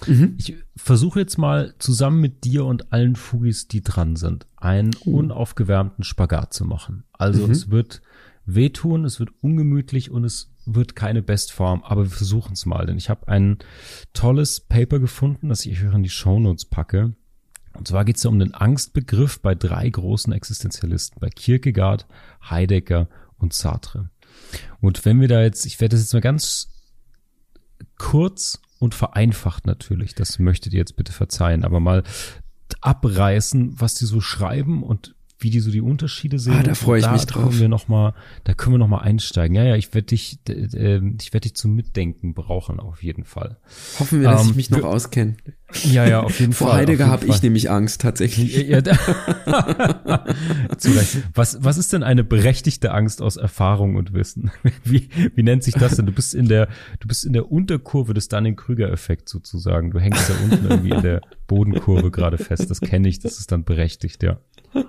Mhm. 0.07 0.35
Ich 0.37 0.55
versuche 0.75 1.19
jetzt 1.19 1.37
mal 1.37 1.75
zusammen 1.79 2.21
mit 2.21 2.43
dir 2.43 2.65
und 2.65 2.91
allen 2.91 3.15
Fugis, 3.15 3.67
die 3.67 3.81
dran 3.81 4.15
sind, 4.15 4.47
einen 4.57 4.91
uh. 5.05 5.17
unaufgewärmten 5.17 6.03
Spagat 6.03 6.53
zu 6.53 6.65
machen. 6.65 7.03
Also 7.13 7.45
mhm. 7.45 7.51
es 7.51 7.69
wird 7.69 8.01
wehtun, 8.45 9.05
es 9.05 9.19
wird 9.19 9.29
ungemütlich 9.41 10.11
und 10.11 10.23
es 10.23 10.51
wird 10.65 10.95
keine 10.95 11.21
Bestform, 11.21 11.83
aber 11.83 12.03
wir 12.03 12.11
versuchen 12.11 12.53
es 12.53 12.65
mal, 12.65 12.85
denn 12.85 12.97
ich 12.97 13.09
habe 13.09 13.27
ein 13.27 13.57
tolles 14.13 14.59
Paper 14.59 14.99
gefunden, 14.99 15.49
das 15.49 15.65
ich 15.65 15.83
euch 15.83 15.93
in 15.93 16.03
die 16.03 16.09
Shownotes 16.09 16.65
packe. 16.65 17.13
Und 17.73 17.87
zwar 17.87 18.05
geht 18.05 18.17
es 18.17 18.25
um 18.25 18.39
den 18.39 18.53
Angstbegriff 18.53 19.41
bei 19.41 19.55
drei 19.55 19.89
großen 19.89 20.33
Existenzialisten, 20.33 21.19
bei 21.19 21.29
Kierkegaard, 21.29 22.05
Heidegger 22.49 23.07
und 23.37 23.53
Sartre. 23.53 24.09
Und 24.81 25.05
wenn 25.05 25.21
wir 25.21 25.27
da 25.27 25.41
jetzt, 25.41 25.65
ich 25.65 25.79
werde 25.79 25.95
das 25.95 26.03
jetzt 26.03 26.13
mal 26.13 26.21
ganz 26.21 26.69
kurz 27.97 28.59
und 28.79 28.95
vereinfacht 28.95 29.67
natürlich. 29.67 30.15
Das 30.15 30.39
möchtet 30.39 30.73
ihr 30.73 30.79
jetzt 30.79 30.95
bitte 30.95 31.11
verzeihen, 31.11 31.63
aber 31.63 31.79
mal 31.79 32.03
abreißen, 32.81 33.79
was 33.79 33.93
die 33.93 34.05
so 34.05 34.21
schreiben 34.21 34.81
und 34.81 35.13
wie 35.41 35.49
die 35.49 35.59
so 35.59 35.71
die 35.71 35.81
Unterschiede 35.81 36.39
sehen. 36.39 36.53
Ah, 36.59 36.63
da 36.63 36.75
freue 36.75 36.99
ich 36.99 37.11
mich 37.11 37.25
drauf. 37.25 37.59
Wir 37.59 37.67
noch 37.67 37.87
mal, 37.87 38.13
da 38.43 38.53
können 38.53 38.75
wir 38.75 38.79
noch 38.79 38.87
mal 38.87 38.99
einsteigen. 38.99 39.55
Ja, 39.55 39.63
ja, 39.63 39.75
ich 39.75 39.93
werde 39.93 40.07
dich, 40.07 40.39
äh, 40.47 41.01
ich 41.19 41.33
werde 41.33 41.41
dich 41.41 41.55
zum 41.55 41.75
Mitdenken 41.75 42.33
brauchen 42.33 42.79
auf 42.79 43.03
jeden 43.03 43.23
Fall. 43.25 43.57
Hoffen 43.99 44.21
wir, 44.21 44.29
dass 44.29 44.43
ähm, 44.43 44.51
ich 44.51 44.55
mich 44.55 44.69
noch 44.69 44.83
auskenne. 44.83 45.35
Ja, 45.85 46.05
ja, 46.05 46.21
auf 46.21 46.39
jeden 46.39 46.53
Vor 46.53 46.67
Fall. 46.67 46.75
Vor 46.75 46.81
Heidegger 46.81 47.07
habe 47.07 47.25
ich 47.27 47.41
nämlich 47.41 47.69
Angst 47.69 48.01
tatsächlich. 48.01 48.67
Ja, 48.67 48.79
ja, 48.79 48.81
was, 51.33 51.57
was 51.61 51.77
ist 51.77 51.93
denn 51.93 52.03
eine 52.03 52.23
berechtigte 52.23 52.91
Angst 52.91 53.21
aus 53.21 53.37
Erfahrung 53.37 53.95
und 53.95 54.13
Wissen? 54.13 54.51
Wie, 54.83 55.09
wie 55.35 55.43
nennt 55.43 55.63
sich 55.63 55.75
das 55.75 55.95
denn? 55.95 56.05
Du 56.05 56.11
bist 56.11 56.35
in 56.35 56.47
der, 56.47 56.67
du 56.99 57.07
bist 57.07 57.25
in 57.25 57.33
der 57.33 57.51
Unterkurve 57.51 58.13
des 58.13 58.27
Dunning-Krüger-Effekts 58.27 59.31
sozusagen. 59.31 59.91
Du 59.91 59.99
hängst 59.99 60.29
da 60.29 60.33
unten 60.43 60.67
irgendwie 60.69 60.89
in 60.91 61.01
der 61.01 61.21
Bodenkurve 61.47 62.11
gerade 62.11 62.37
fest. 62.37 62.69
Das 62.69 62.81
kenne 62.81 63.07
ich. 63.07 63.19
Das 63.19 63.39
ist 63.39 63.51
dann 63.51 63.63
berechtigt, 63.63 64.23
ja. 64.23 64.39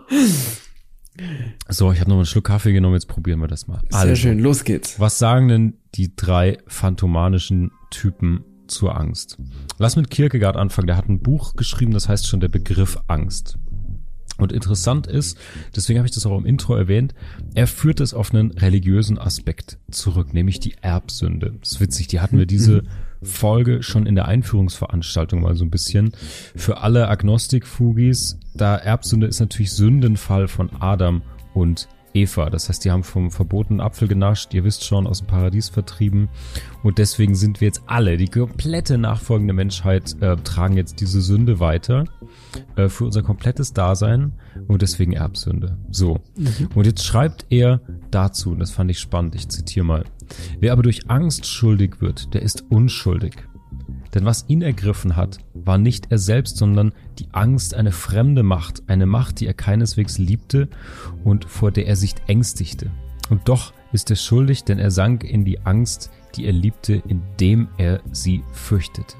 So, 1.68 1.92
ich 1.92 2.00
habe 2.00 2.08
noch 2.08 2.16
einen 2.16 2.26
Schluck 2.26 2.44
Kaffee 2.44 2.72
genommen, 2.72 2.94
jetzt 2.94 3.06
probieren 3.06 3.40
wir 3.40 3.48
das 3.48 3.66
mal. 3.66 3.80
Sehr 3.90 4.00
also, 4.00 4.16
schön, 4.16 4.38
los 4.38 4.64
geht's. 4.64 4.98
Was 4.98 5.18
sagen 5.18 5.48
denn 5.48 5.74
die 5.94 6.16
drei 6.16 6.58
phantomanischen 6.66 7.70
Typen 7.90 8.44
zur 8.66 8.96
Angst? 8.98 9.36
Lass 9.78 9.96
mit 9.96 10.10
Kierkegaard 10.10 10.56
anfangen. 10.56 10.86
Der 10.86 10.96
hat 10.96 11.08
ein 11.08 11.20
Buch 11.20 11.54
geschrieben, 11.54 11.92
das 11.92 12.08
heißt 12.08 12.26
schon 12.26 12.40
der 12.40 12.48
Begriff 12.48 12.98
Angst. 13.08 13.58
Und 14.38 14.52
interessant 14.52 15.06
ist, 15.06 15.38
deswegen 15.76 15.98
habe 15.98 16.08
ich 16.08 16.14
das 16.14 16.24
auch 16.24 16.36
im 16.38 16.46
Intro 16.46 16.74
erwähnt, 16.74 17.14
er 17.54 17.66
führt 17.66 18.00
es 18.00 18.14
auf 18.14 18.32
einen 18.32 18.50
religiösen 18.52 19.18
Aspekt 19.18 19.78
zurück, 19.90 20.32
nämlich 20.32 20.58
die 20.58 20.74
Erbsünde. 20.80 21.54
Das 21.60 21.72
ist 21.72 21.80
witzig, 21.80 22.08
die 22.08 22.20
hatten 22.20 22.38
wir 22.38 22.46
diese 22.46 22.82
Folge 23.22 23.82
schon 23.82 24.06
in 24.06 24.14
der 24.14 24.26
Einführungsveranstaltung 24.26 25.40
mal 25.42 25.54
so 25.54 25.64
ein 25.64 25.70
bisschen. 25.70 26.12
Für 26.56 26.78
alle 26.78 27.08
Agnostik-Fugis, 27.08 28.38
da 28.54 28.76
Erbsünde 28.76 29.26
ist 29.26 29.40
natürlich 29.40 29.72
Sündenfall 29.72 30.48
von 30.48 30.70
Adam 30.80 31.22
und 31.54 31.88
Eva. 32.14 32.50
Das 32.50 32.68
heißt, 32.68 32.84
die 32.84 32.90
haben 32.90 33.04
vom 33.04 33.30
verbotenen 33.30 33.80
Apfel 33.80 34.08
genascht, 34.08 34.54
ihr 34.54 34.64
wisst 34.64 34.84
schon, 34.84 35.06
aus 35.06 35.18
dem 35.18 35.26
Paradies 35.26 35.68
vertrieben. 35.68 36.28
Und 36.82 36.98
deswegen 36.98 37.34
sind 37.34 37.60
wir 37.60 37.68
jetzt 37.68 37.82
alle, 37.86 38.16
die 38.16 38.28
komplette 38.28 38.98
nachfolgende 38.98 39.54
Menschheit, 39.54 40.16
äh, 40.20 40.36
tragen 40.36 40.76
jetzt 40.76 41.00
diese 41.00 41.20
Sünde 41.20 41.60
weiter 41.60 42.04
äh, 42.76 42.88
für 42.88 43.04
unser 43.04 43.22
komplettes 43.22 43.72
Dasein 43.72 44.32
und 44.68 44.82
deswegen 44.82 45.12
Erbsünde. 45.12 45.78
So. 45.90 46.20
Mhm. 46.36 46.68
Und 46.74 46.86
jetzt 46.86 47.04
schreibt 47.04 47.46
er 47.50 47.80
dazu, 48.10 48.50
und 48.50 48.58
das 48.58 48.70
fand 48.70 48.90
ich 48.90 48.98
spannend, 48.98 49.34
ich 49.34 49.48
zitiere 49.48 49.86
mal. 49.86 50.04
Wer 50.60 50.72
aber 50.72 50.82
durch 50.82 51.10
Angst 51.10 51.46
schuldig 51.46 52.00
wird, 52.00 52.34
der 52.34 52.42
ist 52.42 52.64
unschuldig. 52.70 53.34
Denn 54.14 54.24
was 54.26 54.44
ihn 54.48 54.62
ergriffen 54.62 55.16
hat, 55.16 55.38
war 55.54 55.78
nicht 55.78 56.10
er 56.10 56.18
selbst, 56.18 56.58
sondern 56.58 56.92
die 57.18 57.28
Angst, 57.32 57.74
eine 57.74 57.92
fremde 57.92 58.42
Macht, 58.42 58.82
eine 58.88 59.06
Macht, 59.06 59.40
die 59.40 59.46
er 59.46 59.54
keineswegs 59.54 60.18
liebte 60.18 60.68
und 61.24 61.46
vor 61.46 61.70
der 61.70 61.86
er 61.86 61.96
sich 61.96 62.14
ängstigte. 62.26 62.90
Und 63.30 63.48
doch 63.48 63.72
ist 63.92 64.10
er 64.10 64.16
schuldig, 64.16 64.64
denn 64.64 64.78
er 64.78 64.90
sank 64.90 65.24
in 65.24 65.44
die 65.44 65.60
Angst, 65.60 66.10
die 66.34 66.46
er 66.46 66.52
liebte, 66.52 67.02
indem 67.08 67.68
er 67.78 68.00
sie 68.10 68.42
fürchtete. 68.52 69.16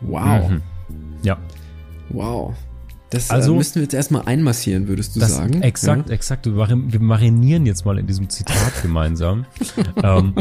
Wow. 0.00 0.50
Mhm. 0.50 0.62
Ja. 1.22 1.38
Wow. 2.10 2.54
Das 3.10 3.30
äh, 3.30 3.34
also, 3.34 3.54
äh, 3.54 3.56
müssten 3.56 3.76
wir 3.76 3.82
jetzt 3.82 3.94
erstmal 3.94 4.22
einmassieren, 4.22 4.88
würdest 4.88 5.16
du 5.16 5.20
das, 5.20 5.36
sagen? 5.36 5.62
Exakt, 5.62 6.08
ja? 6.08 6.14
exakt. 6.14 6.46
Wir 6.46 7.00
marinieren 7.00 7.66
jetzt 7.66 7.84
mal 7.84 7.98
in 7.98 8.06
diesem 8.06 8.28
Zitat 8.28 8.72
gemeinsam. 8.82 9.46
ähm, 10.02 10.34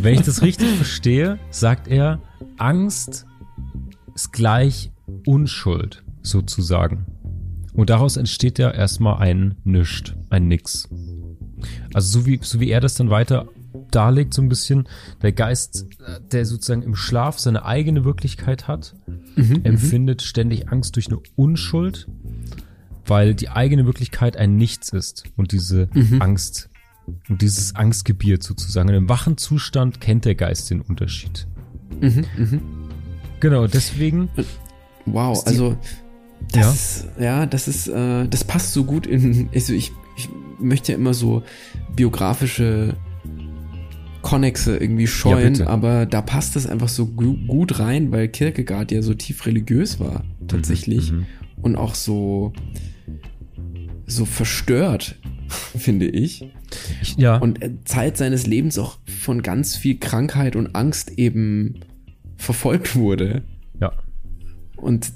wenn 0.00 0.14
ich 0.14 0.22
das 0.22 0.42
richtig 0.42 0.68
verstehe, 0.76 1.38
sagt 1.50 1.88
er, 1.88 2.20
Angst 2.56 3.26
ist 4.14 4.32
gleich 4.32 4.90
Unschuld, 5.26 6.02
sozusagen. 6.22 7.06
Und 7.72 7.90
daraus 7.90 8.16
entsteht 8.16 8.58
ja 8.58 8.70
erstmal 8.70 9.18
ein 9.18 9.56
Nischt, 9.64 10.16
ein 10.30 10.48
Nix. 10.48 10.88
Also 11.94 12.20
so 12.20 12.26
wie, 12.26 12.40
so 12.42 12.60
wie 12.60 12.70
er 12.70 12.80
das 12.80 12.94
dann 12.94 13.10
weiter 13.10 13.48
darlegt, 13.90 14.34
so 14.34 14.42
ein 14.42 14.48
bisschen, 14.48 14.88
der 15.22 15.32
Geist, 15.32 15.86
der 16.32 16.44
sozusagen 16.46 16.82
im 16.82 16.94
Schlaf 16.94 17.38
seine 17.38 17.64
eigene 17.64 18.04
Wirklichkeit 18.04 18.68
hat, 18.68 18.94
mhm, 19.36 19.60
empfindet 19.64 20.22
ständig 20.22 20.68
Angst 20.70 20.96
durch 20.96 21.08
eine 21.08 21.20
Unschuld, 21.36 22.08
weil 23.06 23.34
die 23.34 23.48
eigene 23.48 23.86
Wirklichkeit 23.86 24.36
ein 24.36 24.56
Nichts 24.56 24.90
ist 24.90 25.24
und 25.36 25.52
diese 25.52 25.88
mhm. 25.94 26.20
Angst 26.20 26.70
und 27.28 27.42
dieses 27.42 27.74
Angstgebiet 27.74 28.42
sozusagen. 28.42 28.88
Im 28.90 29.08
wachen 29.08 29.36
Zustand 29.38 30.00
kennt 30.00 30.24
der 30.24 30.34
Geist 30.34 30.70
den 30.70 30.80
Unterschied. 30.80 31.46
Mhm, 32.00 32.24
mh. 32.36 32.60
Genau, 33.40 33.66
deswegen. 33.66 34.28
Wow, 35.06 35.42
also 35.46 35.76
das, 36.52 37.06
ja, 37.18 37.24
ja 37.40 37.46
das 37.46 37.68
ist, 37.68 37.88
äh, 37.88 38.26
das 38.28 38.44
passt 38.44 38.72
so 38.72 38.84
gut 38.84 39.06
in. 39.06 39.48
Also 39.54 39.72
ich, 39.72 39.92
ich 40.16 40.28
möchte 40.58 40.92
ja 40.92 40.98
immer 40.98 41.14
so 41.14 41.42
biografische 41.94 42.96
Konnexe 44.22 44.76
irgendwie 44.76 45.06
scheuen, 45.06 45.54
ja, 45.54 45.66
aber 45.68 46.06
da 46.06 46.22
passt 46.22 46.56
es 46.56 46.66
einfach 46.66 46.88
so 46.88 47.06
gu 47.06 47.36
gut 47.46 47.78
rein, 47.78 48.10
weil 48.10 48.28
Kierkegaard 48.28 48.90
ja 48.92 49.02
so 49.02 49.14
tief 49.14 49.46
religiös 49.46 50.00
war, 50.00 50.24
tatsächlich. 50.46 51.12
Mhm, 51.12 51.18
mhm. 51.18 51.26
und 51.62 51.76
auch 51.76 51.94
so, 51.94 52.52
so 54.06 54.24
verstört, 54.24 55.16
finde 55.48 56.06
ich. 56.06 56.50
Ja. 57.16 57.36
Und 57.36 57.60
Zeit 57.84 58.16
seines 58.16 58.46
Lebens 58.46 58.78
auch 58.78 58.98
von 59.06 59.42
ganz 59.42 59.76
viel 59.76 59.98
Krankheit 59.98 60.56
und 60.56 60.74
Angst 60.74 61.12
eben 61.16 61.80
verfolgt 62.36 62.96
wurde. 62.96 63.42
Ja. 63.80 63.92
Und 64.76 65.12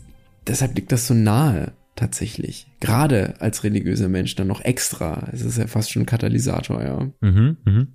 deshalb 0.47 0.75
liegt 0.77 0.93
das 0.93 1.07
so 1.07 1.15
nahe, 1.15 1.73
tatsächlich. 1.97 2.67
Gerade 2.81 3.41
als 3.41 3.65
religiöser 3.65 4.09
Mensch 4.09 4.35
dann 4.35 4.47
noch 4.47 4.61
extra. 4.63 5.29
Es 5.33 5.43
ist 5.43 5.59
ja 5.59 5.67
fast 5.67 5.91
schon 5.91 6.03
ein 6.03 6.07
Katalysator, 6.07 6.83
ja. 6.83 7.11
Mhm, 7.21 7.57
mhm. 7.65 7.89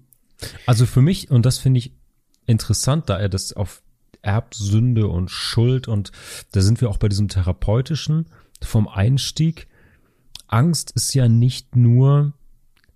Also 0.65 0.85
für 0.85 1.01
mich, 1.01 1.31
und 1.31 1.45
das 1.45 1.57
finde 1.57 1.79
ich 1.79 1.93
interessant, 2.45 3.09
da 3.09 3.17
er 3.17 3.29
das 3.29 3.53
auf 3.53 3.81
Erbsünde 4.21 5.07
und 5.07 5.29
Schuld 5.31 5.87
und 5.87 6.11
da 6.51 6.61
sind 6.61 6.81
wir 6.81 6.89
auch 6.89 6.97
bei 6.97 7.07
diesem 7.07 7.27
therapeutischen 7.27 8.25
vom 8.61 8.87
Einstieg. 8.87 9.67
Angst 10.47 10.91
ist 10.91 11.13
ja 11.13 11.27
nicht 11.27 11.75
nur, 11.75 12.33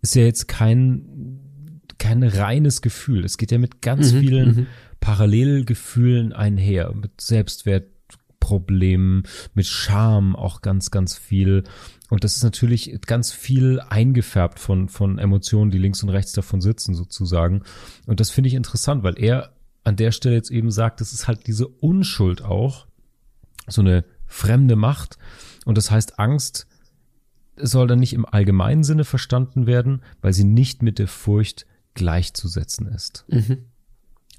ist 0.01 0.15
ja 0.15 0.23
jetzt 0.23 0.47
kein, 0.47 1.81
kein 1.97 2.23
reines 2.23 2.81
Gefühl. 2.81 3.25
Es 3.25 3.37
geht 3.37 3.51
ja 3.51 3.57
mit 3.57 3.81
ganz 3.81 4.13
mhm, 4.13 4.19
vielen 4.19 4.55
mhm. 4.55 4.67
Parallelgefühlen 4.99 6.33
einher, 6.33 6.93
mit 6.93 7.19
Selbstwertproblemen, 8.41 9.23
mit 9.53 9.65
Scham 9.65 10.35
auch 10.35 10.61
ganz, 10.61 10.91
ganz 10.91 11.17
viel. 11.17 11.63
Und 12.09 12.23
das 12.23 12.35
ist 12.35 12.43
natürlich 12.43 12.99
ganz 13.05 13.31
viel 13.31 13.79
eingefärbt 13.79 14.59
von, 14.59 14.89
von 14.89 15.17
Emotionen, 15.17 15.71
die 15.71 15.77
links 15.77 16.03
und 16.03 16.09
rechts 16.09 16.33
davon 16.33 16.61
sitzen, 16.61 16.93
sozusagen. 16.93 17.63
Und 18.05 18.19
das 18.19 18.29
finde 18.29 18.49
ich 18.49 18.55
interessant, 18.55 19.03
weil 19.03 19.17
er 19.17 19.53
an 19.83 19.95
der 19.95 20.11
Stelle 20.11 20.35
jetzt 20.35 20.51
eben 20.51 20.71
sagt, 20.71 21.01
das 21.01 21.13
ist 21.13 21.27
halt 21.27 21.47
diese 21.47 21.67
Unschuld 21.67 22.41
auch, 22.41 22.87
so 23.67 23.81
eine 23.81 24.03
fremde 24.27 24.75
Macht. 24.75 25.17
Und 25.65 25.77
das 25.77 25.89
heißt, 25.89 26.19
Angst 26.19 26.67
soll 27.55 27.87
dann 27.87 27.99
nicht 27.99 28.13
im 28.13 28.25
allgemeinen 28.25 28.83
Sinne 28.83 29.05
verstanden 29.05 29.67
werden, 29.67 30.01
weil 30.21 30.33
sie 30.33 30.43
nicht 30.43 30.83
mit 30.83 30.99
der 30.99 31.07
Furcht 31.07 31.65
gleichzusetzen 31.93 32.87
ist. 32.87 33.25
Mhm. 33.27 33.65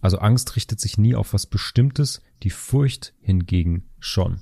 Also 0.03 0.19
Angst 0.19 0.55
richtet 0.57 0.81
sich 0.81 0.99
nie 0.99 1.15
auf 1.15 1.33
was 1.33 1.47
Bestimmtes, 1.47 2.21
die 2.43 2.51
Furcht 2.51 3.15
hingegen 3.23 3.85
schon. 4.01 4.41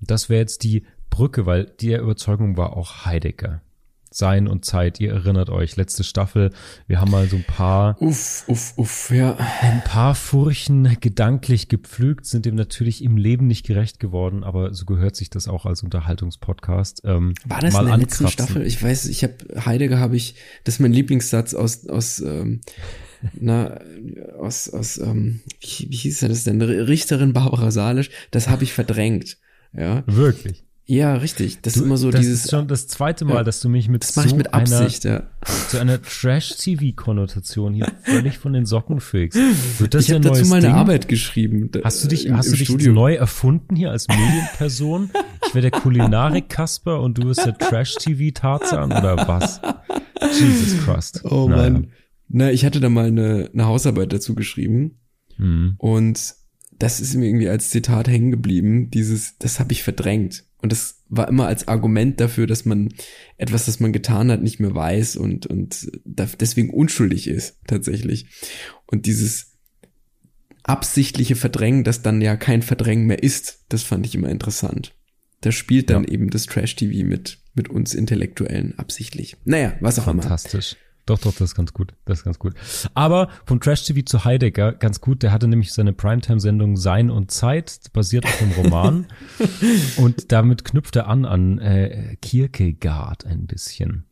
Das 0.00 0.28
wäre 0.28 0.40
jetzt 0.40 0.64
die 0.64 0.84
Brücke, 1.08 1.46
weil 1.46 1.64
die 1.80 1.94
Überzeugung 1.94 2.58
war 2.58 2.76
auch 2.76 3.06
Heidegger. 3.06 3.62
Sein 4.10 4.48
und 4.48 4.64
Zeit, 4.64 5.00
ihr 5.00 5.12
erinnert 5.12 5.50
euch, 5.50 5.76
letzte 5.76 6.02
Staffel, 6.02 6.50
wir 6.86 6.98
haben 6.98 7.10
mal 7.10 7.28
so 7.28 7.36
ein 7.36 7.44
paar, 7.44 8.00
uff, 8.00 8.44
uff, 8.48 8.72
uff, 8.76 9.10
ja. 9.10 9.36
ein 9.60 9.84
paar 9.84 10.14
Furchen 10.14 10.96
gedanklich 11.00 11.68
gepflügt, 11.68 12.24
sind 12.24 12.46
dem 12.46 12.54
natürlich 12.54 13.04
im 13.04 13.18
Leben 13.18 13.46
nicht 13.46 13.66
gerecht 13.66 14.00
geworden, 14.00 14.44
aber 14.44 14.72
so 14.72 14.86
gehört 14.86 15.14
sich 15.14 15.28
das 15.28 15.46
auch 15.46 15.66
als 15.66 15.82
Unterhaltungspodcast. 15.82 17.02
Ähm, 17.04 17.34
War 17.44 17.60
das 17.60 17.74
mal 17.74 17.82
in 17.82 17.88
der 17.88 17.98
letzten 17.98 18.28
Staffel? 18.28 18.66
Ich 18.66 18.82
weiß, 18.82 19.06
ich 19.06 19.22
habe 19.22 19.34
Heidegger 19.64 20.00
habe 20.00 20.16
ich, 20.16 20.36
das 20.64 20.76
ist 20.76 20.80
mein 20.80 20.92
Lieblingssatz 20.92 21.52
aus 21.52 21.86
aus 21.86 22.20
ähm, 22.20 22.62
na, 23.32 23.80
aus, 24.38 24.68
aus 24.68 24.98
ähm, 24.98 25.40
wie, 25.60 25.90
wie 25.90 25.96
hieß 25.96 26.20
das 26.20 26.44
denn? 26.44 26.60
Richterin 26.62 27.32
Barbara 27.32 27.70
Salisch, 27.70 28.10
das 28.30 28.48
habe 28.48 28.64
ich 28.64 28.72
verdrängt. 28.72 29.38
Ja. 29.72 30.04
Wirklich. 30.06 30.64
Ja, 30.90 31.16
richtig. 31.16 31.60
Das 31.60 31.74
du, 31.74 31.80
ist 31.80 31.86
immer 31.86 31.98
so 31.98 32.10
das 32.10 32.22
dieses. 32.22 32.38
Das 32.38 32.44
ist 32.46 32.50
schon 32.50 32.66
das 32.66 32.86
zweite 32.88 33.26
Mal, 33.26 33.34
ja, 33.34 33.44
dass 33.44 33.60
du 33.60 33.68
mich 33.68 33.90
mit 33.90 34.04
das 34.04 34.14
so 34.14 34.22
ich 34.22 34.34
mit 34.34 34.54
Absicht, 34.54 35.04
einer, 35.04 35.16
ja. 35.16 35.22
so 35.68 35.76
einer 35.76 36.00
Trash-TV-Konnotation 36.00 37.74
hier 37.74 37.92
völlig 38.04 38.38
von 38.38 38.54
den 38.54 38.64
Socken 38.64 38.98
fegst. 39.00 39.38
Wird 39.78 39.92
das 39.92 40.06
ich 40.06 40.12
habe 40.12 40.22
dazu 40.22 40.46
mal 40.46 40.64
eine 40.64 40.72
Arbeit 40.72 41.06
geschrieben. 41.06 41.70
Hast 41.84 42.02
du 42.02 42.08
dich, 42.08 42.24
im, 42.24 42.38
hast 42.38 42.46
im 42.46 42.64
du 42.64 42.76
dich 42.78 42.86
neu 42.86 43.16
erfunden 43.16 43.76
hier 43.76 43.90
als 43.90 44.08
Medienperson? 44.08 45.10
Ich 45.46 45.54
wäre 45.54 45.70
der 45.70 45.78
Kulinarik-Kasper 45.78 47.02
und 47.02 47.18
du 47.18 47.26
bist 47.28 47.44
der 47.44 47.58
Trash-TV-Tarzan 47.58 48.90
oder 48.90 49.28
was? 49.28 49.60
Jesus 50.40 50.82
Christ. 50.86 51.22
Oh 51.24 51.50
naja. 51.50 51.68
Mann. 51.68 51.88
Na, 52.28 52.52
ich 52.52 52.64
hatte 52.64 52.80
da 52.80 52.88
mal 52.88 53.06
eine, 53.06 53.50
eine 53.52 53.66
Hausarbeit 53.66 54.12
dazu 54.12 54.34
geschrieben. 54.34 54.98
Mhm. 55.38 55.74
Und 55.78 56.34
das 56.78 57.00
ist 57.00 57.14
mir 57.14 57.26
irgendwie 57.26 57.48
als 57.48 57.70
Zitat 57.70 58.08
hängen 58.08 58.30
geblieben. 58.30 58.90
Dieses, 58.90 59.36
das 59.38 59.58
habe 59.58 59.72
ich 59.72 59.82
verdrängt. 59.82 60.44
Und 60.60 60.72
das 60.72 61.02
war 61.08 61.28
immer 61.28 61.46
als 61.46 61.68
Argument 61.68 62.20
dafür, 62.20 62.46
dass 62.46 62.64
man 62.64 62.92
etwas, 63.36 63.66
das 63.66 63.80
man 63.80 63.92
getan 63.92 64.30
hat, 64.30 64.42
nicht 64.42 64.60
mehr 64.60 64.74
weiß 64.74 65.16
und, 65.16 65.46
und 65.46 65.90
deswegen 66.04 66.70
unschuldig 66.70 67.28
ist, 67.28 67.58
tatsächlich. 67.66 68.26
Und 68.86 69.06
dieses 69.06 69.56
absichtliche 70.64 71.36
Verdrängen, 71.36 71.84
das 71.84 72.02
dann 72.02 72.20
ja 72.20 72.36
kein 72.36 72.62
Verdrängen 72.62 73.06
mehr 73.06 73.22
ist, 73.22 73.64
das 73.68 73.84
fand 73.84 74.04
ich 74.04 74.14
immer 74.14 74.28
interessant. 74.28 74.94
Da 75.40 75.52
spielt 75.52 75.90
dann 75.90 76.04
ja. 76.04 76.10
eben 76.10 76.30
das 76.30 76.46
Trash-TV 76.46 77.06
mit, 77.06 77.38
mit 77.54 77.68
uns 77.68 77.94
Intellektuellen 77.94 78.76
absichtlich. 78.78 79.36
Naja, 79.44 79.76
was 79.80 79.98
auch 79.98 80.04
Fantastisch. 80.04 80.12
immer. 80.12 80.22
Fantastisch. 80.22 80.76
Doch, 81.08 81.18
doch, 81.18 81.32
das 81.32 81.40
ist 81.40 81.54
ganz 81.54 81.72
gut. 81.72 81.94
Das 82.04 82.18
ist 82.18 82.24
ganz 82.24 82.38
gut. 82.38 82.52
Aber 82.92 83.30
vom 83.46 83.60
Trash 83.60 83.84
TV 83.84 84.02
zu 84.04 84.26
Heidegger, 84.26 84.72
ganz 84.72 85.00
gut, 85.00 85.22
der 85.22 85.32
hatte 85.32 85.48
nämlich 85.48 85.72
seine 85.72 85.94
Primetime-Sendung 85.94 86.76
Sein 86.76 87.10
und 87.10 87.30
Zeit, 87.30 87.80
basiert 87.94 88.26
auf 88.26 88.38
dem 88.38 88.52
Roman. 88.52 89.06
und 89.96 90.32
damit 90.32 90.66
knüpft 90.66 90.96
er 90.96 91.08
an 91.08 91.24
an 91.24 91.60
äh, 91.60 92.16
Kierkegaard 92.20 93.24
ein 93.24 93.46
bisschen. 93.46 94.04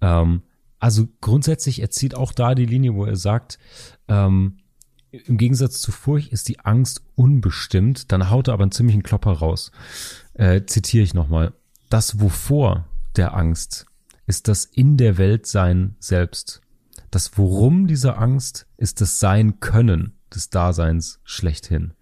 Ähm, 0.00 0.40
also 0.78 1.06
grundsätzlich, 1.20 1.82
er 1.82 1.90
zieht 1.90 2.14
auch 2.14 2.32
da 2.32 2.54
die 2.54 2.64
Linie, 2.64 2.94
wo 2.94 3.04
er 3.04 3.16
sagt, 3.16 3.58
ähm, 4.08 4.56
im 5.10 5.36
Gegensatz 5.36 5.82
zu 5.82 5.92
Furcht 5.92 6.32
ist 6.32 6.48
die 6.48 6.60
Angst 6.60 7.02
unbestimmt. 7.14 8.10
Dann 8.10 8.30
haut 8.30 8.48
er 8.48 8.54
aber 8.54 8.62
einen 8.62 8.72
ziemlichen 8.72 9.02
Klopper 9.02 9.32
raus. 9.32 9.70
Äh, 10.32 10.62
zitiere 10.64 11.04
ich 11.04 11.12
nochmal. 11.12 11.52
Das 11.90 12.20
Wovor 12.20 12.86
der 13.16 13.34
Angst 13.34 13.84
ist 14.26 14.48
das 14.48 14.64
in 14.64 14.96
der 14.96 15.18
Welt 15.18 15.46
sein 15.46 15.96
selbst. 15.98 16.60
Das 17.10 17.36
Worum 17.36 17.86
dieser 17.86 18.18
Angst 18.18 18.66
ist 18.76 19.00
das 19.00 19.18
Sein 19.18 19.60
können 19.60 20.14
des 20.34 20.50
Daseins 20.50 21.20
schlechthin. 21.24 21.92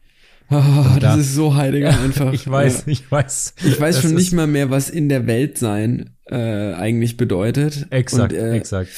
Oh, 0.51 0.63
das 0.95 1.01
da, 1.01 1.17
ist 1.17 1.35
so 1.35 1.55
Heidegger 1.55 1.91
ja, 1.91 2.01
einfach. 2.01 2.33
Ich 2.33 2.49
weiß, 2.49 2.85
ja. 2.87 2.93
ich 2.93 3.11
weiß. 3.11 3.55
Ich 3.65 3.81
weiß 3.81 4.03
schon 4.03 4.15
nicht 4.15 4.33
mal 4.33 4.47
mehr, 4.47 4.71
was 4.71 4.91
in 4.91 5.09
der 5.09 5.27
Welt 5.27 5.59
sein 5.59 6.17
äh, 6.27 6.73
eigentlich 6.73 7.17
bedeutet. 7.17 7.87
Exakt, 7.91 8.33
und, 8.33 8.39
äh, 8.39 8.57
exakt. 8.57 8.91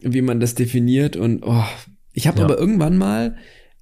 Wie 0.00 0.22
man 0.22 0.40
das 0.40 0.54
definiert 0.54 1.16
und 1.16 1.42
oh, 1.44 1.64
ich 2.12 2.26
habe 2.26 2.38
ja. 2.38 2.44
aber 2.44 2.58
irgendwann 2.58 2.96
mal 2.96 3.36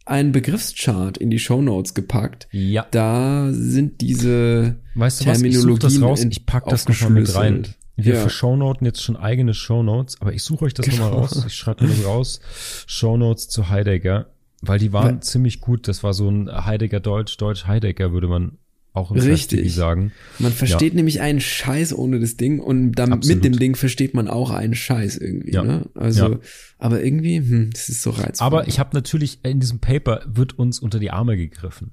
einen 0.05 0.33
Begriffschart 0.33 1.19
in 1.19 1.31
die 1.31 1.39
Show 1.39 1.63
Notes 1.63 1.95
gepackt. 1.95 2.49
Ja. 2.51 2.87
Da 2.91 3.49
sind 3.53 4.01
diese 4.01 4.77
weißt 4.95 5.21
du 5.21 5.25
Terminologien 5.25 5.83
was? 5.83 5.93
Ich 5.93 6.01
das 6.01 6.09
raus, 6.09 6.27
ich 6.29 6.47
pack 6.47 6.67
das 6.69 6.89
nochmal 6.89 7.11
mit 7.11 7.35
rein. 7.35 7.67
Wir 8.01 8.15
ja. 8.15 8.29
Shownoten 8.31 8.87
jetzt 8.87 9.03
schon 9.03 9.17
eigene 9.17 9.55
Shownotes, 9.55 10.21
aber 10.21 10.33
ich 10.33 10.45
suche 10.45 10.67
euch 10.67 10.75
das 10.75 10.87
genau. 10.87 11.11
nochmal 11.11 11.21
raus. 11.21 11.45
Ich 11.47 11.55
schreibe 11.55 11.85
mir 11.85 11.91
das 11.91 12.05
raus. 12.05 12.41
Shownotes 12.87 13.49
zu 13.49 13.71
Heidegger, 13.71 14.27
weil 14.63 14.79
die 14.79 14.93
waren 14.93 15.17
weil, 15.17 15.21
ziemlich 15.21 15.61
gut. 15.61 15.89
Das 15.89 16.05
war 16.05 16.15
so 16.15 16.31
ein 16.31 16.49
Heidegger 16.49 17.01
Deutsch, 17.01 17.37
Deutsch 17.39 17.67
Heidegger, 17.67 18.13
würde 18.13 18.29
man 18.29 18.59
auch 18.93 19.11
im 19.11 19.19
Richtig. 19.19 19.75
sagen. 19.75 20.13
Man 20.39 20.53
versteht 20.53 20.93
ja. 20.93 20.97
nämlich 20.97 21.21
einen 21.21 21.41
Scheiß 21.41 21.93
ohne 21.93 22.21
das 22.21 22.37
Ding 22.37 22.61
und 22.61 22.93
dann 22.93 23.13
Absolut. 23.13 23.43
mit 23.43 23.45
dem 23.45 23.59
Ding 23.59 23.75
versteht 23.75 24.15
man 24.15 24.29
auch 24.29 24.53
einen 24.53 24.77
Scheiß 24.77 25.17
irgendwie. 25.17 25.53
Ja. 25.53 25.65
Ne? 25.65 25.87
Also, 25.95 26.35
ja. 26.35 26.39
aber 26.79 27.03
irgendwie, 27.03 27.39
hm, 27.39 27.71
das 27.73 27.89
ist 27.89 28.03
so 28.03 28.11
reizvoll. 28.11 28.47
Aber 28.47 28.69
ich 28.69 28.79
habe 28.79 28.91
natürlich 28.95 29.41
in 29.43 29.59
diesem 29.59 29.81
Paper 29.81 30.23
wird 30.27 30.57
uns 30.57 30.79
unter 30.79 31.01
die 31.01 31.11
Arme 31.11 31.37
gegriffen, 31.37 31.91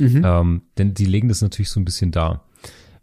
mhm. 0.00 0.22
ähm, 0.24 0.62
denn 0.78 0.94
die 0.94 1.06
legen 1.06 1.28
das 1.28 1.42
natürlich 1.42 1.70
so 1.70 1.78
ein 1.78 1.84
bisschen 1.84 2.10
dar. 2.10 2.44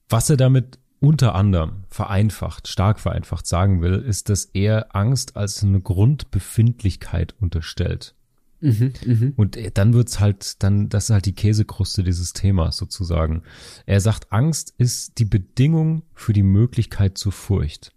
Was 0.10 0.30
er 0.30 0.36
damit 0.36 0.81
unter 1.02 1.36
anderem 1.36 1.84
vereinfacht, 1.90 2.68
stark 2.68 3.00
vereinfacht 3.00 3.48
sagen 3.48 3.82
will, 3.82 3.96
ist, 3.96 4.30
dass 4.30 4.46
er 4.46 4.96
Angst 4.96 5.36
als 5.36 5.64
eine 5.64 5.82
Grundbefindlichkeit 5.82 7.34
unterstellt. 7.42 8.16
Mhm, 8.62 8.94
mh. 9.06 9.32
Und 9.36 9.58
dann 9.78 9.94
wird's 9.96 10.20
halt, 10.20 10.62
dann, 10.62 10.90
das 10.90 11.06
ist 11.06 11.10
halt 11.10 11.26
die 11.26 11.34
Käsekruste 11.34 12.04
dieses 12.04 12.34
Themas 12.34 12.78
sozusagen. 12.78 13.42
Er 13.88 14.00
sagt, 14.00 14.32
Angst 14.32 14.76
ist 14.78 15.18
die 15.18 15.26
Bedingung 15.26 16.04
für 16.14 16.34
die 16.34 16.44
Möglichkeit 16.44 17.18
zur 17.18 17.32
Furcht. 17.32 17.92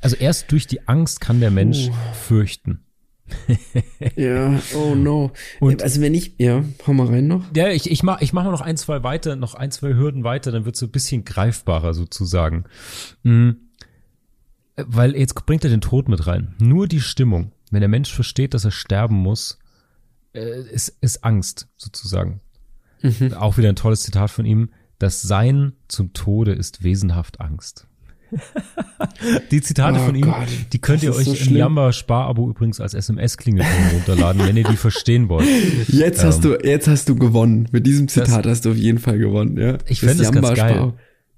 Also 0.00 0.16
erst 0.16 0.50
durch 0.50 0.66
die 0.66 0.88
Angst 0.88 1.20
kann 1.20 1.40
der 1.40 1.50
Mensch 1.50 1.90
uh. 1.90 1.92
fürchten. 2.14 2.80
Ja, 4.16 4.60
oh 4.74 4.94
no. 4.94 5.32
Und 5.60 5.82
also 5.82 6.00
wenn 6.00 6.14
ich, 6.14 6.34
ja, 6.38 6.64
hau 6.86 6.92
mal 6.92 7.06
rein 7.06 7.26
noch. 7.26 7.44
Ja, 7.56 7.68
ich, 7.68 7.90
ich 7.90 8.02
mach, 8.02 8.20
ich 8.20 8.32
mach 8.32 8.44
noch 8.44 8.60
ein, 8.60 8.76
zwei 8.76 9.02
weiter, 9.02 9.36
noch 9.36 9.54
ein, 9.54 9.70
zwei 9.70 9.94
Hürden 9.94 10.24
weiter, 10.24 10.52
dann 10.52 10.64
wird's 10.64 10.78
so 10.78 10.86
ein 10.86 10.92
bisschen 10.92 11.24
greifbarer 11.24 11.94
sozusagen. 11.94 12.64
Mhm. 13.22 13.56
Weil 14.76 15.16
jetzt 15.16 15.34
bringt 15.46 15.64
er 15.64 15.70
den 15.70 15.80
Tod 15.80 16.08
mit 16.08 16.26
rein. 16.26 16.54
Nur 16.58 16.88
die 16.88 17.00
Stimmung, 17.00 17.52
wenn 17.70 17.80
der 17.80 17.88
Mensch 17.88 18.12
versteht, 18.12 18.54
dass 18.54 18.64
er 18.64 18.72
sterben 18.72 19.16
muss, 19.16 19.58
äh, 20.34 20.62
ist, 20.70 20.96
ist 21.00 21.24
Angst 21.24 21.68
sozusagen. 21.76 22.40
Mhm. 23.02 23.34
Auch 23.34 23.56
wieder 23.56 23.68
ein 23.68 23.76
tolles 23.76 24.02
Zitat 24.02 24.30
von 24.30 24.44
ihm. 24.44 24.70
Das 24.98 25.22
Sein 25.22 25.74
zum 25.88 26.12
Tode 26.12 26.52
ist 26.52 26.82
wesenhaft 26.82 27.40
Angst. 27.40 27.86
die 29.50 29.60
Zitate 29.60 29.98
oh 30.00 30.06
von 30.06 30.14
ihm, 30.14 30.22
Gott, 30.22 30.48
die 30.72 30.78
könnt 30.78 31.02
ihr 31.02 31.14
euch 31.14 31.24
so 31.24 31.34
im 31.34 31.56
Jamba 31.56 31.92
Sparabo 31.92 32.48
übrigens 32.48 32.80
als 32.80 32.94
SMS-Klingelton 32.94 33.88
runterladen, 33.92 34.46
wenn 34.46 34.56
ihr 34.56 34.64
die 34.64 34.76
verstehen 34.76 35.28
wollt. 35.28 35.46
Jetzt 35.88 36.20
ähm, 36.20 36.26
hast 36.26 36.44
du, 36.44 36.58
jetzt 36.62 36.88
hast 36.88 37.08
du 37.08 37.16
gewonnen. 37.16 37.68
Mit 37.72 37.86
diesem 37.86 38.08
Zitat 38.08 38.44
das, 38.44 38.52
hast 38.52 38.64
du 38.64 38.70
auf 38.72 38.76
jeden 38.76 38.98
Fall 38.98 39.18
gewonnen, 39.18 39.56
ja. 39.58 39.78
Ich 39.86 40.00
fände 40.00 40.22
das 40.22 40.32
ganz 40.32 40.54
geil. 40.54 40.92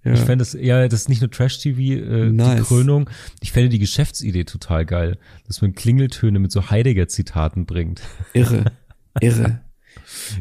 Ja. 0.04 0.12
Ich 0.12 0.20
fände 0.20 0.42
es, 0.42 0.52
ja, 0.52 0.86
das 0.86 1.00
ist 1.00 1.08
nicht 1.08 1.20
nur 1.20 1.30
Trash-TV, 1.32 1.80
äh, 1.80 2.30
nice. 2.30 2.60
die 2.60 2.62
Krönung. 2.62 3.10
Ich 3.40 3.50
fände 3.50 3.68
die 3.68 3.80
Geschäftsidee 3.80 4.44
total 4.44 4.86
geil, 4.86 5.18
dass 5.48 5.62
man 5.62 5.74
Klingeltöne 5.74 6.38
mit 6.38 6.52
so 6.52 6.70
Heidegger-Zitaten 6.70 7.66
bringt. 7.66 8.02
Irre. 8.32 8.66
Irre. 9.20 9.60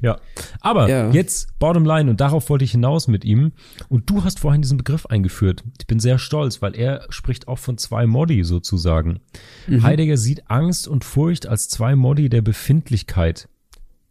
Ja, 0.01 0.20
aber 0.61 0.89
ja. 0.89 1.11
jetzt 1.11 1.57
Bottom 1.59 1.86
Line 1.86 2.09
und 2.09 2.22
darauf 2.22 2.49
wollte 2.49 2.66
ich 2.66 2.72
hinaus 2.72 3.07
mit 3.07 3.26
ihm. 3.26 3.53
Und 3.89 4.09
du 4.09 4.24
hast 4.24 4.39
vorhin 4.39 4.61
diesen 4.61 4.78
Begriff 4.78 5.05
eingeführt. 5.05 5.63
Ich 5.80 5.88
bin 5.88 5.99
sehr 5.99 6.18
stolz, 6.18 6.61
weil 6.61 6.76
er 6.76 7.05
spricht 7.09 7.47
auch 7.47 7.59
von 7.59 7.78
zwei 7.78 8.05
Modi 8.05 8.43
sozusagen. 8.43 9.20
Mhm. 9.68 9.84
Heidegger 9.84 10.18
sieht 10.18 10.49
Angst 10.49 10.88
und 10.88 11.03
Furcht 11.03 11.47
als 11.47 11.68
zwei 11.70 11.95
Modi 11.95 12.30
der 12.30 12.41
Befindlichkeit, 12.41 13.49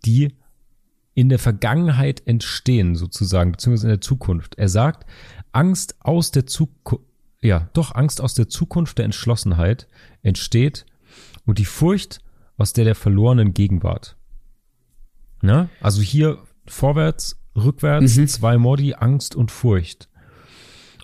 die 0.04 0.34
in 1.14 1.28
der 1.28 1.38
Vergangenheit 1.38 2.22
entstehen 2.26 2.96
sozusagen, 2.96 3.52
beziehungsweise 3.52 3.86
in 3.86 3.92
der 3.92 4.00
Zukunft. 4.00 4.56
Er 4.56 4.68
sagt, 4.68 5.06
Angst 5.52 5.96
aus 6.00 6.32
der 6.32 6.46
Zukunft, 6.46 7.04
ja, 7.40 7.68
doch 7.74 7.94
Angst 7.94 8.20
aus 8.20 8.34
der 8.34 8.48
Zukunft 8.48 8.98
der 8.98 9.04
Entschlossenheit 9.04 9.86
entsteht 10.22 10.86
und 11.44 11.58
die 11.58 11.66
Furcht 11.66 12.20
aus 12.56 12.72
der 12.72 12.84
der 12.84 12.94
verlorenen 12.94 13.54
Gegenwart. 13.54 14.16
Ne? 15.44 15.68
Also 15.80 16.00
hier 16.00 16.38
vorwärts, 16.66 17.38
rückwärts, 17.54 18.16
mhm. 18.16 18.26
zwei 18.28 18.56
Modi, 18.56 18.94
Angst 18.94 19.36
und 19.36 19.50
Furcht. 19.50 20.08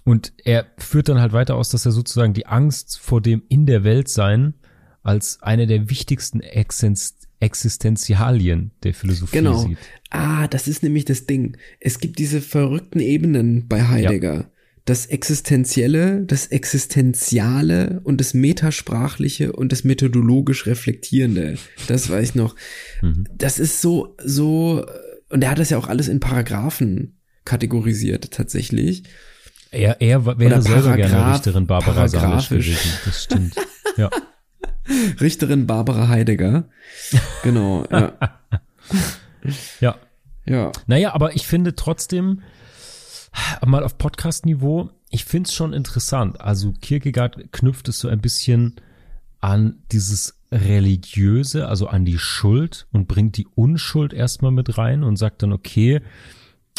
Und 0.03 0.33
er 0.45 0.65
führt 0.79 1.11
dann 1.11 1.21
halt 1.21 1.35
weiter 1.35 1.57
aus, 1.57 1.69
dass 1.69 1.85
er 1.85 1.93
sozusagen 1.93 2.33
die 2.33 2.47
Angst 2.47 2.99
vor 2.99 3.21
dem 3.21 3.43
in 3.51 3.67
der 3.67 3.85
Welt 3.85 4.09
sein 4.09 4.55
als 5.03 5.43
eine 5.43 5.67
der 5.67 5.91
wichtigsten 5.91 6.41
Existenzialien 6.41 8.71
der 8.83 8.95
Philosophie 8.95 9.37
genau. 9.37 9.59
sieht. 9.59 9.77
Ah, 10.09 10.49
das 10.49 10.69
ist 10.69 10.83
nämlich 10.83 11.05
das 11.05 11.27
Ding. 11.27 11.59
Es 11.79 12.01
gibt 12.01 12.19
diese 12.19 12.41
verrückten 12.41 13.01
Ebenen 13.01 13.69
bei 13.69 13.89
Heidegger. 13.89 14.35
Ja. 14.35 14.47
Das 14.85 15.07
Existenzielle, 15.07 16.25
das 16.25 16.47
Existenziale 16.47 18.01
und 18.05 18.21
das 18.21 18.35
Metasprachliche 18.35 19.53
und 19.53 19.73
das 19.73 19.85
methodologisch 19.85 20.67
Reflektierende. 20.67 21.57
Das 21.87 22.09
weiß 22.09 22.31
ich 22.31 22.35
noch. 22.35 22.57
Mhm. 23.03 23.25
Das 23.35 23.59
ist 23.59 23.81
so, 23.81 24.17
so, 24.25 24.85
und 25.29 25.45
er 25.45 25.51
hat 25.51 25.59
das 25.59 25.71
ja 25.71 25.79
auch 25.79 25.89
alles 25.89 26.09
in 26.09 26.21
Paragraphen 26.21 27.19
kategorisiert, 27.45 28.31
tatsächlich. 28.31 29.05
Er, 29.71 30.01
er 30.01 30.27
wäre 30.39 30.63
selber 30.63 30.97
gerne 30.97 31.35
Richterin 31.35 31.67
Barbara 31.67 32.09
Salisch 32.09 32.49
gewesen. 32.49 32.91
Das 33.05 33.25
stimmt. 33.25 33.55
Ja. 33.97 34.11
Richterin 35.21 35.67
Barbara 35.67 36.09
Heidegger. 36.09 36.69
Genau, 37.43 37.87
ja. 37.91 38.19
ja. 39.81 39.97
Ja. 40.47 40.73
Naja, 40.87 41.15
aber 41.15 41.37
ich 41.37 41.47
finde 41.47 41.77
trotzdem, 41.77 42.43
mal 43.65 43.85
auf 43.85 43.99
Podcast-Niveau, 43.99 44.91
ich 45.11 45.25
finde 45.25 45.49
es 45.49 45.55
schon 45.55 45.73
interessant. 45.73 46.41
Also 46.41 46.73
Kierkegaard 46.73 47.53
knüpft 47.53 47.89
es 47.89 47.99
so 48.01 48.09
ein 48.09 48.21
bisschen 48.21 48.77
an 49.41 49.83
dieses 49.93 50.39
Religiöse, 50.53 51.69
also 51.69 51.87
an 51.87 52.05
die 52.05 52.19
Schuld 52.19 52.87
und 52.93 53.09
bringt 53.09 53.37
die 53.37 53.47
Unschuld 53.55 54.13
erstmal 54.13 54.51
mit 54.51 54.79
rein 54.79 55.05
und 55.05 55.17
sagt 55.17 55.43
dann, 55.43 55.53
okay, 55.53 56.01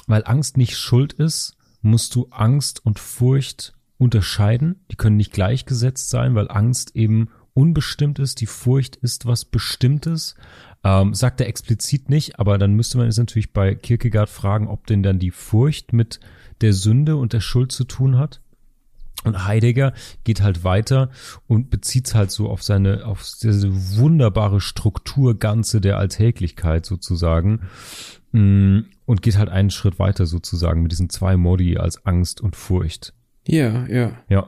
weil 0.08 0.24
Angst 0.26 0.58
nicht 0.58 0.78
Schuld 0.78 1.14
ist, 1.14 1.56
musst 1.82 2.16
du 2.16 2.28
Angst 2.32 2.86
und 2.86 2.99
Furcht 2.99 3.74
unterscheiden. 3.97 4.82
Die 4.91 4.95
können 4.95 5.18
nicht 5.18 5.34
gleichgesetzt 5.34 6.10
sein, 6.10 6.36
weil 6.36 6.49
Angst 6.49 6.95
eben 6.95 7.30
unbestimmt 7.54 8.20
ist, 8.20 8.41
die 8.41 8.45
Furcht 8.45 8.95
ist 8.97 9.26
was 9.26 9.45
Bestimmtes. 9.45 10.36
Ähm, 10.84 11.13
sagt 11.13 11.39
er 11.41 11.47
explizit 11.47 12.09
nicht, 12.09 12.39
aber 12.39 12.57
dann 12.57 12.73
müsste 12.73 12.97
man 12.97 13.07
es 13.07 13.17
natürlich 13.17 13.53
bei 13.53 13.75
Kierkegaard 13.75 14.29
fragen, 14.29 14.67
ob 14.67 14.88
denn 14.88 15.03
dann 15.03 15.19
die 15.19 15.32
Furcht 15.32 15.93
mit 15.93 16.19
der 16.61 16.73
Sünde 16.73 17.17
und 17.17 17.34
der 17.34 17.41
Schuld 17.41 17.71
zu 17.71 17.84
tun 17.84 18.17
hat. 18.17 18.41
Und 19.23 19.45
Heidegger 19.45 19.93
geht 20.23 20.41
halt 20.41 20.63
weiter 20.63 21.11
und 21.47 21.69
bezieht 21.69 22.15
halt 22.15 22.32
so 22.32 22.49
auf 22.49 22.63
seine, 22.63 23.05
auf 23.05 23.23
diese 23.41 23.69
wunderbare 23.71 24.61
Struktur 24.61 25.38
Ganze 25.38 25.79
der 25.79 25.97
Alltäglichkeit 25.97 26.88
sozusagen. 26.88 27.61
Mm, 28.32 28.79
und 29.05 29.21
geht 29.21 29.38
halt 29.38 29.49
einen 29.49 29.69
Schritt 29.69 29.99
weiter 29.99 30.25
sozusagen 30.25 30.82
mit 30.82 30.91
diesen 30.91 31.09
zwei 31.09 31.38
Modi 31.38 31.77
als 31.77 32.05
Angst 32.05 32.41
und 32.41 32.55
Furcht. 32.55 33.13
Ja, 33.45 33.86
ja. 33.88 34.13
Ja. 34.29 34.47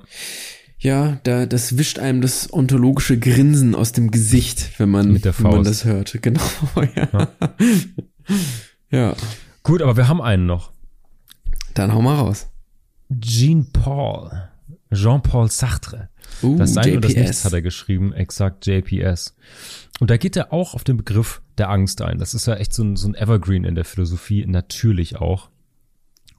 Ja, 0.83 1.17
da, 1.23 1.45
das 1.45 1.77
wischt 1.77 1.97
einem 1.97 2.19
das 2.19 2.51
ontologische 2.51 3.17
Grinsen 3.17 3.73
aus 3.73 3.93
dem 3.93 4.11
Gesicht, 4.11 4.77
wenn 4.79 4.89
man, 4.89 5.23
wenn 5.23 5.33
man 5.41 5.63
das 5.63 5.85
hört. 5.85 6.17
Genau, 6.21 6.41
ja. 6.95 7.07
ja. 7.13 7.27
ja. 8.91 9.15
Gut, 9.63 9.81
aber 9.81 9.95
wir 9.95 10.09
haben 10.09 10.21
einen 10.21 10.45
noch. 10.45 10.73
Dann 11.73 11.93
hau 11.93 12.01
mal 12.01 12.15
raus. 12.15 12.49
Jean 13.21 13.71
Paul. 13.71 14.49
Jean-Paul 14.93 15.49
Sartre. 15.49 16.09
Uh, 16.41 16.57
das 16.57 16.73
Sein 16.73 16.85
JPS. 16.85 16.95
und 16.95 17.05
das 17.05 17.15
Nichts 17.15 17.45
hat 17.45 17.53
er 17.53 17.61
geschrieben, 17.61 18.13
exakt 18.13 18.67
JPS. 18.67 19.35
Und 19.99 20.09
da 20.09 20.17
geht 20.17 20.35
er 20.35 20.51
auch 20.51 20.75
auf 20.75 20.83
den 20.83 20.97
Begriff 20.97 21.41
der 21.57 21.69
Angst 21.69 22.01
ein. 22.01 22.19
Das 22.19 22.33
ist 22.33 22.45
ja 22.45 22.55
echt 22.55 22.73
so 22.73 22.83
ein, 22.83 22.95
so 22.95 23.07
ein 23.07 23.15
Evergreen 23.15 23.63
in 23.63 23.75
der 23.75 23.85
Philosophie, 23.85 24.45
natürlich 24.45 25.15
auch. 25.15 25.49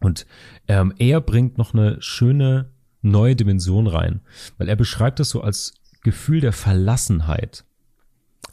Und 0.00 0.26
ähm, 0.68 0.92
er 0.98 1.20
bringt 1.20 1.56
noch 1.56 1.72
eine 1.72 1.96
schöne 2.00 2.70
neue 3.04 3.36
Dimension 3.36 3.86
rein, 3.86 4.20
weil 4.58 4.68
er 4.68 4.76
beschreibt 4.76 5.20
das 5.20 5.30
so 5.30 5.40
als 5.40 5.74
Gefühl 6.02 6.40
der 6.40 6.52
Verlassenheit, 6.52 7.64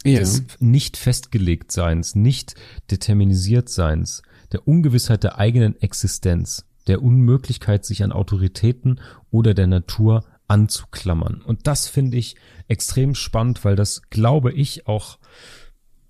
ja. 0.03 0.19
des 0.19 0.43
nicht 0.59 0.97
festgelegt 0.97 1.71
Seins, 1.71 2.15
nicht 2.15 2.55
determinisiert 2.89 3.69
Seins, 3.69 4.21
der 4.51 4.67
Ungewissheit 4.67 5.23
der 5.23 5.37
eigenen 5.37 5.79
Existenz, 5.81 6.65
der 6.87 7.03
Unmöglichkeit, 7.03 7.85
sich 7.85 8.03
an 8.03 8.11
Autoritäten 8.11 8.99
oder 9.29 9.53
der 9.53 9.67
Natur 9.67 10.25
anzuklammern. 10.47 11.41
Und 11.41 11.67
das 11.67 11.87
finde 11.87 12.17
ich 12.17 12.35
extrem 12.67 13.15
spannend, 13.15 13.63
weil 13.63 13.75
das, 13.75 14.01
glaube 14.09 14.51
ich, 14.51 14.87
auch 14.87 15.17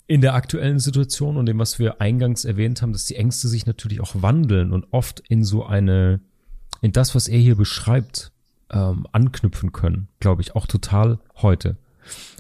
in 0.07 0.21
der 0.21 0.33
aktuellen 0.33 0.79
Situation 0.79 1.37
und 1.37 1.45
dem, 1.45 1.59
was 1.59 1.79
wir 1.79 2.01
eingangs 2.01 2.43
erwähnt 2.43 2.81
haben, 2.81 2.91
dass 2.91 3.05
die 3.05 3.15
Ängste 3.15 3.47
sich 3.47 3.65
natürlich 3.65 4.01
auch 4.01 4.21
wandeln 4.21 4.73
und 4.73 4.87
oft 4.91 5.21
in 5.29 5.43
so 5.43 5.65
eine, 5.65 6.21
in 6.82 6.91
das, 6.91 7.15
was 7.15 7.27
er 7.27 7.39
hier 7.39 7.55
beschreibt, 7.55 8.32
ähm, 8.71 9.07
anknüpfen 9.11 9.71
können, 9.71 10.07
glaube 10.19 10.41
ich, 10.41 10.55
auch 10.55 10.67
total 10.67 11.19
heute. 11.38 11.77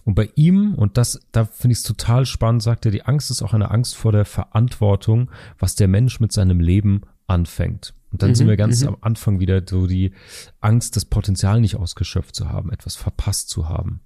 Und 0.03 0.15
bei 0.15 0.29
ihm, 0.35 0.73
und 0.73 0.97
das, 0.97 1.19
da 1.31 1.45
finde 1.45 1.73
ich 1.73 1.79
es 1.79 1.83
total 1.83 2.25
spannend, 2.25 2.63
sagt 2.63 2.85
er, 2.85 2.91
die 2.91 3.03
Angst 3.03 3.29
ist 3.29 3.41
auch 3.41 3.53
eine 3.53 3.69
Angst 3.71 3.95
vor 3.95 4.11
der 4.11 4.25
Verantwortung, 4.25 5.29
was 5.59 5.75
der 5.75 5.87
Mensch 5.87 6.19
mit 6.19 6.31
seinem 6.31 6.59
Leben 6.59 7.01
anfängt. 7.27 7.93
Und 8.11 8.21
dann 8.23 8.31
mhm, 8.31 8.35
sind 8.35 8.47
wir 8.47 8.57
ganz 8.57 8.81
mhm. 8.81 8.89
am 8.89 8.97
Anfang 9.01 9.39
wieder 9.39 9.61
so 9.67 9.87
die 9.87 10.11
Angst, 10.59 10.95
das 10.95 11.05
Potenzial 11.05 11.61
nicht 11.61 11.75
ausgeschöpft 11.75 12.35
zu 12.35 12.49
haben, 12.49 12.71
etwas 12.71 12.95
verpasst 12.95 13.49
zu 13.49 13.69
haben. 13.69 14.01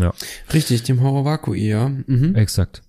Ja. 0.00 0.12
Richtig, 0.52 0.82
dem 0.82 1.00
Horror 1.00 1.24
Vakui, 1.24 1.68
ja. 1.68 1.88
Mhm. 1.88 2.34
Exakt. 2.34 2.82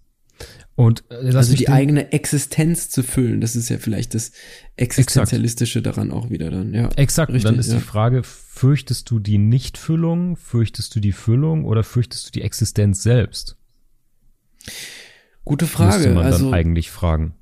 Und 0.75 1.03
äh, 1.09 1.35
also 1.35 1.55
die 1.55 1.69
eigene 1.69 2.11
Existenz 2.11 2.89
zu 2.89 3.03
füllen, 3.03 3.41
das 3.41 3.55
ist 3.55 3.69
ja 3.69 3.77
vielleicht 3.77 4.15
das 4.15 4.31
Existenzialistische 4.75 5.79
Exakt. 5.79 5.97
daran 5.97 6.11
auch 6.11 6.29
wieder 6.31 6.49
dann, 6.49 6.73
ja. 6.73 6.89
Exakt. 6.95 7.31
Richtig, 7.31 7.45
und 7.45 7.53
dann 7.53 7.59
ist 7.59 7.69
ja. 7.69 7.75
die 7.75 7.81
Frage, 7.81 8.23
fürchtest 8.23 9.09
du 9.11 9.19
die 9.19 9.37
Nichtfüllung, 9.37 10.35
fürchtest 10.35 10.95
du 10.95 10.99
die 10.99 11.11
Füllung 11.11 11.65
oder 11.65 11.83
fürchtest 11.83 12.27
du 12.27 12.31
die 12.31 12.41
Existenz 12.41 13.03
selbst? 13.03 13.57
Gute 15.45 15.67
Frage. 15.67 15.97
Müsste 15.97 16.13
man 16.13 16.25
also, 16.25 16.45
dann 16.45 16.53
eigentlich 16.53 16.89
fragen. 16.89 17.35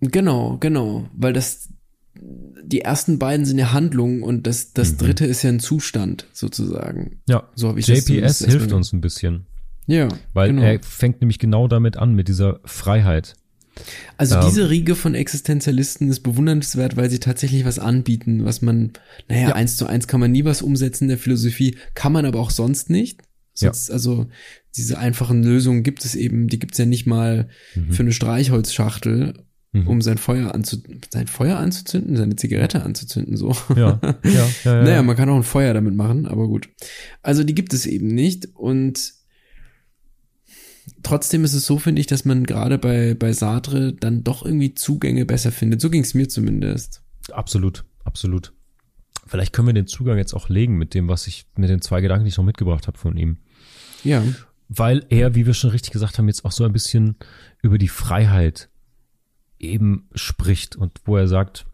Genau, 0.00 0.56
genau, 0.58 1.08
weil 1.14 1.32
das 1.32 1.68
die 2.18 2.80
ersten 2.80 3.18
beiden 3.18 3.44
sind 3.44 3.58
ja 3.58 3.72
Handlungen 3.72 4.22
und 4.22 4.46
das 4.46 4.72
das 4.72 4.92
mhm. 4.92 4.98
dritte 4.98 5.26
ist 5.26 5.42
ja 5.42 5.50
ein 5.50 5.60
Zustand 5.60 6.26
sozusagen. 6.32 7.20
Ja. 7.28 7.50
So 7.54 7.68
habe 7.68 7.80
ich 7.80 7.86
JPS 7.86 8.38
das 8.38 8.50
hilft 8.50 8.72
uns 8.72 8.92
ein 8.92 9.02
bisschen. 9.02 9.46
Ja. 9.86 10.08
Weil 10.32 10.50
genau. 10.50 10.62
er 10.62 10.82
fängt 10.82 11.20
nämlich 11.20 11.38
genau 11.38 11.68
damit 11.68 11.96
an, 11.96 12.14
mit 12.14 12.28
dieser 12.28 12.60
Freiheit. 12.64 13.34
Also 14.16 14.36
ähm, 14.36 14.42
diese 14.46 14.70
Riege 14.70 14.94
von 14.94 15.14
Existenzialisten 15.14 16.08
ist 16.08 16.20
bewundernswert, 16.20 16.96
weil 16.96 17.10
sie 17.10 17.18
tatsächlich 17.18 17.64
was 17.64 17.78
anbieten, 17.78 18.44
was 18.44 18.62
man, 18.62 18.92
naja, 19.28 19.50
ja. 19.50 19.54
eins 19.54 19.76
zu 19.76 19.86
eins 19.86 20.08
kann 20.08 20.20
man 20.20 20.32
nie 20.32 20.44
was 20.44 20.62
umsetzen 20.62 21.04
in 21.04 21.08
der 21.08 21.18
Philosophie, 21.18 21.76
kann 21.94 22.12
man 22.12 22.24
aber 22.24 22.40
auch 22.40 22.50
sonst 22.50 22.90
nicht. 22.90 23.22
Sonst, 23.52 23.88
ja. 23.88 23.94
Also 23.94 24.26
diese 24.76 24.98
einfachen 24.98 25.42
Lösungen 25.42 25.82
gibt 25.82 26.04
es 26.04 26.14
eben, 26.14 26.48
die 26.48 26.58
gibt 26.58 26.72
es 26.72 26.78
ja 26.78 26.86
nicht 26.86 27.06
mal 27.06 27.48
mhm. 27.74 27.92
für 27.92 28.02
eine 28.02 28.12
Streichholzschachtel, 28.12 29.34
mhm. 29.72 29.88
um 29.88 30.02
sein 30.02 30.18
Feuer 30.18 30.54
anzu 30.54 30.82
sein 31.10 31.26
Feuer 31.26 31.58
anzuzünden, 31.58 32.16
seine 32.16 32.36
Zigarette 32.36 32.82
anzuzünden, 32.82 33.36
so. 33.36 33.54
Ja, 33.74 34.00
ja, 34.02 34.18
ja, 34.24 34.48
ja. 34.64 34.82
naja, 34.82 35.02
man 35.02 35.16
kann 35.16 35.28
auch 35.28 35.36
ein 35.36 35.42
Feuer 35.42 35.72
damit 35.72 35.94
machen, 35.94 36.26
aber 36.26 36.48
gut. 36.48 36.68
Also 37.22 37.44
die 37.44 37.54
gibt 37.54 37.72
es 37.72 37.86
eben 37.86 38.08
nicht 38.08 38.48
und 38.54 39.15
trotzdem 41.06 41.44
ist 41.44 41.54
es 41.54 41.66
so, 41.66 41.78
finde 41.78 42.00
ich, 42.00 42.08
dass 42.08 42.24
man 42.24 42.44
gerade 42.44 42.78
bei, 42.78 43.14
bei 43.14 43.32
Sartre 43.32 43.92
dann 43.92 44.24
doch 44.24 44.44
irgendwie 44.44 44.74
Zugänge 44.74 45.24
besser 45.24 45.52
findet. 45.52 45.80
So 45.80 45.88
ging 45.88 46.02
es 46.02 46.14
mir 46.14 46.28
zumindest. 46.28 47.02
Absolut, 47.30 47.84
absolut. 48.04 48.52
Vielleicht 49.24 49.52
können 49.52 49.68
wir 49.68 49.74
den 49.74 49.86
Zugang 49.86 50.18
jetzt 50.18 50.34
auch 50.34 50.48
legen 50.48 50.76
mit 50.76 50.94
dem, 50.94 51.08
was 51.08 51.28
ich, 51.28 51.46
mit 51.56 51.70
den 51.70 51.80
zwei 51.80 52.00
Gedanken, 52.00 52.24
die 52.24 52.30
ich 52.30 52.36
noch 52.36 52.44
mitgebracht 52.44 52.88
habe 52.88 52.98
von 52.98 53.16
ihm. 53.16 53.38
Ja. 54.02 54.22
Weil 54.68 55.06
er, 55.08 55.36
wie 55.36 55.46
wir 55.46 55.54
schon 55.54 55.70
richtig 55.70 55.92
gesagt 55.92 56.18
haben, 56.18 56.26
jetzt 56.26 56.44
auch 56.44 56.52
so 56.52 56.64
ein 56.64 56.72
bisschen 56.72 57.16
über 57.62 57.78
die 57.78 57.88
Freiheit 57.88 58.68
eben 59.60 60.08
spricht 60.14 60.74
und 60.74 60.92
wo 61.04 61.16
er 61.16 61.28
sagt, 61.28 61.66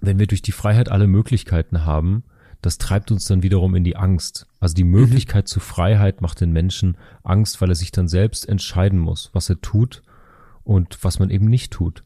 wenn 0.00 0.18
wir 0.18 0.26
durch 0.26 0.42
die 0.42 0.52
Freiheit 0.52 0.88
alle 0.88 1.06
Möglichkeiten 1.06 1.84
haben, 1.84 2.24
das 2.62 2.78
treibt 2.78 3.12
uns 3.12 3.26
dann 3.26 3.44
wiederum 3.44 3.76
in 3.76 3.84
die 3.84 3.96
Angst. 3.96 4.45
Also 4.58 4.74
die 4.74 4.84
Möglichkeit 4.84 5.44
mhm. 5.44 5.48
zur 5.48 5.62
Freiheit 5.62 6.20
macht 6.20 6.40
den 6.40 6.52
Menschen 6.52 6.96
Angst, 7.22 7.60
weil 7.60 7.70
er 7.70 7.74
sich 7.74 7.92
dann 7.92 8.08
selbst 8.08 8.48
entscheiden 8.48 8.98
muss, 8.98 9.30
was 9.32 9.50
er 9.50 9.60
tut 9.60 10.02
und 10.64 10.98
was 11.02 11.18
man 11.18 11.30
eben 11.30 11.46
nicht 11.46 11.72
tut. 11.72 12.04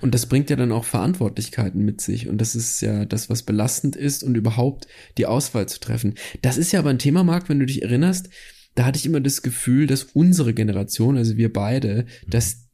Und 0.00 0.14
das 0.14 0.26
bringt 0.26 0.50
ja 0.50 0.56
dann 0.56 0.72
auch 0.72 0.84
Verantwortlichkeiten 0.84 1.84
mit 1.84 2.00
sich. 2.00 2.28
Und 2.28 2.38
das 2.40 2.56
ist 2.56 2.80
ja 2.80 3.04
das, 3.04 3.30
was 3.30 3.44
belastend 3.44 3.94
ist 3.94 4.24
und 4.24 4.34
überhaupt 4.34 4.88
die 5.16 5.26
Auswahl 5.26 5.68
zu 5.68 5.78
treffen. 5.78 6.14
Das 6.42 6.58
ist 6.58 6.72
ja 6.72 6.80
aber 6.80 6.90
ein 6.90 6.98
Thema, 6.98 7.22
Marc, 7.22 7.48
wenn 7.48 7.60
du 7.60 7.66
dich 7.66 7.82
erinnerst, 7.82 8.28
da 8.74 8.84
hatte 8.84 8.98
ich 8.98 9.06
immer 9.06 9.20
das 9.20 9.42
Gefühl, 9.42 9.86
dass 9.86 10.04
unsere 10.04 10.52
Generation, 10.52 11.16
also 11.16 11.36
wir 11.36 11.52
beide, 11.52 12.06
mhm. 12.26 12.30
dass 12.30 12.68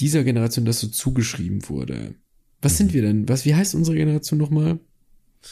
dieser 0.00 0.24
Generation 0.24 0.64
das 0.64 0.80
so 0.80 0.88
zugeschrieben 0.88 1.68
wurde. 1.68 2.14
Was 2.60 2.74
mhm. 2.74 2.76
sind 2.76 2.92
wir 2.94 3.02
denn? 3.02 3.28
Was, 3.28 3.44
wie 3.46 3.54
heißt 3.54 3.74
unsere 3.74 3.96
Generation 3.96 4.38
nochmal? 4.38 4.78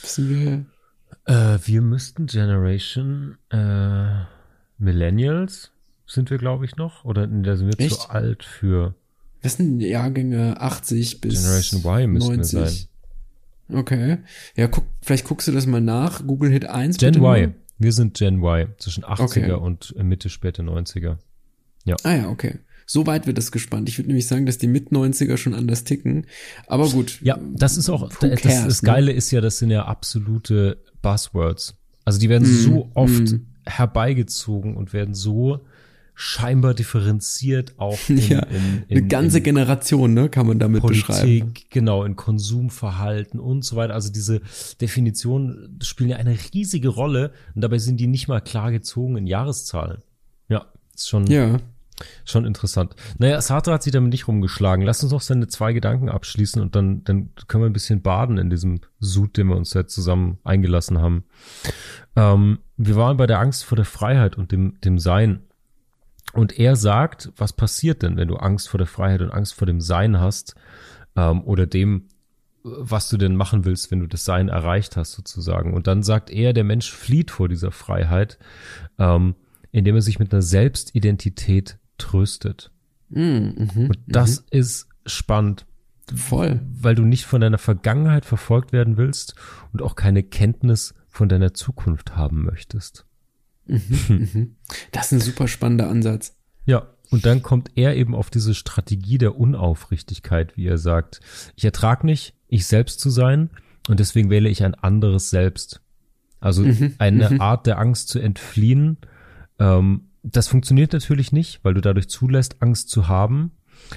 Wissen 0.03 0.29
wir? 0.31 0.67
Äh, 1.25 1.59
wir 1.65 1.83
müssten 1.83 2.27
Generation 2.27 3.39
äh, 3.51 4.25
Millennials 4.79 5.71
sind 6.07 6.31
wir, 6.31 6.39
glaube 6.39 6.65
ich, 6.65 6.77
noch. 6.77 7.05
Oder 7.05 7.27
da 7.27 7.57
sind 7.57 7.69
wir 7.69 7.85
Echt? 7.85 8.01
zu 8.01 8.11
alt 8.11 8.45
für. 8.45 8.95
Was 9.43 9.55
sind 9.55 9.81
Jahrgänge 9.81 10.61
80 10.61 11.21
bis 11.21 11.43
Generation 11.43 11.81
Y 11.81 12.13
müssten 12.13 12.37
90? 12.37 12.59
wir 12.59 12.67
sein. 12.67 12.89
Okay. 13.73 14.19
Ja, 14.57 14.67
guck, 14.69 14.85
vielleicht 15.01 15.25
guckst 15.25 15.49
du 15.49 15.53
das 15.53 15.67
mal 15.67 15.81
nach. 15.81 16.27
Google 16.27 16.51
Hit 16.51 16.67
1. 16.67 16.99
Gen 16.99 17.15
Y. 17.15 17.55
Wir 17.79 17.93
sind 17.93 18.15
Gen 18.15 18.43
Y. 18.43 18.69
Zwischen 18.79 19.05
80er 19.05 19.23
okay. 19.23 19.53
und 19.53 19.95
Mitte, 20.03 20.29
späte 20.29 20.63
90er. 20.63 21.17
Ja. 21.85 21.97
Ah 22.03 22.15
ja, 22.15 22.29
okay. 22.29 22.59
So 22.93 23.07
weit 23.07 23.27
wird 23.27 23.39
das 23.39 23.53
gespannt. 23.53 23.89
Ich 23.89 23.97
würde 23.97 24.09
nämlich 24.09 24.27
sagen, 24.27 24.45
dass 24.45 24.59
die 24.59 24.67
Mit-90er 24.67 25.39
schon 25.39 25.55
anders 25.55 25.85
ticken. 25.85 26.27
Aber 26.67 26.91
gut. 26.91 27.21
Ja, 27.23 27.39
das 27.55 27.79
ist 27.79 27.89
auch, 27.89 28.11
cares, 28.11 28.43
das, 28.43 28.65
das, 28.67 28.83
Geile 28.83 29.07
ne? 29.07 29.13
ist 29.13 29.31
ja, 29.31 29.41
das 29.41 29.57
sind 29.57 29.71
ja 29.71 29.87
absolute 29.87 30.77
Buzzwords. 31.01 31.75
Also 32.05 32.21
die 32.21 32.29
werden 32.29 32.47
mm, 32.47 32.61
so 32.61 32.91
oft 32.93 33.33
mm. 33.33 33.47
herbeigezogen 33.65 34.77
und 34.77 34.93
werden 34.93 35.15
so 35.15 35.61
scheinbar 36.15 36.75
differenziert 36.75 37.73
auch 37.79 37.99
in, 38.11 38.19
ja, 38.29 38.41
in, 38.41 38.85
in, 38.89 38.99
eine 38.99 39.09
ganze 39.09 39.39
in 39.39 39.45
Generation, 39.45 40.13
ne, 40.13 40.29
kann 40.29 40.47
man 40.47 40.59
damit 40.59 40.83
Politik, 40.83 41.07
beschreiben. 41.07 41.55
Genau, 41.71 42.05
in 42.05 42.15
Konsumverhalten 42.15 43.41
und 43.41 43.65
so 43.65 43.75
weiter. 43.75 43.95
Also 43.95 44.13
diese 44.13 44.43
Definitionen 44.83 45.79
spielen 45.83 46.11
ja 46.11 46.19
eine 46.19 46.37
riesige 46.53 46.89
Rolle 46.89 47.33
und 47.55 47.63
dabei 47.63 47.79
sind 47.79 48.01
die 48.01 48.07
nicht 48.07 48.29
mal 48.29 48.43
klar 48.43 48.71
gezogen 48.71 49.17
in 49.17 49.27
Jahreszahlen. 49.27 50.03
Ja, 50.51 50.67
ist 50.95 51.09
schon. 51.09 51.27
Ja. 51.27 51.57
Schon 52.25 52.45
interessant. 52.45 52.95
Naja, 53.19 53.41
Sartre 53.41 53.73
hat 53.73 53.83
sich 53.83 53.93
damit 53.93 54.13
nicht 54.13 54.27
rumgeschlagen. 54.27 54.85
Lass 54.85 55.03
uns 55.03 55.13
noch 55.13 55.21
seine 55.21 55.47
zwei 55.49 55.73
Gedanken 55.73 56.09
abschließen 56.09 56.61
und 56.61 56.75
dann, 56.75 57.05
dann 57.05 57.31
können 57.49 57.65
wir 57.65 57.71
ein 57.71 57.75
bisschen 57.75 58.03
baden 58.03 58.39
in 58.39 58.51
diesem 58.51 58.81
Sud, 58.99 59.37
den 59.37 59.49
wir 59.49 59.57
uns 59.57 59.75
jetzt 59.75 59.95
zusammen 59.95 60.39
eingelassen 60.45 61.01
haben. 61.01 61.25
Ähm, 62.17 62.59
wir 62.77 62.97
waren 62.97 63.17
bei 63.17 63.27
der 63.27 63.41
Angst 63.41 63.65
vor 63.65 63.77
der 63.77 63.85
Freiheit 63.85 64.37
und 64.37 64.53
dem, 64.53 64.81
dem 64.81 64.99
Sein. 64.99 65.43
Und 66.33 66.59
er 66.59 66.77
sagt, 66.77 67.31
was 67.37 67.53
passiert 67.53 68.03
denn, 68.03 68.17
wenn 68.17 68.29
du 68.29 68.37
Angst 68.37 68.69
vor 68.69 68.79
der 68.79 68.87
Freiheit 68.87 69.21
und 69.21 69.31
Angst 69.31 69.55
vor 69.55 69.67
dem 69.67 69.81
Sein 69.81 70.19
hast 70.19 70.55
ähm, 71.15 71.43
oder 71.43 71.67
dem, 71.67 72.09
was 72.65 73.09
du 73.09 73.17
denn 73.17 73.37
machen 73.37 73.65
willst, 73.65 73.91
wenn 73.91 74.01
du 74.01 74.07
das 74.07 74.25
Sein 74.25 74.49
erreicht 74.49 74.97
hast, 74.97 75.13
sozusagen. 75.13 75.75
Und 75.75 75.87
dann 75.87 76.03
sagt 76.03 76.31
er, 76.31 76.53
der 76.53 76.65
Mensch 76.65 76.91
flieht 76.91 77.31
vor 77.31 77.49
dieser 77.49 77.71
Freiheit, 77.71 78.39
ähm, 78.99 79.35
indem 79.73 79.97
er 79.97 80.03
sich 80.03 80.19
mit 80.19 80.33
einer 80.33 80.43
Selbstidentität 80.43 81.79
tröstet. 82.03 82.71
Mm, 83.09 83.21
mh, 83.21 83.89
und 83.89 83.99
das 84.07 84.41
mh. 84.41 84.47
ist 84.51 84.89
spannend. 85.07 85.67
Voll. 86.15 86.61
Weil 86.73 86.95
du 86.95 87.05
nicht 87.05 87.25
von 87.25 87.41
deiner 87.41 87.59
Vergangenheit 87.59 88.25
verfolgt 88.25 88.73
werden 88.73 88.97
willst 88.97 89.35
und 89.73 89.83
auch 89.83 89.97
keine 89.97 90.23
Kenntnis 90.23 90.95
von 91.09 91.29
deiner 91.29 91.55
Zukunft 91.55 92.17
haben 92.17 92.45
möchtest. 92.45 93.07
Mhm, 93.67 93.81
mhm. 94.09 94.57
das 94.91 95.07
ist 95.07 95.13
ein 95.13 95.21
super 95.21 95.49
spannender 95.49 95.89
Ansatz. 95.89 96.37
Ja, 96.65 96.89
und 97.11 97.27
dann 97.27 97.43
kommt 97.43 97.71
er 97.77 97.95
eben 97.97 98.15
auf 98.15 98.31
diese 98.31 98.55
Strategie 98.55 99.19
der 99.19 99.37
Unaufrichtigkeit, 99.37 100.57
wie 100.57 100.67
er 100.67 100.79
sagt. 100.79 101.21
Ich 101.57 101.65
ertrage 101.65 102.07
nicht, 102.07 102.35
ich 102.49 102.67
selbst 102.67 103.01
zu 103.01 103.11
sein 103.11 103.51
und 103.89 104.01
deswegen 104.01 104.31
wähle 104.31 104.49
ich 104.49 104.65
ein 104.65 104.75
anderes 104.75 105.31
Selbst. 105.31 105.83
Also 106.41 106.63
mhm, 106.63 106.95
eine 106.99 107.31
mhm. 107.31 107.41
Art 107.41 107.67
der 107.67 107.79
Angst 107.79 108.09
zu 108.09 108.19
entfliehen, 108.19 108.97
ähm, 109.59 110.09
das 110.23 110.49
funktioniert 110.49 110.93
natürlich 110.93 111.33
nicht, 111.33 111.61
weil 111.63 111.75
du 111.75 111.81
dadurch 111.81 112.09
zulässt, 112.09 112.57
Angst 112.61 112.91
zu 112.91 113.09
haben. 113.09 113.53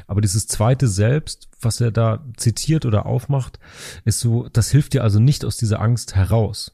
Aber 0.08 0.22
dieses 0.22 0.48
zweite 0.48 0.88
Selbst, 0.88 1.48
was 1.62 1.80
er 1.80 1.92
da 1.92 2.26
zitiert 2.38 2.86
oder 2.86 3.06
aufmacht, 3.06 3.60
ist 4.04 4.20
so, 4.20 4.48
das 4.50 4.72
hilft 4.72 4.94
dir 4.94 5.04
also 5.04 5.20
nicht 5.20 5.46
aus 5.46 5.58
dieser 5.58 5.80
Angst 5.80 6.16
heraus. 6.16 6.72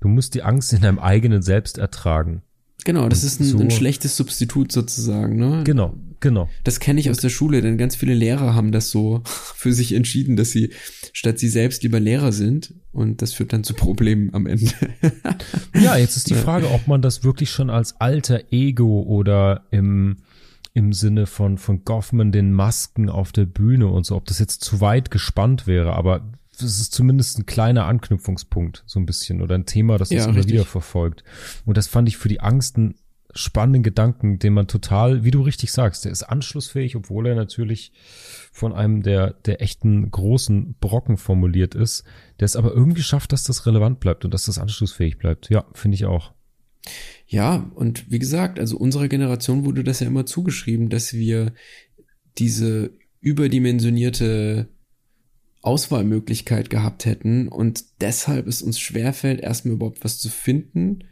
Du 0.00 0.08
musst 0.08 0.34
die 0.34 0.42
Angst 0.42 0.72
in 0.72 0.82
deinem 0.82 0.98
eigenen 0.98 1.42
Selbst 1.42 1.78
ertragen. 1.78 2.42
Genau, 2.84 3.08
das 3.08 3.24
ist 3.24 3.40
ein, 3.40 3.44
so, 3.44 3.58
ein, 3.58 3.70
schlechtes 3.70 4.16
Substitut 4.16 4.72
sozusagen, 4.72 5.36
ne? 5.36 5.64
Genau, 5.64 5.94
genau. 6.20 6.48
Das 6.64 6.80
kenne 6.80 7.00
ich 7.00 7.10
aus 7.10 7.18
der 7.18 7.28
Schule, 7.28 7.60
denn 7.62 7.78
ganz 7.78 7.96
viele 7.96 8.14
Lehrer 8.14 8.54
haben 8.54 8.72
das 8.72 8.90
so 8.90 9.22
für 9.24 9.72
sich 9.72 9.92
entschieden, 9.94 10.36
dass 10.36 10.50
sie 10.50 10.72
statt 11.12 11.38
sie 11.38 11.48
selbst 11.48 11.82
lieber 11.82 12.00
Lehrer 12.00 12.32
sind 12.32 12.74
und 12.92 13.22
das 13.22 13.32
führt 13.32 13.52
dann 13.52 13.64
zu 13.64 13.74
Problemen 13.74 14.32
am 14.34 14.46
Ende. 14.46 14.72
ja, 15.74 15.96
jetzt 15.96 16.16
ist 16.16 16.30
die 16.30 16.34
Frage, 16.34 16.70
ob 16.70 16.86
man 16.86 17.02
das 17.02 17.24
wirklich 17.24 17.50
schon 17.50 17.70
als 17.70 18.00
alter 18.00 18.52
Ego 18.52 19.02
oder 19.02 19.64
im 19.70 20.18
im 20.72 20.92
Sinne 20.92 21.26
von 21.26 21.58
von 21.58 21.84
Goffman 21.84 22.30
den 22.30 22.52
Masken 22.52 23.08
auf 23.08 23.32
der 23.32 23.44
Bühne 23.44 23.88
und 23.88 24.06
so, 24.06 24.14
ob 24.14 24.26
das 24.26 24.38
jetzt 24.38 24.62
zu 24.62 24.80
weit 24.80 25.10
gespannt 25.10 25.66
wäre, 25.66 25.94
aber 25.94 26.30
das 26.62 26.80
ist 26.80 26.92
zumindest 26.92 27.38
ein 27.38 27.46
kleiner 27.46 27.86
Anknüpfungspunkt, 27.86 28.84
so 28.86 29.00
ein 29.00 29.06
bisschen, 29.06 29.42
oder 29.42 29.54
ein 29.54 29.66
Thema, 29.66 29.98
das 29.98 30.10
uns 30.10 30.24
ja, 30.24 30.28
immer 30.28 30.44
wieder 30.44 30.64
verfolgt. 30.64 31.24
Und 31.64 31.76
das 31.76 31.86
fand 31.86 32.08
ich 32.08 32.16
für 32.16 32.28
die 32.28 32.40
Angst 32.40 32.76
ein 32.76 32.94
spannenden 33.34 33.82
Gedanken, 33.82 34.38
den 34.38 34.52
man 34.52 34.66
total, 34.66 35.24
wie 35.24 35.30
du 35.30 35.42
richtig 35.42 35.72
sagst, 35.72 36.04
der 36.04 36.12
ist 36.12 36.22
anschlussfähig, 36.22 36.96
obwohl 36.96 37.26
er 37.26 37.34
natürlich 37.34 37.92
von 38.52 38.72
einem 38.72 39.02
der, 39.02 39.34
der 39.44 39.62
echten 39.62 40.10
großen 40.10 40.74
Brocken 40.80 41.16
formuliert 41.16 41.74
ist, 41.74 42.04
der 42.40 42.46
es 42.46 42.56
aber 42.56 42.72
irgendwie 42.72 43.02
schafft, 43.02 43.32
dass 43.32 43.44
das 43.44 43.66
relevant 43.66 44.00
bleibt 44.00 44.24
und 44.24 44.34
dass 44.34 44.44
das 44.44 44.58
anschlussfähig 44.58 45.18
bleibt. 45.18 45.50
Ja, 45.50 45.66
finde 45.74 45.94
ich 45.94 46.04
auch. 46.04 46.32
Ja, 47.26 47.70
und 47.74 48.10
wie 48.10 48.18
gesagt, 48.18 48.58
also 48.58 48.76
unserer 48.76 49.08
Generation 49.08 49.64
wurde 49.64 49.84
das 49.84 50.00
ja 50.00 50.06
immer 50.06 50.26
zugeschrieben, 50.26 50.88
dass 50.88 51.12
wir 51.12 51.52
diese 52.38 52.92
überdimensionierte 53.20 54.68
Auswahlmöglichkeit 55.62 56.70
gehabt 56.70 57.04
hätten 57.04 57.48
und 57.48 57.84
deshalb 58.00 58.46
es 58.46 58.62
uns 58.62 58.80
schwerfällt, 58.80 59.40
erstmal 59.40 59.74
überhaupt 59.74 60.02
was 60.04 60.18
zu 60.18 60.30
finden, 60.30 61.04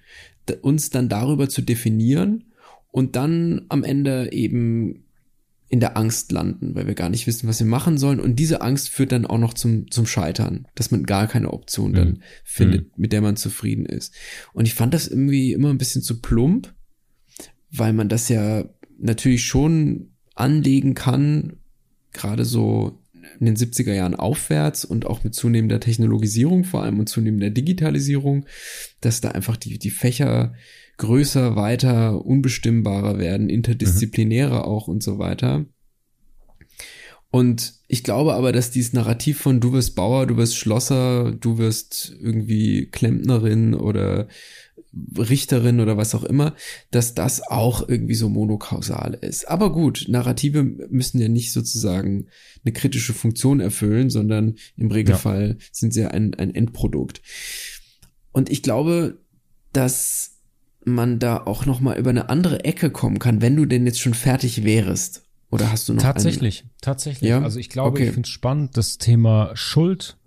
uns 0.62 0.90
dann 0.90 1.09
darüber 1.09 1.49
zu 1.49 1.62
definieren 1.62 2.44
und 2.90 3.16
dann 3.16 3.66
am 3.68 3.84
Ende 3.84 4.32
eben 4.32 5.05
in 5.70 5.80
der 5.80 5.96
Angst 5.99 6.32
landen, 6.32 6.74
weil 6.74 6.86
wir 6.86 6.94
gar 6.94 7.11
nicht 7.11 7.26
wissen, 7.26 7.46
was 7.46 7.59
wir 7.59 7.66
machen 7.66 7.99
sollen. 7.99 8.20
Und 8.20 8.36
diese 8.36 8.62
Angst 8.62 8.88
führt 8.88 9.12
dann 9.12 9.26
auch 9.26 9.38
noch 9.38 9.53
zum, 9.53 9.90
zum 9.90 10.07
Scheitern, 10.07 10.66
dass 10.74 10.90
man 10.90 11.05
gar 11.05 11.26
keine 11.26 11.53
Option 11.53 11.92
dann 11.92 12.09
mhm. 12.09 12.22
findet, 12.42 12.86
mhm. 12.86 13.03
mit 13.03 13.12
der 13.12 13.20
man 13.20 13.36
zufrieden 13.36 13.84
ist. 13.84 14.14
Und 14.55 14.66
ich 14.66 14.74
fand 14.74 14.94
das 14.94 15.09
irgendwie 15.09 15.53
immer 15.53 15.68
ein 15.68 15.78
bisschen 15.78 16.01
zu 16.01 16.22
plump, 16.22 16.72
weil 17.70 17.92
man 17.92 18.09
das 18.09 18.30
ja 18.30 18.64
natürlich 18.99 19.44
schon 19.44 20.12
anlegen 20.34 20.94
kann, 20.94 21.59
gerade 22.12 22.46
so 22.46 23.03
in 23.41 23.47
den 23.47 23.57
70er 23.57 23.93
Jahren 23.93 24.14
aufwärts 24.14 24.84
und 24.84 25.07
auch 25.07 25.24
mit 25.24 25.34
zunehmender 25.34 25.80
Technologisierung 25.80 26.64
vor 26.64 26.82
allem 26.82 26.99
und 26.99 27.09
zunehmender 27.09 27.51
Digitalisierung, 27.51 28.47
dass 29.01 29.20
da 29.20 29.30
einfach 29.30 29.57
die, 29.57 29.78
die 29.78 29.91
Fächer 29.91 30.55
größer, 30.99 31.57
weiter, 31.57 32.24
unbestimmbarer 32.24 33.18
werden, 33.18 33.49
interdisziplinärer 33.49 34.61
mhm. 34.61 34.64
auch 34.64 34.89
und 34.89 35.03
so 35.03 35.18
weiter. 35.18 35.64
Und 37.30 37.74
ich 37.89 38.05
glaube 38.05 38.34
aber, 38.34 38.53
dass 38.53 38.70
dieses 38.70 38.95
Narrativ 38.95 39.39
von 39.39 39.61
du 39.61 39.72
wirst 39.72 39.95
Bauer, 39.95 40.26
du 40.26 40.36
wirst 40.36 40.57
Schlosser, 40.57 41.32
du 41.32 41.59
wirst 41.59 42.16
irgendwie 42.20 42.86
Klempnerin 42.86 43.74
oder 43.74 44.28
Richterin 45.16 45.80
oder 45.80 45.96
was 45.96 46.14
auch 46.14 46.24
immer, 46.24 46.55
dass 46.90 47.14
das 47.14 47.42
auch 47.42 47.88
irgendwie 47.88 48.14
so 48.14 48.28
monokausal 48.28 49.14
ist. 49.14 49.49
Aber 49.49 49.72
gut, 49.72 50.07
Narrative 50.09 50.62
müssen 50.62 51.20
ja 51.20 51.28
nicht 51.28 51.53
sozusagen 51.53 52.26
eine 52.64 52.72
kritische 52.72 53.14
Funktion 53.14 53.61
erfüllen, 53.61 54.11
sondern 54.11 54.57
im 54.76 54.90
Regelfall 54.90 55.57
ja. 55.59 55.64
sind 55.72 55.94
sie 55.94 56.03
ja 56.03 56.09
ein, 56.09 56.34
ein 56.34 56.55
Endprodukt. 56.55 57.22
Und 58.32 58.51
ich 58.51 58.62
glaube, 58.62 59.18
dass 59.72 60.38
man 60.84 61.18
da 61.18 61.38
auch 61.44 61.66
noch 61.66 61.80
mal 61.80 61.99
über 61.99 62.11
eine 62.11 62.28
andere 62.28 62.64
Ecke 62.64 62.90
kommen 62.90 63.18
kann, 63.18 63.42
wenn 63.42 63.57
du 63.57 63.66
denn 63.66 63.86
jetzt 63.86 64.01
schon 64.01 64.14
fertig 64.14 64.64
wärst. 64.64 65.24
Oder 65.51 65.72
hast 65.72 65.88
du 65.88 65.94
noch 65.94 66.03
Tatsächlich, 66.03 66.62
eine? 66.62 66.70
tatsächlich. 66.82 67.30
Ja? 67.30 67.42
Also 67.42 67.59
ich 67.59 67.70
glaube, 67.70 67.90
okay. 67.90 68.09
ich 68.09 68.12
finde 68.12 68.26
es 68.26 68.32
spannend, 68.32 68.76
das 68.76 68.99
Thema 68.99 69.51
Schuld 69.55 70.18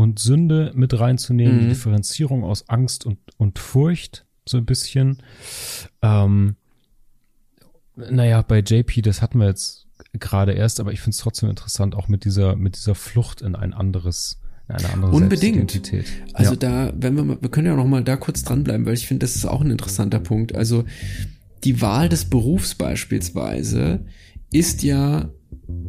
und 0.00 0.18
Sünde 0.18 0.72
mit 0.74 0.98
reinzunehmen, 0.98 1.56
mhm. 1.56 1.60
die 1.60 1.68
Differenzierung 1.68 2.42
aus 2.42 2.68
Angst 2.68 3.04
und, 3.06 3.18
und 3.36 3.58
Furcht, 3.58 4.24
so 4.48 4.56
ein 4.56 4.64
bisschen. 4.64 5.18
Ähm, 6.02 6.56
naja, 7.94 8.42
bei 8.42 8.60
JP, 8.60 9.02
das 9.02 9.20
hatten 9.20 9.38
wir 9.38 9.46
jetzt 9.46 9.86
gerade 10.14 10.52
erst, 10.52 10.80
aber 10.80 10.92
ich 10.92 11.00
finde 11.00 11.14
es 11.14 11.18
trotzdem 11.18 11.50
interessant, 11.50 11.94
auch 11.94 12.08
mit 12.08 12.24
dieser, 12.24 12.56
mit 12.56 12.76
dieser 12.76 12.94
Flucht 12.94 13.42
in 13.42 13.54
ein 13.54 13.74
anderes, 13.74 14.40
in 14.68 14.76
eine 14.76 14.90
andere 14.90 15.12
Unbedingt. 15.12 15.80
Also 16.32 16.52
ja. 16.52 16.56
da, 16.56 16.92
wenn 16.96 17.14
wir 17.16 17.24
mal, 17.24 17.38
wir 17.40 17.50
können 17.50 17.66
ja 17.66 17.76
noch 17.76 17.86
mal 17.86 18.02
da 18.02 18.16
kurz 18.16 18.42
dranbleiben, 18.42 18.86
weil 18.86 18.94
ich 18.94 19.06
finde, 19.06 19.24
das 19.24 19.36
ist 19.36 19.44
auch 19.44 19.60
ein 19.60 19.70
interessanter 19.70 20.20
Punkt. 20.20 20.54
Also 20.54 20.84
die 21.64 21.82
Wahl 21.82 22.08
des 22.08 22.24
Berufs 22.24 22.74
beispielsweise 22.74 24.06
ist 24.50 24.82
ja 24.82 25.30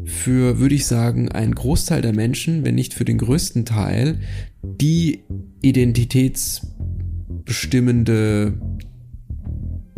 für, 0.05 0.59
würde 0.59 0.75
ich 0.75 0.85
sagen, 0.85 1.29
einen 1.29 1.55
Großteil 1.55 2.01
der 2.01 2.13
Menschen, 2.13 2.65
wenn 2.65 2.75
nicht 2.75 2.93
für 2.93 3.05
den 3.05 3.17
größten 3.17 3.65
Teil, 3.65 4.19
die 4.61 5.23
identitätsbestimmende 5.61 8.53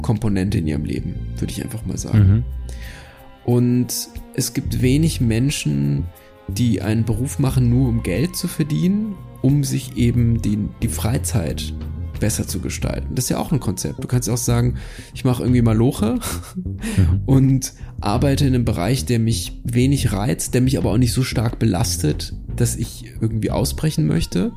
Komponente 0.02 0.60
in 0.60 0.68
ihrem 0.68 0.86
Leben, 0.86 1.16
würde 1.38 1.52
ich 1.52 1.62
einfach 1.64 1.86
mal 1.86 1.98
sagen. 1.98 2.28
Mhm. 2.28 2.44
Und 3.46 4.10
es 4.36 4.54
gibt 4.54 4.82
wenig 4.82 5.22
Menschen, 5.22 6.06
die 6.48 6.82
einen 6.82 7.06
Beruf 7.06 7.40
machen, 7.40 7.70
nur 7.70 7.90
um 7.90 8.04
Geld 8.04 8.36
zu 8.36 8.48
verdienen, 8.48 9.16
um 9.42 9.64
sich 9.64 9.98
eben 9.98 10.42
die, 10.42 10.58
die 10.82 10.88
Freizeit 10.88 11.74
besser 12.20 12.48
zu 12.48 12.60
gestalten. 12.60 13.16
Das 13.16 13.26
ist 13.26 13.30
ja 13.30 13.40
auch 13.40 13.52
ein 13.52 13.60
Konzept. 13.60 14.04
Du 14.04 14.08
kannst 14.08 14.30
auch 14.30 14.38
sagen, 14.38 14.76
ich 15.14 15.26
mache 15.26 15.44
irgendwie 15.44 15.62
mal 15.62 15.76
Loche 15.76 16.20
mhm. 16.56 17.22
und 17.26 17.74
arbeite 18.02 18.46
in 18.46 18.54
einem 18.54 18.66
Bereich, 18.66 19.06
der 19.06 19.20
mich 19.20 19.62
wenig 19.64 20.12
reizt, 20.12 20.54
der 20.54 20.62
mich 20.62 20.78
aber 20.78 20.92
auch 20.92 20.98
nicht 20.98 21.14
so 21.14 21.24
stark 21.24 21.60
belastet, 21.60 22.34
dass 22.56 22.76
ich 22.76 23.14
irgendwie 23.22 23.52
ausbrechen 23.52 24.08
möchte. 24.08 24.52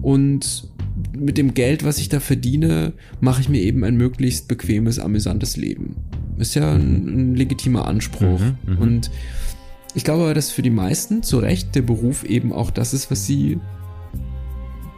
Und 0.00 0.68
mit 1.16 1.38
dem 1.38 1.54
Geld, 1.54 1.84
was 1.84 1.98
ich 1.98 2.08
da 2.08 2.20
verdiene, 2.20 2.92
mache 3.20 3.40
ich 3.40 3.48
mir 3.48 3.60
eben 3.60 3.84
ein 3.84 3.96
möglichst 3.96 4.48
bequemes, 4.48 4.98
amüsantes 4.98 5.56
Leben. 5.56 5.96
Ist 6.38 6.54
ja 6.54 6.72
ein, 6.72 7.32
ein 7.32 7.34
legitimer 7.34 7.86
Anspruch. 7.86 8.40
Mhm, 8.40 8.56
mh. 8.66 8.80
Und 8.80 9.10
ich 9.94 10.04
glaube, 10.04 10.32
dass 10.34 10.50
für 10.50 10.62
die 10.62 10.70
meisten 10.70 11.22
zu 11.22 11.38
Recht 11.38 11.74
der 11.74 11.82
Beruf 11.82 12.24
eben 12.24 12.52
auch 12.52 12.70
das 12.70 12.94
ist, 12.94 13.10
was 13.10 13.26
sie 13.26 13.58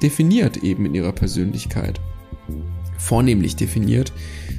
definiert 0.03 0.59
eben 0.59 0.87
in 0.87 0.95
ihrer 0.95 1.13
Persönlichkeit. 1.13 2.01
Vornehmlich 2.99 3.57
definiert. 3.57 4.13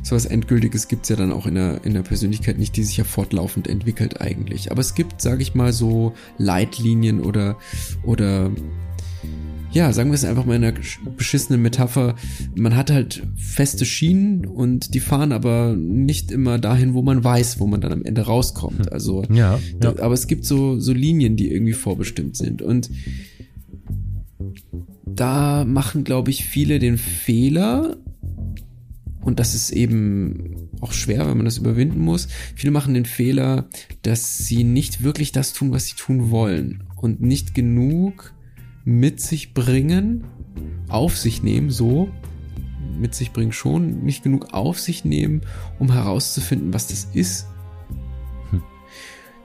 So 0.03 0.15
was 0.15 0.25
Endgültiges 0.25 0.87
gibt's 0.87 1.09
ja 1.09 1.15
dann 1.15 1.31
auch 1.31 1.45
in 1.45 1.55
der, 1.55 1.83
in 1.83 1.93
der 1.93 2.01
Persönlichkeit 2.01 2.57
nicht, 2.57 2.75
die 2.75 2.83
sich 2.83 2.97
ja 2.97 3.03
fortlaufend 3.03 3.67
entwickelt 3.67 4.19
eigentlich. 4.19 4.71
Aber 4.71 4.81
es 4.81 4.95
gibt, 4.95 5.21
sage 5.21 5.43
ich 5.43 5.53
mal, 5.53 5.73
so 5.73 6.13
Leitlinien 6.37 7.21
oder, 7.21 7.57
oder 8.03 8.51
ja, 9.71 9.93
sagen 9.93 10.09
wir 10.09 10.15
es 10.15 10.25
einfach 10.25 10.45
mal 10.45 10.55
in 10.55 10.63
einer 10.65 10.77
beschissenen 11.15 11.61
Metapher, 11.61 12.15
man 12.55 12.75
hat 12.75 12.91
halt 12.91 13.23
feste 13.37 13.85
Schienen 13.85 14.45
und 14.45 14.93
die 14.93 14.99
fahren 14.99 15.31
aber 15.31 15.75
nicht 15.77 16.31
immer 16.31 16.59
dahin, 16.59 16.93
wo 16.93 17.01
man 17.01 17.23
weiß, 17.23 17.59
wo 17.59 17.67
man 17.67 17.79
dann 17.79 17.93
am 17.93 18.03
Ende 18.03 18.23
rauskommt. 18.23 18.87
Hm. 18.87 18.93
Also, 18.93 19.23
ja, 19.31 19.59
ja. 19.81 19.89
aber 19.99 20.13
es 20.13 20.27
gibt 20.27 20.45
so, 20.45 20.79
so 20.79 20.91
Linien, 20.91 21.37
die 21.37 21.51
irgendwie 21.51 21.73
vorbestimmt 21.73 22.35
sind. 22.35 22.61
Und 22.61 22.89
da 25.15 25.65
machen, 25.65 26.03
glaube 26.03 26.31
ich, 26.31 26.45
viele 26.45 26.79
den 26.79 26.97
Fehler, 26.97 27.97
und 29.21 29.39
das 29.39 29.53
ist 29.53 29.71
eben 29.71 30.69
auch 30.81 30.93
schwer, 30.93 31.27
wenn 31.27 31.37
man 31.37 31.45
das 31.45 31.57
überwinden 31.57 31.99
muss. 31.99 32.27
Viele 32.55 32.71
machen 32.71 32.95
den 32.95 33.05
Fehler, 33.05 33.67
dass 34.01 34.39
sie 34.39 34.63
nicht 34.63 35.03
wirklich 35.03 35.31
das 35.31 35.53
tun, 35.53 35.71
was 35.71 35.85
sie 35.85 35.95
tun 35.95 36.31
wollen 36.31 36.83
und 36.95 37.21
nicht 37.21 37.53
genug 37.53 38.33
mit 38.83 39.21
sich 39.21 39.53
bringen, 39.53 40.23
auf 40.89 41.17
sich 41.17 41.43
nehmen, 41.43 41.69
so 41.69 42.09
mit 42.99 43.15
sich 43.15 43.31
bringen 43.31 43.51
schon, 43.51 44.03
nicht 44.03 44.23
genug 44.23 44.53
auf 44.53 44.79
sich 44.79 45.05
nehmen, 45.05 45.41
um 45.79 45.91
herauszufinden, 45.91 46.73
was 46.73 46.87
das 46.87 47.07
ist. 47.13 47.47
Hm. 48.49 48.61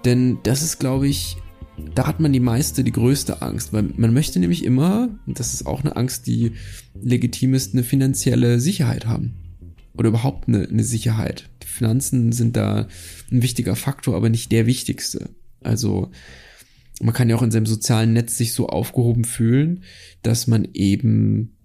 Denn 0.04 0.38
das 0.42 0.62
ist, 0.62 0.78
glaube 0.78 1.06
ich, 1.08 1.36
da 1.94 2.06
hat 2.06 2.20
man 2.20 2.32
die 2.32 2.40
meiste, 2.40 2.84
die 2.84 2.92
größte 2.92 3.42
Angst, 3.42 3.72
weil 3.72 3.84
man 3.96 4.12
möchte 4.12 4.38
nämlich 4.38 4.64
immer, 4.64 5.08
und 5.26 5.38
das 5.38 5.54
ist 5.54 5.66
auch 5.66 5.82
eine 5.82 5.96
Angst, 5.96 6.26
die 6.26 6.52
legitim 7.00 7.54
ist, 7.54 7.74
eine 7.74 7.84
finanzielle 7.84 8.60
Sicherheit 8.60 9.06
haben. 9.06 9.34
Oder 9.96 10.08
überhaupt 10.08 10.48
eine, 10.48 10.68
eine 10.68 10.84
Sicherheit. 10.84 11.48
Die 11.62 11.68
Finanzen 11.68 12.32
sind 12.32 12.56
da 12.56 12.86
ein 13.30 13.42
wichtiger 13.42 13.76
Faktor, 13.76 14.14
aber 14.14 14.28
nicht 14.28 14.52
der 14.52 14.66
wichtigste. 14.66 15.30
Also 15.62 16.10
man 17.00 17.14
kann 17.14 17.28
ja 17.28 17.36
auch 17.36 17.42
in 17.42 17.50
seinem 17.50 17.66
sozialen 17.66 18.12
Netz 18.12 18.36
sich 18.36 18.52
so 18.52 18.68
aufgehoben 18.68 19.24
fühlen, 19.24 19.84
dass 20.22 20.46
man 20.46 20.68
eben 20.72 21.56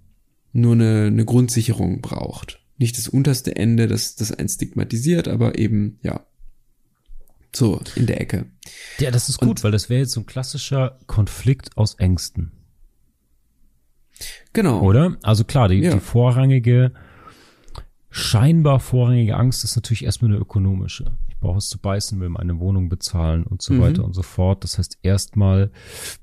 nur 0.54 0.74
eine, 0.74 1.06
eine 1.08 1.26
Grundsicherung 1.26 2.02
braucht. 2.02 2.60
Nicht 2.78 2.98
das 2.98 3.08
unterste 3.08 3.56
Ende, 3.56 3.88
das, 3.88 4.16
das 4.16 4.32
einen 4.32 4.50
stigmatisiert, 4.50 5.28
aber 5.28 5.58
eben, 5.58 6.00
ja, 6.04 6.26
so, 7.56 7.82
in 7.96 8.06
der 8.06 8.22
Ecke. 8.22 8.46
Ja, 9.00 9.12
das 9.12 9.30
ist 9.30 9.40
gut, 9.40 9.50
Und, 9.50 9.64
weil 9.64 9.72
das 9.72 9.90
wäre 9.90 10.02
jetzt 10.02 10.12
so 10.12 10.22
ein 10.22 10.26
klassischer 10.26 11.00
Konflikt 11.08 11.78
aus 11.78 11.96
Ängsten. 11.96 12.52
Genau. 14.54 14.82
Oder? 14.82 15.18
Also 15.24 15.44
klar, 15.44 15.68
die, 15.68 15.78
ja. 15.78 15.94
die 15.94 16.00
vorrangige, 16.00 16.94
scheinbar 18.10 18.80
vorrangige 18.80 19.36
Angst 19.36 19.64
ist 19.64 19.76
natürlich 19.76 20.06
erstmal 20.06 20.32
eine 20.32 20.40
ökonomische. 20.40 21.18
Ich 21.28 21.38
brauche 21.38 21.58
es 21.58 21.70
zu 21.70 21.80
beißen, 21.80 22.20
will 22.20 22.30
meine 22.30 22.60
Wohnung 22.60 22.88
bezahlen 22.88 23.44
und 23.44 23.62
so 23.62 23.74
mhm. 23.74 23.82
weiter 23.82 24.06
und 24.06 24.14
so 24.14 24.22
fort. 24.22 24.64
Das 24.64 24.78
heißt 24.78 25.00
erstmal 25.02 25.72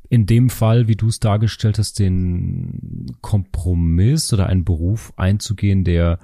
in 0.08 0.26
dem 0.26 0.48
Fall, 0.50 0.86
wie 0.86 0.96
du 0.96 1.08
es 1.08 1.18
dargestellt 1.18 1.78
hast, 1.78 1.98
den 1.98 3.16
Kompromiss 3.20 4.32
oder 4.32 4.46
einen 4.46 4.64
Beruf 4.64 5.12
einzugehen, 5.16 5.84
der 5.84 6.20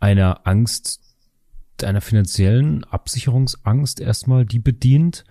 einer 0.00 0.46
Angst 0.46 1.07
einer 1.84 2.00
finanziellen 2.00 2.84
Absicherungsangst 2.84 4.00
erstmal, 4.00 4.44
die 4.44 4.58
bedient. 4.58 5.24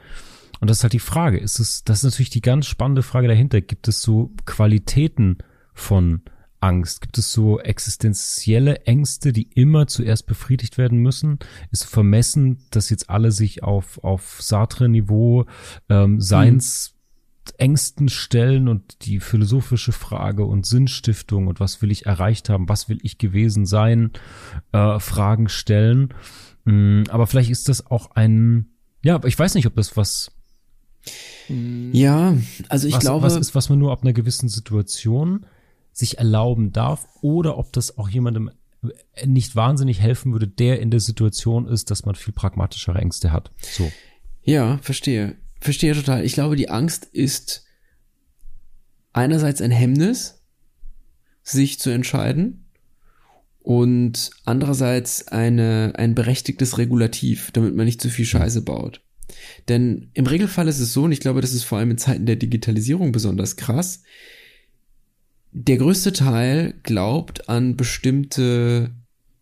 Und 0.60 0.70
das 0.70 0.78
ist 0.78 0.84
halt 0.84 0.93
die 0.93 1.00
Frage. 1.00 1.38
Ist 1.38 1.60
es, 1.60 1.84
das 1.84 2.00
ist 2.00 2.04
natürlich 2.04 2.30
die 2.30 2.41
ganz 2.41 2.66
spannende 2.66 3.04
Frage 3.04 3.28
dahinter. 3.28 3.62
Gibt 3.62 3.88
es 3.88 4.02
so 4.02 4.32
Qualitäten 4.45 5.38
von 5.74 6.22
Angst? 6.60 7.02
Gibt 7.02 7.18
es 7.18 7.32
so 7.32 7.60
existenzielle 7.60 8.86
Ängste, 8.86 9.34
die 9.34 9.50
immer 9.54 9.88
zuerst 9.88 10.26
befriedigt 10.26 10.78
werden 10.78 11.00
müssen? 11.00 11.39
Ist 11.72 11.86
vermessen, 11.86 12.58
dass 12.72 12.89
jetzt 12.89 13.10
alle 13.10 13.32
sich 13.32 13.64
auf, 13.64 14.04
auf 14.04 14.41
Sartre-Niveau 14.41 15.45
ähm, 15.89 16.20
Seins 16.20 16.97
Ängsten 17.58 18.10
stellen 18.10 18.68
und 18.68 19.06
die 19.06 19.20
philosophische 19.20 19.91
Frage 19.91 20.45
und 20.45 20.66
Sinnstiftung 20.66 21.48
und 21.48 21.60
was 21.60 21.82
will 21.82 21.91
ich 21.91 22.06
erreicht 22.06 22.50
haben, 22.50 22.70
was 22.70 22.89
will 22.89 23.00
ich 23.02 23.18
gewesen 23.18 23.66
sein, 23.66 24.12
äh, 24.72 25.00
Fragen 25.00 25.50
stellen. 25.50 26.14
Mm, 26.66 27.04
aber 27.10 27.28
vielleicht 27.28 27.50
ist 27.50 27.70
das 27.70 27.88
auch 27.88 28.12
ein, 28.12 28.68
ja, 29.04 29.20
ich 29.24 29.38
weiß 29.38 29.56
nicht, 29.56 29.68
ob 29.68 29.76
das 29.76 29.98
was 29.98 30.32
ja, 31.93 32.36
also 32.68 32.88
ich 32.88 32.95
was, 32.95 33.00
glaube. 33.02 33.26
Was 33.26 33.38
ist, 33.38 33.56
was 33.56 33.70
man 33.70 33.80
nur 33.80 33.91
ab 33.91 34.02
einer 34.02 34.14
gewissen 34.14 34.50
Situation 34.50 35.45
sich 35.93 36.18
erlauben 36.18 36.74
darf 36.74 37.08
oder 37.22 37.58
ob 37.58 37.72
das 37.72 37.98
auch 37.98 38.10
jemandem 38.10 38.52
nicht 39.26 39.56
wahnsinnig 39.56 40.02
helfen 40.02 40.34
würde, 40.34 40.48
der 40.48 40.80
in 40.80 40.91
der 40.91 41.00
Situation 41.00 41.68
ist, 41.68 41.89
dass 41.89 42.06
man 42.06 42.16
viel 42.16 42.34
pragmatischere 42.34 43.00
Ängste 43.00 43.32
hat. 43.32 43.52
So. 43.60 43.91
Ja, 44.43 44.78
verstehe. 44.82 45.36
Verstehe 45.60 45.93
total. 45.93 46.24
Ich 46.24 46.34
glaube, 46.34 46.55
die 46.55 46.70
Angst 46.70 47.05
ist 47.05 47.66
einerseits 49.14 49.62
ein 49.62 49.72
Hemmnis, 49.72 50.43
sich 51.43 51.80
zu 51.80 51.89
entscheiden 51.89 52.66
und 53.60 54.32
andererseits 54.45 55.28
eine, 55.28 55.93
ein 55.95 56.14
berechtigtes 56.14 56.78
Regulativ, 56.78 57.51
damit 57.51 57.76
man 57.76 57.86
nicht 57.86 58.01
zu 58.01 58.10
viel 58.10 58.26
Scheiße 58.26 58.62
baut. 58.62 59.01
Denn 59.68 60.10
im 60.14 60.26
Regelfall 60.26 60.68
ist 60.68 60.80
es 60.80 60.93
so, 60.93 61.03
und 61.03 61.12
ich 61.12 61.20
glaube, 61.20 61.41
das 61.41 61.53
ist 61.53 61.64
vor 61.64 61.78
allem 61.78 61.91
in 61.91 61.97
Zeiten 61.97 62.26
der 62.26 62.36
Digitalisierung 62.36 63.12
besonders 63.12 63.55
krass, 63.55 64.03
der 65.51 65.78
größte 65.78 66.14
Teil 66.14 66.76
glaubt 66.84 67.49
an 67.49 67.76
bestimmte 67.76 68.91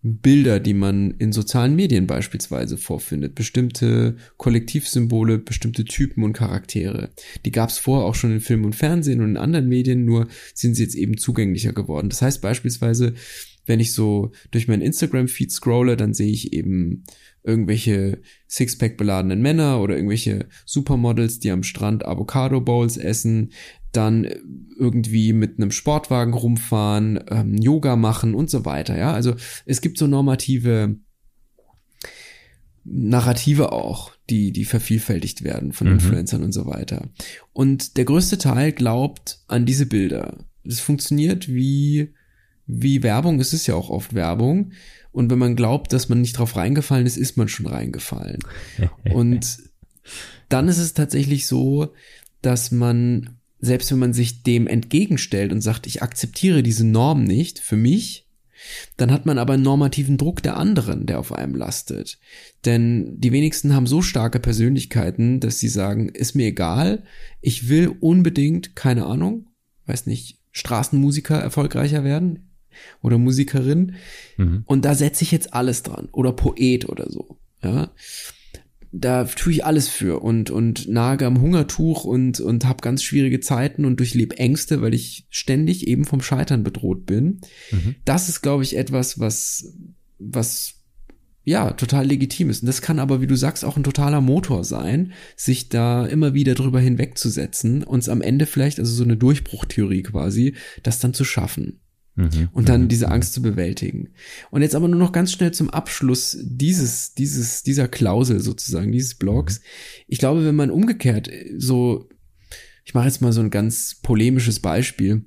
Bilder, 0.08 0.60
die 0.60 0.76
man 0.76 1.16
in 1.18 1.32
sozialen 1.32 1.76
Medien 1.76 2.06
beispielsweise 2.06 2.78
vorfindet, 2.78 3.34
bestimmte 3.34 4.18
Kollektivsymbole, 4.38 5.40
bestimmte 5.40 5.84
Typen 5.84 6.24
und 6.24 6.34
Charaktere. 6.34 7.10
Die 7.44 7.52
gab 7.52 7.70
es 7.70 7.80
vorher 7.80 8.06
auch 8.06 8.14
schon 8.14 8.32
in 8.32 8.40
Film 8.40 8.66
und 8.66 8.76
Fernsehen 8.76 9.20
und 9.22 9.32
in 9.32 9.38
anderen 9.38 9.68
Medien, 9.68 10.06
nur 10.06 10.28
sind 10.54 10.76
sie 10.76 10.84
jetzt 10.84 10.94
eben 10.94 11.18
zugänglicher 11.18 11.74
geworden. 11.74 12.10
Das 12.10 12.22
heißt 12.22 12.40
beispielsweise, 12.44 13.16
wenn 13.66 13.80
ich 13.80 13.94
so 13.94 14.32
durch 14.52 14.68
meinen 14.68 14.84
Instagram-Feed 14.84 15.52
scrolle, 15.52 15.98
dann 15.98 16.14
sehe 16.14 16.32
ich 16.32 16.54
eben 16.54 17.04
irgendwelche 17.44 18.22
Sixpack 18.48 18.98
beladenen 18.98 19.42
Männer 19.42 19.82
oder 19.82 19.96
irgendwelche 19.96 20.48
Supermodels, 20.66 21.40
die 21.40 21.50
am 21.50 21.64
Strand 21.64 22.06
Avocado 22.06 22.62
Bowls 22.62 22.98
essen, 22.98 23.54
dann 23.96 24.26
irgendwie 24.78 25.34
mit 25.34 25.58
einem 25.58 25.72
Sportwagen 25.72 26.34
rumfahren, 26.34 27.24
ähm, 27.30 27.56
Yoga 27.56 27.96
machen 27.96 28.36
und 28.36 28.50
so 28.50 28.66
weiter. 28.66 28.98
Ja, 28.98 29.14
also 29.14 29.36
es 29.66 29.82
gibt 29.82 29.98
so 29.98 30.08
normative 30.08 30.98
Narrative 32.86 33.72
auch, 33.72 34.12
die, 34.30 34.52
die 34.52 34.66
vervielfältigt 34.66 35.44
werden 35.44 35.74
von 35.74 35.88
mhm. 35.88 35.94
Influencern 35.94 36.44
und 36.44 36.52
so 36.52 36.68
weiter. 36.68 37.10
Und 37.52 37.98
der 37.98 38.06
größte 38.06 38.38
Teil 38.38 38.72
glaubt 38.72 39.40
an 39.48 39.66
diese 39.66 39.88
Bilder. 39.88 40.46
Das 40.64 40.80
funktioniert 40.80 41.48
wie, 41.48 42.14
wie 42.68 43.02
Werbung. 43.02 43.40
Es 43.40 43.54
ist 43.54 43.66
ja 43.66 43.76
auch 43.76 43.90
oft 43.90 44.14
Werbung. 44.14 44.72
Und 45.12 45.32
wenn 45.32 45.40
man 45.40 45.56
glaubt, 45.56 45.94
dass 45.94 46.10
man 46.10 46.22
nicht 46.22 46.38
drauf 46.38 46.56
reingefallen 46.56 47.08
ist, 47.08 47.18
ist 47.18 47.38
man 47.38 47.48
schon 47.48 47.66
reingefallen. 47.66 48.40
und 49.14 49.58
dann 50.50 50.68
ist 50.68 50.78
es 50.78 50.94
tatsächlich 50.94 51.48
so, 51.48 51.94
dass 52.42 52.72
man 52.72 53.38
selbst 53.66 53.92
wenn 53.92 54.00
man 54.00 54.14
sich 54.14 54.44
dem 54.44 54.68
entgegenstellt 54.68 55.52
und 55.52 55.62
sagt, 55.62 55.88
ich 55.88 56.02
akzeptiere 56.02 56.64
diese 56.64 56.86
Norm 56.86 57.24
nicht 57.24 57.60
für 57.60 57.76
mich, 57.76 58.28
dann 58.98 59.12
hat 59.12 59.26
man 59.26 59.38
aber 59.38 59.54
einen 59.54 59.64
normativen 59.64 60.18
Druck 60.18 60.42
der 60.42 60.58
anderen, 60.58 61.06
der 61.06 61.20
auf 61.20 61.34
einem 61.34 61.56
lastet. 61.56 62.20
Denn 62.64 63.20
die 63.20 63.32
wenigsten 63.32 63.74
haben 63.74 63.88
so 63.88 64.02
starke 64.02 64.40
Persönlichkeiten, 64.40 65.40
dass 65.40 65.60
sie 65.60 65.68
sagen, 65.68 66.10
ist 66.10 66.36
mir 66.36 66.48
egal, 66.48 67.04
ich 67.42 67.68
will 67.70 67.90
unbedingt, 68.00 68.76
keine 68.76 69.06
Ahnung, 69.06 69.48
weiß 69.86 70.08
nicht, 70.08 70.40
Straßenmusiker 70.52 71.38
erfolgreicher 71.38 72.04
werden 72.04 72.52
oder 73.02 73.18
Musikerin. 73.18 73.96
Mhm. 74.38 74.64
Und 74.66 74.86
da 74.86 74.96
setze 74.96 75.24
ich 75.24 75.32
jetzt 75.32 75.54
alles 75.54 75.84
dran. 75.84 76.08
Oder 76.12 76.32
Poet 76.32 76.88
oder 76.88 77.10
so. 77.10 77.38
Ja 77.62 77.92
da 78.98 79.26
tue 79.26 79.54
ich 79.54 79.66
alles 79.66 79.88
für 79.88 80.22
und 80.22 80.50
und 80.50 80.88
nage 80.88 81.26
am 81.26 81.42
Hungertuch 81.42 82.06
und 82.06 82.40
und 82.40 82.66
habe 82.66 82.82
ganz 82.82 83.04
schwierige 83.04 83.40
Zeiten 83.42 83.86
und 83.86 84.00
durchlebe 84.00 84.38
Ängste, 84.38 84.82
weil 84.82 84.94
ich 84.94 85.28
ständig 85.30 85.88
eben 85.88 86.06
vom 86.06 86.22
Scheitern 86.22 86.64
bedroht 86.64 87.06
bin. 87.06 87.42
Mhm. 87.72 87.96
Das 88.06 88.30
ist, 88.30 88.42
glaube 88.42 88.64
ich, 88.64 88.78
etwas, 88.78 89.20
was 89.20 89.76
was 90.18 90.76
ja 91.44 91.72
total 91.72 92.08
legitim 92.08 92.50
ist. 92.50 92.64
Und 92.64 92.68
das 92.68 92.82
kann 92.82 93.00
aber, 93.00 93.22
wie 93.22 93.28
du 93.28 93.36
sagst, 93.36 93.66
auch 93.66 93.78
ein 93.78 93.84
totaler 93.84 94.22
Motor 94.22 94.64
sein, 94.64 95.14
sich 95.36 95.70
da 95.70 96.06
immer 96.06 96.34
wieder 96.34 96.56
drüber 96.56 96.80
hinwegzusetzen 96.80 97.84
und 97.84 98.08
am 98.10 98.22
Ende 98.22 98.46
vielleicht, 98.46 98.80
also 98.80 98.94
so 98.94 99.04
eine 99.04 99.18
Durchbruchtheorie 99.18 100.04
quasi, 100.04 100.56
das 100.84 101.00
dann 101.00 101.14
zu 101.14 101.24
schaffen. 101.24 101.82
Mhm. 102.16 102.50
Und 102.54 102.70
dann 102.70 102.84
mhm. 102.84 102.88
diese 102.88 103.10
Angst 103.10 103.34
zu 103.34 103.42
bewältigen. 103.42 104.10
Und 104.50 104.62
jetzt 104.62 104.76
aber 104.76 104.88
nur 104.88 105.00
noch 105.00 105.12
ganz 105.12 105.32
schnell 105.32 105.52
zum 105.52 105.70
Abschluss 105.70 106.38
dieses, 106.42 107.14
dieses, 107.14 107.64
dieser 107.64 107.88
Klausel 107.88 108.40
sozusagen, 108.40 108.92
dieses 108.92 109.16
Blogs. 109.16 109.62
Ich 110.08 110.20
glaube, 110.20 110.46
wenn 110.46 110.56
man 110.56 110.72
umgekehrt 110.72 111.30
so, 111.58 112.10
ich 112.86 112.94
mache 112.94 113.08
jetzt 113.08 113.22
mal 113.22 113.34
so 113.34 113.42
ein 113.42 113.50
ganz 113.50 113.96
polemisches 114.02 114.60
Beispiel. 114.60 115.26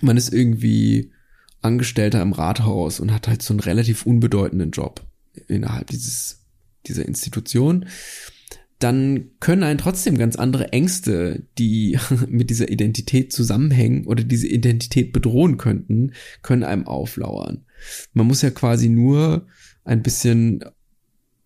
Man 0.00 0.16
ist 0.16 0.32
irgendwie 0.32 1.12
Angestellter 1.60 2.22
im 2.22 2.32
Rathaus 2.32 3.00
und 3.00 3.12
hat 3.12 3.28
halt 3.28 3.42
so 3.42 3.52
einen 3.52 3.60
relativ 3.60 4.06
unbedeutenden 4.06 4.70
Job 4.70 5.04
innerhalb 5.46 5.88
dieses, 5.88 6.46
dieser 6.86 7.06
Institution 7.06 7.86
dann 8.78 9.30
können 9.40 9.64
einen 9.64 9.78
trotzdem 9.78 10.16
ganz 10.18 10.36
andere 10.36 10.72
Ängste, 10.72 11.46
die 11.58 11.98
mit 12.28 12.50
dieser 12.50 12.70
Identität 12.70 13.32
zusammenhängen 13.32 14.06
oder 14.06 14.22
diese 14.22 14.46
Identität 14.46 15.12
bedrohen 15.12 15.56
könnten, 15.56 16.12
können 16.42 16.64
einem 16.64 16.86
auflauern. 16.86 17.64
Man 18.12 18.26
muss 18.26 18.42
ja 18.42 18.50
quasi 18.50 18.88
nur 18.88 19.46
ein 19.84 20.02
bisschen 20.02 20.64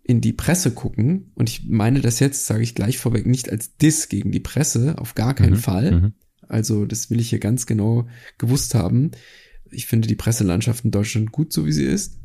in 0.04 0.20
die 0.20 0.32
Presse 0.32 0.72
gucken 0.72 1.30
und 1.34 1.48
ich 1.48 1.68
meine 1.68 2.00
das 2.00 2.18
jetzt, 2.18 2.46
sage 2.46 2.62
ich 2.62 2.74
gleich 2.74 2.98
vorweg, 2.98 3.26
nicht 3.26 3.50
als 3.50 3.76
Diss 3.76 4.08
gegen 4.08 4.32
die 4.32 4.40
Presse, 4.40 4.98
auf 4.98 5.14
gar 5.14 5.34
keinen 5.34 5.52
mhm, 5.52 5.58
Fall. 5.58 5.90
Mhm. 5.92 6.12
Also 6.48 6.84
das 6.84 7.08
will 7.08 7.20
ich 7.20 7.30
hier 7.30 7.38
ganz 7.38 7.66
genau 7.66 8.08
gewusst 8.36 8.74
haben. 8.74 9.12
Ich 9.70 9.86
finde 9.86 10.08
die 10.08 10.16
Presselandschaft 10.16 10.84
in 10.84 10.90
Deutschland 10.90 11.32
gut, 11.32 11.52
so 11.52 11.66
wie 11.66 11.72
sie 11.72 11.84
ist. 11.84 12.18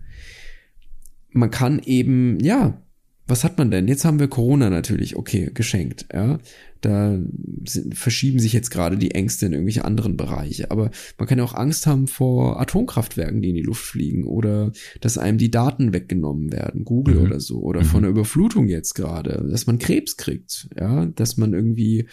Man 1.30 1.52
kann 1.52 1.80
eben, 1.80 2.40
ja, 2.40 2.82
was 3.28 3.44
hat 3.44 3.58
man 3.58 3.72
denn? 3.72 3.88
Jetzt 3.88 4.06
haben 4.06 4.20
wir 4.20 4.28
Corona 4.28 4.70
natürlich, 4.70 5.16
okay, 5.16 5.52
geschenkt, 5.54 6.08
ja. 6.14 6.40
Da 6.82 7.18
sind, 7.66 7.98
verschieben 7.98 8.40
sich 8.40 8.54
jetzt 8.54 8.70
gerade 8.70 8.98
die 8.98 9.12
Ängste 9.12 9.48
in 9.48 9.54
irgendwelche 9.54 9.84
anderen 9.84 10.16
Bereiche. 10.16 10.70
Aber 10.70 10.92
man 11.18 11.28
kann 11.28 11.40
ja 11.40 11.44
auch 11.44 11.56
Angst 11.56 11.88
haben 11.88 12.08
vor 12.08 12.62
Atomkraftwerken, 12.62 13.42
die 13.42 13.50
in 13.50 13.56
die 13.56 13.64
Luft 13.64 13.84
fliegen 13.84 14.26
oder 14.26 14.72
dass 15.02 15.18
einem 15.18 15.40
die 15.40 15.50
Daten 15.50 15.92
weggenommen 15.92 16.52
werden, 16.52 16.86
Google 16.86 17.16
mhm. 17.16 17.26
oder 17.26 17.40
so, 17.40 17.60
oder 17.62 17.82
mhm. 17.82 17.86
von 17.86 18.02
der 18.04 18.12
Überflutung 18.12 18.68
jetzt 18.68 18.94
gerade, 18.94 19.44
dass 19.50 19.66
man 19.66 19.80
Krebs 19.80 20.18
kriegt, 20.18 20.70
ja, 20.80 21.08
dass 21.08 21.38
man 21.38 21.54
irgendwie 21.54 22.08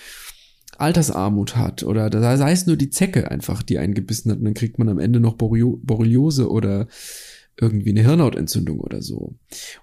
Altersarmut 0.79 1.57
hat 1.57 1.83
oder 1.85 2.11
da 2.11 2.37
sei 2.37 2.53
es 2.53 2.67
nur 2.67 2.77
die 2.77 2.91
Zecke 2.91 3.31
einfach, 3.31 3.63
die 3.63 3.79
einen 3.79 3.95
gebissen 3.95 4.31
hat 4.31 4.39
und 4.39 4.45
dann 4.45 4.55
kriegt 4.55 4.79
man 4.79 4.89
am 4.89 4.99
Ende 4.99 5.21
noch 5.21 5.35
Borreliose 5.35 6.51
oder 6.51 6.89
irgendwie 7.61 7.91
eine 7.91 8.03
Hirnhautentzündung 8.03 8.81
oder 8.81 9.03
so. 9.03 9.37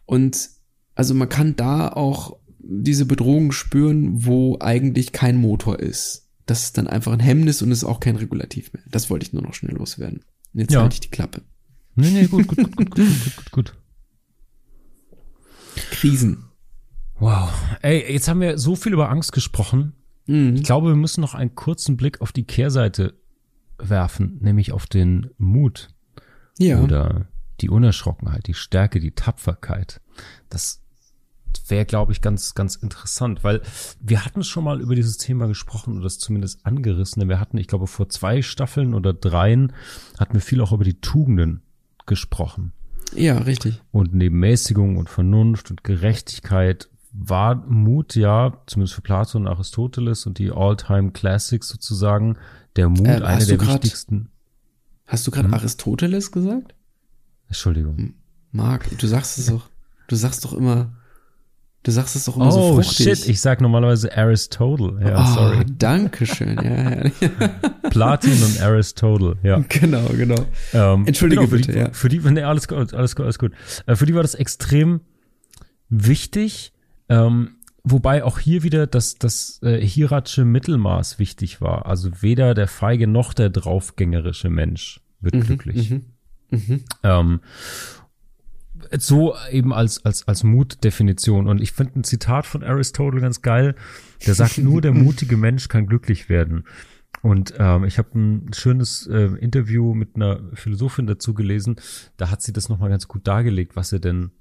Und 0.05 0.49
also 0.95 1.13
man 1.13 1.29
kann 1.29 1.55
da 1.55 1.89
auch 1.89 2.37
diese 2.59 3.05
Bedrohung 3.05 3.51
spüren, 3.51 4.25
wo 4.25 4.57
eigentlich 4.59 5.11
kein 5.11 5.37
Motor 5.37 5.79
ist. 5.79 6.29
Das 6.45 6.63
ist 6.63 6.77
dann 6.77 6.87
einfach 6.87 7.11
ein 7.11 7.19
Hemmnis 7.19 7.61
und 7.61 7.71
ist 7.71 7.83
auch 7.83 7.99
kein 7.99 8.15
Regulativ 8.15 8.73
mehr. 8.73 8.83
Das 8.89 9.09
wollte 9.09 9.25
ich 9.25 9.33
nur 9.33 9.41
noch 9.41 9.53
schnell 9.53 9.75
loswerden. 9.75 10.23
Jetzt 10.53 10.73
ja. 10.73 10.81
halte 10.81 10.95
ich 10.95 10.99
die 10.99 11.09
Klappe. 11.09 11.41
Nee, 11.95 12.09
nee, 12.11 12.27
gut, 12.27 12.47
gut, 12.47 12.57
gut, 12.57 12.75
gut, 12.75 12.95
gut, 12.95 13.35
gut, 13.35 13.51
gut. 13.51 13.77
Krisen. 15.91 16.45
Wow. 17.19 17.49
Ey, 17.81 18.11
jetzt 18.11 18.27
haben 18.27 18.41
wir 18.41 18.57
so 18.57 18.75
viel 18.75 18.93
über 18.93 19.09
Angst 19.09 19.31
gesprochen. 19.31 19.93
Mhm. 20.25 20.55
Ich 20.55 20.63
glaube, 20.63 20.89
wir 20.89 20.95
müssen 20.95 21.21
noch 21.21 21.35
einen 21.35 21.55
kurzen 21.55 21.97
Blick 21.97 22.21
auf 22.21 22.31
die 22.31 22.43
Kehrseite 22.43 23.13
werfen, 23.77 24.37
nämlich 24.41 24.71
auf 24.71 24.87
den 24.87 25.29
Mut. 25.37 25.89
Ja. 26.57 26.81
Oder 26.81 27.27
die 27.61 27.69
Unerschrockenheit, 27.69 28.47
die 28.47 28.53
Stärke, 28.53 28.99
die 28.99 29.11
Tapferkeit. 29.11 30.01
Das 30.49 30.81
wäre, 31.67 31.85
glaube 31.85 32.11
ich, 32.11 32.21
ganz, 32.21 32.53
ganz 32.53 32.75
interessant, 32.75 33.43
weil 33.43 33.61
wir 33.99 34.25
hatten 34.25 34.43
schon 34.43 34.63
mal 34.63 34.81
über 34.81 34.95
dieses 34.95 35.17
Thema 35.17 35.47
gesprochen 35.47 35.95
oder 35.95 36.03
das 36.03 36.19
zumindest 36.19 36.65
angerissen. 36.65 37.27
Wir 37.27 37.39
hatten, 37.39 37.57
ich 37.57 37.67
glaube, 37.67 37.87
vor 37.87 38.09
zwei 38.09 38.41
Staffeln 38.41 38.93
oder 38.93 39.13
dreien 39.13 39.73
hatten 40.19 40.33
wir 40.33 40.41
viel 40.41 40.61
auch 40.61 40.71
über 40.71 40.83
die 40.83 40.99
Tugenden 40.99 41.61
gesprochen. 42.05 42.73
Ja, 43.15 43.37
richtig. 43.39 43.81
Und 43.91 44.13
neben 44.13 44.39
Mäßigung 44.39 44.97
und 44.97 45.09
Vernunft 45.09 45.69
und 45.71 45.83
Gerechtigkeit 45.83 46.89
war 47.13 47.55
Mut 47.55 48.15
ja, 48.15 48.61
zumindest 48.67 48.95
für 48.95 49.01
Platon 49.01 49.43
und 49.43 49.47
Aristoteles 49.47 50.25
und 50.25 50.37
die 50.37 50.51
All-Time 50.51 51.11
Classics 51.11 51.67
sozusagen, 51.67 52.37
der 52.77 52.87
Mut 52.87 53.07
äh, 53.07 53.21
einer 53.21 53.45
der 53.45 53.59
wichtigsten. 53.59 54.29
Hast 55.05 55.27
du 55.27 55.31
gerade 55.31 55.49
hm? 55.49 55.53
Aristoteles 55.53 56.31
gesagt? 56.31 56.73
Entschuldigung. 57.47 58.13
Marc, 58.51 58.97
du 58.97 59.07
sagst 59.07 59.37
es 59.37 59.47
doch. 59.47 59.69
Du 60.11 60.17
sagst 60.17 60.43
doch 60.43 60.51
immer, 60.51 60.91
du 61.83 61.91
sagst 61.91 62.17
es 62.17 62.25
doch 62.25 62.35
immer 62.35 62.47
oh, 62.47 62.51
so 62.51 62.81
fruchtig. 62.81 63.07
Oh 63.07 63.15
shit, 63.15 63.29
ich 63.29 63.39
sag 63.39 63.61
normalerweise 63.61 64.13
Aristotle. 64.17 64.99
Ja, 65.01 65.23
oh, 65.23 65.35
sorry. 65.35 65.65
Danke 65.77 66.25
schön. 66.25 66.57
Ja, 66.61 67.05
ja. 67.05 67.09
Platin 67.89 68.43
und 68.43 68.61
Aristotle, 68.61 69.37
ja. 69.41 69.63
Genau, 69.69 70.03
genau. 70.09 70.45
Ähm, 70.73 71.07
Entschuldige 71.07 71.43
genau, 71.43 71.55
bitte, 71.55 71.71
die, 71.71 71.77
ja. 71.77 71.93
Für 71.93 72.09
die, 72.09 72.19
nee, 72.19 72.43
alles 72.43 72.67
gut, 72.67 72.93
alles 72.93 73.15
gut, 73.15 73.23
alles 73.23 73.39
gut. 73.39 73.53
Äh, 73.85 73.95
für 73.95 74.05
die 74.05 74.13
war 74.13 74.21
das 74.21 74.35
extrem 74.35 74.99
wichtig, 75.87 76.73
ähm, 77.07 77.51
wobei 77.85 78.25
auch 78.25 78.37
hier 78.37 78.63
wieder 78.63 78.87
das, 78.87 79.15
das 79.15 79.61
äh, 79.63 79.79
hierarchische 79.79 80.43
Mittelmaß 80.43 81.19
wichtig 81.19 81.61
war. 81.61 81.85
Also 81.85 82.09
weder 82.21 82.53
der 82.53 82.67
feige 82.67 83.07
noch 83.07 83.33
der 83.33 83.49
draufgängerische 83.49 84.49
Mensch 84.49 84.99
wird 85.21 85.35
mhm, 85.35 85.43
glücklich. 85.45 85.89
Mhm. 85.89 86.05
Mhm. 86.49 86.83
Ähm, 87.03 87.39
so 88.97 89.35
eben 89.51 89.73
als, 89.73 90.05
als, 90.05 90.27
als 90.27 90.43
Mutdefinition. 90.43 91.47
Und 91.47 91.61
ich 91.61 91.71
finde 91.71 91.99
ein 91.99 92.03
Zitat 92.03 92.45
von 92.45 92.63
Aristotle 92.63 93.21
ganz 93.21 93.41
geil. 93.41 93.75
Der 94.25 94.33
sagt, 94.33 94.57
nur 94.57 94.81
der 94.81 94.93
mutige 94.93 95.37
Mensch 95.37 95.67
kann 95.67 95.87
glücklich 95.87 96.29
werden. 96.29 96.63
Und 97.21 97.53
ähm, 97.59 97.83
ich 97.83 97.97
habe 97.97 98.17
ein 98.17 98.53
schönes 98.53 99.05
äh, 99.07 99.25
Interview 99.39 99.93
mit 99.93 100.15
einer 100.15 100.41
Philosophin 100.53 101.05
dazu 101.05 101.33
gelesen. 101.33 101.75
Da 102.17 102.31
hat 102.31 102.41
sie 102.41 102.53
das 102.53 102.69
nochmal 102.69 102.89
ganz 102.89 103.07
gut 103.07 103.27
dargelegt, 103.27 103.75
was 103.75 103.91
er 103.93 103.99
denn, 103.99 104.31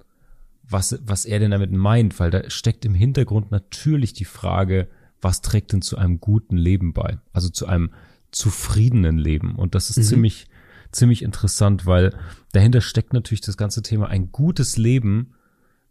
was, 0.63 0.99
was 1.05 1.27
er 1.27 1.41
denn 1.41 1.51
damit 1.51 1.73
meint, 1.73 2.19
weil 2.19 2.31
da 2.31 2.49
steckt 2.49 2.85
im 2.85 2.95
Hintergrund 2.95 3.51
natürlich 3.51 4.13
die 4.15 4.25
Frage, 4.25 4.89
was 5.21 5.43
trägt 5.43 5.73
denn 5.73 5.83
zu 5.83 5.99
einem 5.99 6.21
guten 6.21 6.57
Leben 6.57 6.95
bei? 6.95 7.19
Also 7.33 7.51
zu 7.51 7.67
einem 7.67 7.91
zufriedenen 8.31 9.19
Leben. 9.19 9.57
Und 9.57 9.75
das 9.75 9.91
ist 9.91 9.99
mhm. 9.99 10.03
ziemlich, 10.03 10.47
ziemlich 10.93 11.23
interessant, 11.23 11.87
weil 11.87 12.15
dahinter 12.53 12.81
steckt 12.81 13.13
natürlich 13.13 13.41
das 13.41 13.57
ganze 13.57 13.83
Thema 13.83 14.09
ein 14.09 14.33
gutes 14.33 14.77
Leben 14.77 15.35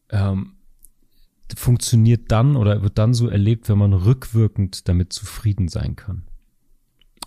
ähm, 0.09 0.53
funktioniert 1.55 2.31
dann 2.31 2.55
oder 2.55 2.83
wird 2.83 2.97
dann 2.97 3.13
so 3.13 3.27
erlebt, 3.27 3.69
wenn 3.69 3.77
man 3.77 3.93
rückwirkend 3.93 4.87
damit 4.87 5.13
zufrieden 5.13 5.67
sein 5.67 5.95
kann. 5.95 6.23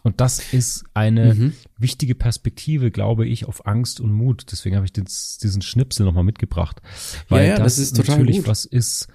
Und 0.05 0.21
das 0.21 0.53
ist 0.53 0.85
eine 0.95 1.35
mhm. 1.35 1.53
wichtige 1.79 2.17
Perspektive, 2.17 2.91
glaube 2.91 3.27
ich, 3.27 3.47
auf 3.47 3.67
Angst 3.67 4.01
und 4.01 4.13
Mut. 4.13 4.47
Deswegen 4.51 4.75
habe 4.75 4.85
ich 4.85 4.93
den, 4.93 5.05
diesen 5.05 5.63
Schnipsel 5.63 6.05
nochmal 6.05 6.25
mitgebracht. 6.25 6.83
Weil 7.29 7.45
ja, 7.45 7.51
ja, 7.51 7.57
das, 7.59 7.77
das, 7.77 7.79
ist 7.79 7.99
natürlich 7.99 8.47
was 8.47 8.65
ist. 8.65 9.07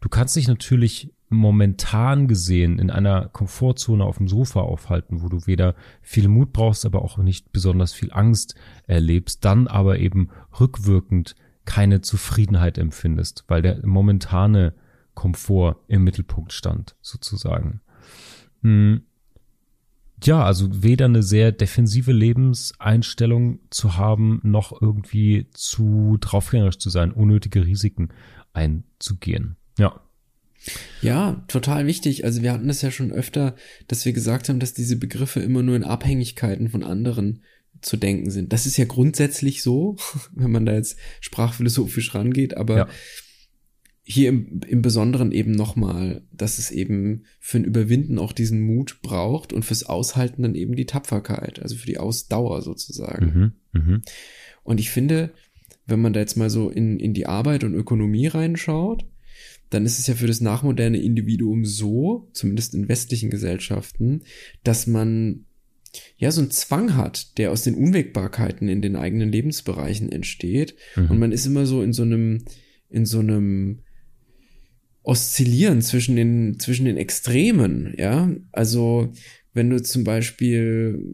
Du 0.00 0.08
kannst 0.08 0.34
dich 0.34 0.48
natürlich 0.48 1.12
momentan 1.32 2.28
gesehen 2.28 2.78
in 2.78 2.90
einer 2.90 3.28
Komfortzone 3.28 4.04
auf 4.04 4.18
dem 4.18 4.28
Sofa 4.28 4.60
aufhalten, 4.60 5.22
wo 5.22 5.28
du 5.28 5.46
weder 5.46 5.74
viel 6.00 6.28
Mut 6.28 6.52
brauchst, 6.52 6.86
aber 6.86 7.02
auch 7.02 7.18
nicht 7.18 7.52
besonders 7.52 7.92
viel 7.92 8.12
Angst 8.12 8.54
erlebst, 8.86 9.44
dann 9.44 9.66
aber 9.66 9.98
eben 9.98 10.28
rückwirkend 10.60 11.34
keine 11.64 12.00
Zufriedenheit 12.00 12.78
empfindest, 12.78 13.44
weil 13.48 13.62
der 13.62 13.86
momentane 13.86 14.74
Komfort 15.14 15.76
im 15.88 16.04
Mittelpunkt 16.04 16.52
stand, 16.52 16.96
sozusagen. 17.00 17.80
Hm. 18.62 19.02
Ja, 20.24 20.44
also 20.44 20.82
weder 20.82 21.06
eine 21.06 21.22
sehr 21.22 21.50
defensive 21.50 22.12
Lebenseinstellung 22.12 23.58
zu 23.70 23.96
haben, 23.96 24.40
noch 24.44 24.80
irgendwie 24.80 25.48
zu 25.50 26.16
draufgängerisch 26.20 26.78
zu 26.78 26.90
sein, 26.90 27.10
unnötige 27.10 27.66
Risiken 27.66 28.10
einzugehen. 28.52 29.56
Ja. 29.78 30.00
Ja, 31.00 31.44
total 31.48 31.86
wichtig. 31.86 32.24
Also 32.24 32.42
wir 32.42 32.52
hatten 32.52 32.68
das 32.68 32.82
ja 32.82 32.90
schon 32.90 33.12
öfter, 33.12 33.56
dass 33.88 34.04
wir 34.04 34.12
gesagt 34.12 34.48
haben, 34.48 34.60
dass 34.60 34.74
diese 34.74 34.96
Begriffe 34.96 35.40
immer 35.40 35.62
nur 35.62 35.76
in 35.76 35.84
Abhängigkeiten 35.84 36.68
von 36.68 36.82
anderen 36.82 37.42
zu 37.80 37.96
denken 37.96 38.30
sind. 38.30 38.52
Das 38.52 38.66
ist 38.66 38.76
ja 38.76 38.84
grundsätzlich 38.84 39.62
so, 39.62 39.96
wenn 40.34 40.50
man 40.50 40.66
da 40.66 40.74
jetzt 40.74 40.96
sprachphilosophisch 41.20 42.14
rangeht, 42.14 42.56
aber 42.56 42.76
ja. 42.76 42.88
hier 44.04 44.28
im, 44.28 44.60
im 44.66 44.82
Besonderen 44.82 45.32
eben 45.32 45.50
nochmal, 45.50 46.22
dass 46.32 46.58
es 46.58 46.70
eben 46.70 47.24
für 47.40 47.58
ein 47.58 47.64
Überwinden 47.64 48.18
auch 48.18 48.32
diesen 48.32 48.60
Mut 48.60 49.00
braucht 49.02 49.52
und 49.52 49.64
fürs 49.64 49.84
Aushalten 49.84 50.42
dann 50.42 50.54
eben 50.54 50.76
die 50.76 50.86
Tapferkeit, 50.86 51.60
also 51.60 51.76
für 51.76 51.86
die 51.86 51.98
Ausdauer 51.98 52.62
sozusagen. 52.62 53.54
Mhm, 53.72 53.80
mh. 53.80 54.00
Und 54.62 54.78
ich 54.78 54.90
finde, 54.90 55.32
wenn 55.86 56.00
man 56.00 56.12
da 56.12 56.20
jetzt 56.20 56.36
mal 56.36 56.50
so 56.50 56.70
in, 56.70 57.00
in 57.00 57.14
die 57.14 57.26
Arbeit 57.26 57.64
und 57.64 57.74
Ökonomie 57.74 58.28
reinschaut, 58.28 59.04
dann 59.74 59.86
ist 59.86 59.98
es 59.98 60.06
ja 60.06 60.14
für 60.14 60.26
das 60.26 60.40
nachmoderne 60.40 60.98
Individuum 60.98 61.64
so, 61.64 62.28
zumindest 62.32 62.74
in 62.74 62.88
westlichen 62.88 63.30
Gesellschaften, 63.30 64.22
dass 64.64 64.86
man 64.86 65.46
ja 66.16 66.30
so 66.30 66.40
einen 66.40 66.50
Zwang 66.50 66.96
hat, 66.96 67.38
der 67.38 67.50
aus 67.50 67.62
den 67.62 67.74
Unwägbarkeiten 67.74 68.68
in 68.68 68.82
den 68.82 68.96
eigenen 68.96 69.30
Lebensbereichen 69.30 70.10
entsteht. 70.10 70.74
Mhm. 70.96 71.10
Und 71.10 71.18
man 71.18 71.32
ist 71.32 71.46
immer 71.46 71.66
so 71.66 71.82
in 71.82 71.92
so 71.92 72.02
einem, 72.02 72.44
in 72.88 73.04
so 73.06 73.18
einem 73.18 73.80
Oszillieren 75.02 75.82
zwischen 75.82 76.16
den, 76.16 76.58
zwischen 76.58 76.84
den 76.84 76.96
Extremen, 76.96 77.94
ja. 77.98 78.32
Also, 78.52 79.12
wenn 79.52 79.68
du 79.68 79.82
zum 79.82 80.04
Beispiel, 80.04 81.04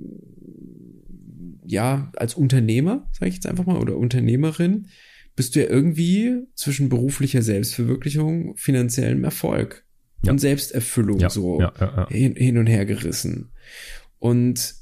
ja, 1.65 2.13
als 2.17 2.35
Unternehmer, 2.35 3.09
sage 3.13 3.31
ich 3.31 3.37
jetzt 3.37 3.47
einfach 3.47 3.67
mal, 3.67 3.81
oder 3.81 3.97
Unternehmerin, 3.97 4.89
bist 5.39 5.55
du 5.55 5.61
ja 5.61 5.71
irgendwie 5.71 6.49
zwischen 6.57 6.89
beruflicher 6.89 7.43
Selbstverwirklichung, 7.43 8.57
finanziellem 8.57 9.23
Erfolg 9.23 9.85
ja. 10.25 10.33
und 10.33 10.41
Selbsterfüllung 10.41 11.21
ja, 11.21 11.31
so 11.31 11.61
ja, 11.61 12.09
hin, 12.09 12.35
hin 12.35 12.59
und 12.59 12.67
her 12.67 12.85
gerissen. 12.85 13.53
Und 14.19 14.75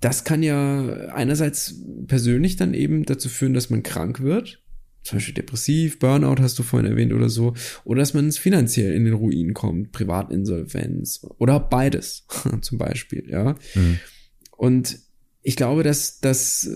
das 0.00 0.24
kann 0.24 0.42
ja 0.42 1.10
einerseits 1.12 1.74
persönlich 2.06 2.56
dann 2.56 2.72
eben 2.72 3.04
dazu 3.04 3.28
führen, 3.28 3.52
dass 3.52 3.68
man 3.68 3.82
krank 3.82 4.20
wird, 4.20 4.62
zum 5.02 5.18
Beispiel 5.18 5.34
depressiv, 5.34 5.98
Burnout 5.98 6.40
hast 6.40 6.58
du 6.58 6.62
vorhin 6.62 6.90
erwähnt 6.90 7.12
oder 7.12 7.28
so, 7.28 7.52
oder 7.84 8.00
dass 8.00 8.14
man 8.14 8.32
finanziell 8.32 8.94
in 8.94 9.04
den 9.04 9.12
Ruin 9.12 9.52
kommt, 9.52 9.92
Privatinsolvenz 9.92 11.26
oder 11.36 11.60
beides 11.60 12.26
zum 12.62 12.78
Beispiel, 12.78 13.28
ja. 13.28 13.54
Mhm. 13.74 13.98
Und 14.56 14.98
ich 15.42 15.56
glaube, 15.56 15.82
dass, 15.82 16.20
dass 16.20 16.70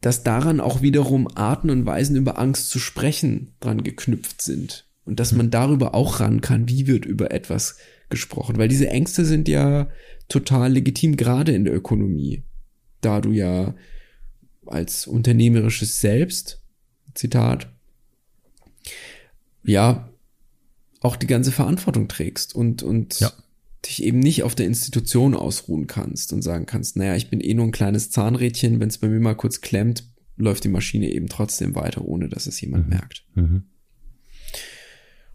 dass 0.00 0.22
daran 0.22 0.60
auch 0.60 0.82
wiederum 0.82 1.28
Arten 1.34 1.70
und 1.70 1.86
Weisen 1.86 2.16
über 2.16 2.38
Angst 2.38 2.70
zu 2.70 2.78
sprechen 2.78 3.54
dran 3.60 3.82
geknüpft 3.82 4.42
sind. 4.42 4.86
Und 5.04 5.20
dass 5.20 5.32
man 5.32 5.50
darüber 5.50 5.94
auch 5.94 6.20
ran 6.20 6.40
kann, 6.40 6.68
wie 6.68 6.86
wird 6.86 7.04
über 7.04 7.30
etwas 7.30 7.78
gesprochen. 8.10 8.58
Weil 8.58 8.68
diese 8.68 8.88
Ängste 8.88 9.24
sind 9.24 9.48
ja 9.48 9.88
total 10.28 10.72
legitim, 10.72 11.16
gerade 11.16 11.52
in 11.52 11.64
der 11.64 11.74
Ökonomie. 11.74 12.44
Da 13.00 13.20
du 13.20 13.32
ja 13.32 13.74
als 14.66 15.06
unternehmerisches 15.06 16.00
Selbst, 16.00 16.62
Zitat, 17.14 17.72
ja, 19.64 20.10
auch 21.00 21.16
die 21.16 21.26
ganze 21.26 21.52
Verantwortung 21.52 22.08
trägst 22.08 22.54
und, 22.54 22.82
und 22.82 23.20
ja 23.20 23.32
dich 23.84 24.02
eben 24.02 24.18
nicht 24.18 24.42
auf 24.42 24.54
der 24.54 24.66
Institution 24.66 25.34
ausruhen 25.34 25.86
kannst 25.86 26.32
und 26.32 26.42
sagen 26.42 26.66
kannst, 26.66 26.96
naja, 26.96 27.16
ich 27.16 27.30
bin 27.30 27.40
eh 27.40 27.54
nur 27.54 27.66
ein 27.66 27.72
kleines 27.72 28.10
Zahnrädchen, 28.10 28.80
wenn 28.80 28.88
es 28.88 28.98
bei 28.98 29.08
mir 29.08 29.20
mal 29.20 29.36
kurz 29.36 29.60
klemmt, 29.60 30.04
läuft 30.36 30.64
die 30.64 30.68
Maschine 30.68 31.10
eben 31.10 31.28
trotzdem 31.28 31.74
weiter, 31.74 32.04
ohne 32.04 32.28
dass 32.28 32.46
es 32.46 32.60
jemand 32.60 32.84
mhm. 32.84 32.90
merkt. 32.90 33.24
Mhm. 33.34 33.64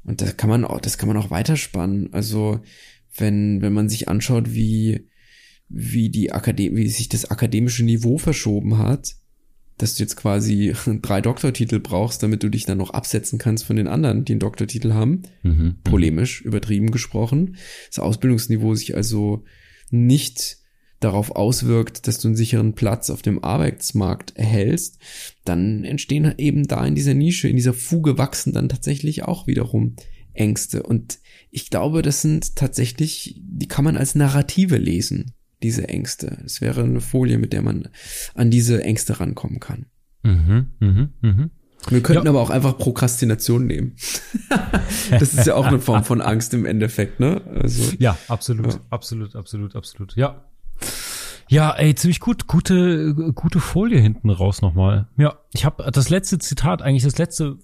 Und 0.04 0.22
das 0.22 0.36
kann 0.36 0.50
man 0.50 0.66
auch, 0.66 0.82
das 0.82 0.98
kann 0.98 1.08
man 1.08 1.18
auch 1.18 1.32
weiterspannen. 1.32 2.12
Also, 2.14 2.60
wenn, 3.16 3.62
wenn 3.62 3.74
man 3.74 3.90
sich 3.90 4.10
anschaut, 4.10 4.54
wie, 4.54 5.08
wie 5.70 6.10
die 6.10 6.32
Akademie, 6.32 6.76
wie 6.76 6.88
sich 6.90 7.10
das 7.10 7.26
akademische 7.26 7.86
Niveau 7.86 8.18
verschoben 8.18 8.78
hat, 8.78 9.16
dass 9.78 9.96
du 9.96 10.04
jetzt 10.04 10.16
quasi 10.16 10.74
drei 11.02 11.22
Doktortitel 11.22 11.80
brauchst, 11.80 12.24
damit 12.24 12.44
du 12.44 12.50
dich 12.50 12.66
dann 12.66 12.78
noch 12.78 12.92
absetzen 12.92 13.40
kannst 13.40 13.66
von 13.66 13.76
den 13.76 13.88
anderen, 13.88 14.26
die 14.26 14.34
einen 14.34 14.40
Doktortitel 14.40 14.94
haben. 14.94 15.24
Mhm, 15.42 15.52
mhm. 15.52 15.76
Polemisch, 15.84 16.42
übertrieben 16.42 16.92
gesprochen. 16.92 17.58
Das 17.90 18.00
Ausbildungsniveau 18.00 18.76
sich 18.76 18.96
also 18.96 19.44
nicht 19.90 20.58
darauf 21.00 21.32
auswirkt, 21.32 22.08
dass 22.08 22.20
du 22.20 22.30
einen 22.30 22.38
sicheren 22.38 22.74
Platz 22.74 23.10
auf 23.10 23.22
dem 23.22 23.44
Arbeitsmarkt 23.44 24.38
erhältst, 24.38 25.00
dann 25.44 25.84
entstehen 25.84 26.34
eben 26.38 26.66
da 26.66 26.86
in 26.86 26.96
dieser 26.96 27.14
Nische, 27.14 27.50
in 27.50 27.58
dieser 27.58 27.74
Fuge 27.74 28.18
wachsen 28.18 28.54
dann 28.54 28.70
tatsächlich 28.70 29.24
auch 29.24 29.46
wiederum 29.46 29.98
Ängste. 30.34 30.84
Und 30.84 31.20
ich 31.52 31.70
glaube, 31.70 32.02
das 32.02 32.22
sind 32.22 32.56
tatsächlich, 32.56 33.42
die 33.44 33.68
kann 33.68 33.84
man 33.84 33.98
als 33.98 34.16
Narrative 34.16 34.78
lesen 34.78 35.34
diese 35.64 35.88
Ängste. 35.88 36.38
Es 36.46 36.62
wäre 36.62 36.84
eine 36.84 37.02
Folie, 37.02 37.38
mit 37.38 37.54
der 37.54 37.62
man 37.62 37.90
an 38.36 38.52
diese 38.52 38.84
Ängste 38.84 39.20
rankommen 39.20 39.60
kann. 39.60 39.88
Mhm, 40.24 40.68
mh, 40.80 41.10
mh. 41.22 41.50
Wir 41.90 42.02
könnten 42.02 42.26
ja. 42.26 42.30
aber 42.30 42.42
auch 42.42 42.50
einfach 42.50 42.78
Prokrastination 42.78 43.66
nehmen. 43.66 43.96
das 45.12 45.34
ist 45.34 45.48
ja 45.48 45.56
auch 45.56 45.66
eine 45.66 45.80
Form 45.80 46.04
von 46.04 46.22
Angst 46.22 46.54
im 46.54 46.66
Endeffekt, 46.66 47.20
ne? 47.20 47.42
Also, 47.62 47.94
ja, 48.00 48.18
absolut, 48.28 48.74
ja. 48.74 48.80
absolut, 48.90 49.36
absolut, 49.36 49.76
absolut. 49.76 50.16
Ja. 50.16 50.46
Ja, 51.50 51.72
ey, 51.72 51.94
ziemlich 51.94 52.22
gut, 52.22 52.48
gute, 52.48 53.14
gute 53.34 53.60
Folie 53.60 54.00
hinten 54.00 54.30
raus 54.30 54.62
nochmal. 54.62 55.08
Ja, 55.18 55.40
ich 55.54 55.66
habe 55.66 55.90
das 55.92 56.10
letzte 56.10 56.40
Zitat, 56.40 56.82
eigentlich 56.82 57.04
das 57.04 57.18
letzte, 57.18 57.58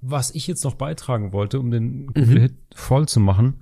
was 0.00 0.34
ich 0.34 0.48
jetzt 0.48 0.64
noch 0.64 0.74
beitragen 0.74 1.32
wollte, 1.32 1.60
um 1.60 1.70
den 1.70 2.10
mhm. 2.14 2.24
Hit 2.24 2.54
voll 2.74 3.06
zu 3.06 3.20
machen, 3.20 3.61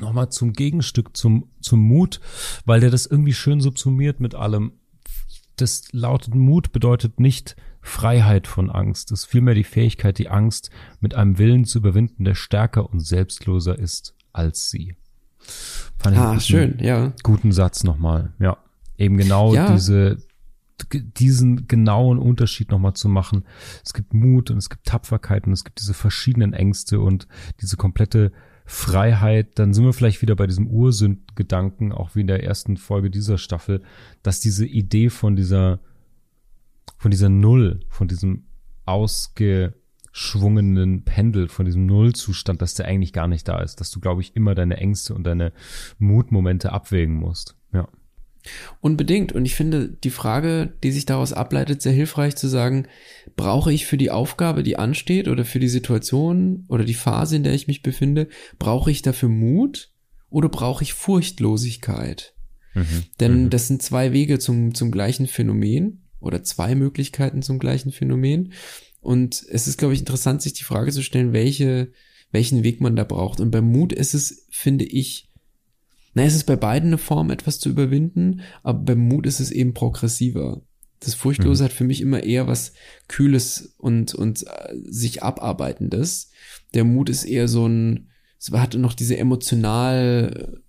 nochmal 0.00 0.30
zum 0.30 0.52
Gegenstück, 0.52 1.16
zum, 1.16 1.50
zum 1.60 1.80
Mut, 1.80 2.20
weil 2.64 2.80
der 2.80 2.90
das 2.90 3.06
irgendwie 3.06 3.32
schön 3.32 3.60
subsumiert 3.60 4.20
mit 4.20 4.34
allem. 4.34 4.72
Das 5.56 5.84
lautet 5.92 6.34
Mut 6.34 6.72
bedeutet 6.72 7.20
nicht 7.20 7.56
Freiheit 7.80 8.46
von 8.46 8.70
Angst. 8.70 9.12
Es 9.12 9.20
ist 9.20 9.26
vielmehr 9.26 9.54
die 9.54 9.62
Fähigkeit, 9.64 10.18
die 10.18 10.28
Angst 10.28 10.70
mit 11.00 11.14
einem 11.14 11.38
Willen 11.38 11.64
zu 11.64 11.78
überwinden, 11.78 12.24
der 12.24 12.34
stärker 12.34 12.90
und 12.90 13.00
selbstloser 13.00 13.78
ist 13.78 14.14
als 14.32 14.70
sie. 14.70 14.96
Fand 15.98 16.16
ah, 16.16 16.40
schön, 16.40 16.78
ja. 16.80 17.12
Guten 17.22 17.52
Satz 17.52 17.84
nochmal, 17.84 18.32
ja. 18.38 18.56
Eben 18.96 19.16
genau 19.16 19.54
ja. 19.54 19.72
diese, 19.72 20.18
diesen 20.92 21.68
genauen 21.68 22.18
Unterschied 22.18 22.70
nochmal 22.70 22.94
zu 22.94 23.08
machen. 23.08 23.44
Es 23.84 23.92
gibt 23.92 24.14
Mut 24.14 24.50
und 24.50 24.58
es 24.58 24.70
gibt 24.70 24.86
Tapferkeit 24.86 25.46
und 25.46 25.52
es 25.52 25.64
gibt 25.64 25.80
diese 25.80 25.94
verschiedenen 25.94 26.52
Ängste 26.52 27.00
und 27.00 27.28
diese 27.60 27.76
komplette 27.76 28.32
Freiheit, 28.64 29.58
dann 29.58 29.74
sind 29.74 29.84
wir 29.84 29.92
vielleicht 29.92 30.22
wieder 30.22 30.36
bei 30.36 30.46
diesem 30.46 30.68
Ursündgedanken, 30.68 31.92
auch 31.92 32.14
wie 32.14 32.22
in 32.22 32.26
der 32.26 32.42
ersten 32.42 32.78
Folge 32.78 33.10
dieser 33.10 33.36
Staffel, 33.36 33.82
dass 34.22 34.40
diese 34.40 34.64
Idee 34.66 35.10
von 35.10 35.36
dieser, 35.36 35.80
von 36.96 37.10
dieser 37.10 37.28
Null, 37.28 37.80
von 37.88 38.08
diesem 38.08 38.44
ausgeschwungenen 38.86 41.04
Pendel, 41.04 41.48
von 41.48 41.66
diesem 41.66 41.84
Nullzustand, 41.84 42.62
dass 42.62 42.72
der 42.74 42.86
eigentlich 42.86 43.12
gar 43.12 43.28
nicht 43.28 43.46
da 43.48 43.60
ist, 43.60 43.80
dass 43.80 43.90
du, 43.90 44.00
glaube 44.00 44.22
ich, 44.22 44.34
immer 44.34 44.54
deine 44.54 44.78
Ängste 44.78 45.14
und 45.14 45.24
deine 45.24 45.52
Mutmomente 45.98 46.72
abwägen 46.72 47.16
musst. 47.16 47.58
Ja. 47.72 47.86
Unbedingt. 48.80 49.32
Und 49.32 49.44
ich 49.44 49.54
finde 49.54 49.88
die 49.88 50.10
Frage, 50.10 50.74
die 50.82 50.92
sich 50.92 51.06
daraus 51.06 51.32
ableitet, 51.32 51.82
sehr 51.82 51.92
hilfreich 51.92 52.36
zu 52.36 52.48
sagen, 52.48 52.86
brauche 53.36 53.72
ich 53.72 53.86
für 53.86 53.96
die 53.96 54.10
Aufgabe, 54.10 54.62
die 54.62 54.76
ansteht 54.76 55.28
oder 55.28 55.44
für 55.44 55.60
die 55.60 55.68
Situation 55.68 56.64
oder 56.68 56.84
die 56.84 56.94
Phase, 56.94 57.36
in 57.36 57.42
der 57.42 57.54
ich 57.54 57.66
mich 57.66 57.82
befinde, 57.82 58.28
brauche 58.58 58.90
ich 58.90 59.02
dafür 59.02 59.28
Mut 59.28 59.90
oder 60.28 60.48
brauche 60.48 60.84
ich 60.84 60.92
Furchtlosigkeit? 60.92 62.34
Mhm. 62.74 63.04
Denn 63.20 63.44
mhm. 63.44 63.50
das 63.50 63.68
sind 63.68 63.82
zwei 63.82 64.12
Wege 64.12 64.38
zum, 64.38 64.74
zum 64.74 64.90
gleichen 64.90 65.26
Phänomen 65.26 66.02
oder 66.20 66.42
zwei 66.42 66.74
Möglichkeiten 66.74 67.42
zum 67.42 67.58
gleichen 67.58 67.92
Phänomen. 67.92 68.52
Und 69.00 69.44
es 69.50 69.68
ist, 69.68 69.78
glaube 69.78 69.94
ich, 69.94 70.00
interessant, 70.00 70.42
sich 70.42 70.54
die 70.54 70.64
Frage 70.64 70.90
zu 70.90 71.02
stellen, 71.02 71.32
welche, 71.32 71.92
welchen 72.32 72.64
Weg 72.64 72.80
man 72.80 72.96
da 72.96 73.04
braucht. 73.04 73.40
Und 73.40 73.50
beim 73.50 73.64
Mut 73.64 73.92
ist 73.92 74.14
es, 74.14 74.46
finde 74.50 74.84
ich, 74.84 75.30
na, 76.14 76.22
es 76.22 76.36
ist 76.36 76.44
bei 76.44 76.56
beiden 76.56 76.90
eine 76.90 76.98
Form, 76.98 77.30
etwas 77.30 77.58
zu 77.58 77.68
überwinden, 77.68 78.42
aber 78.62 78.78
beim 78.78 79.00
Mut 79.00 79.26
ist 79.26 79.40
es 79.40 79.50
eben 79.50 79.74
progressiver. 79.74 80.62
Das 81.00 81.14
Furchtlose 81.14 81.62
mhm. 81.62 81.64
hat 81.66 81.72
für 81.72 81.84
mich 81.84 82.00
immer 82.00 82.22
eher 82.22 82.46
was 82.46 82.72
Kühles 83.08 83.74
und, 83.78 84.14
und 84.14 84.46
äh, 84.46 84.74
sich 84.84 85.22
Abarbeitendes. 85.22 86.30
Der 86.72 86.84
Mut 86.84 87.10
ist 87.10 87.24
eher 87.24 87.48
so 87.48 87.66
ein, 87.66 88.10
es 88.38 88.52
hatte 88.52 88.78
noch 88.78 88.94
diese 88.94 89.18
emotional, 89.18 90.62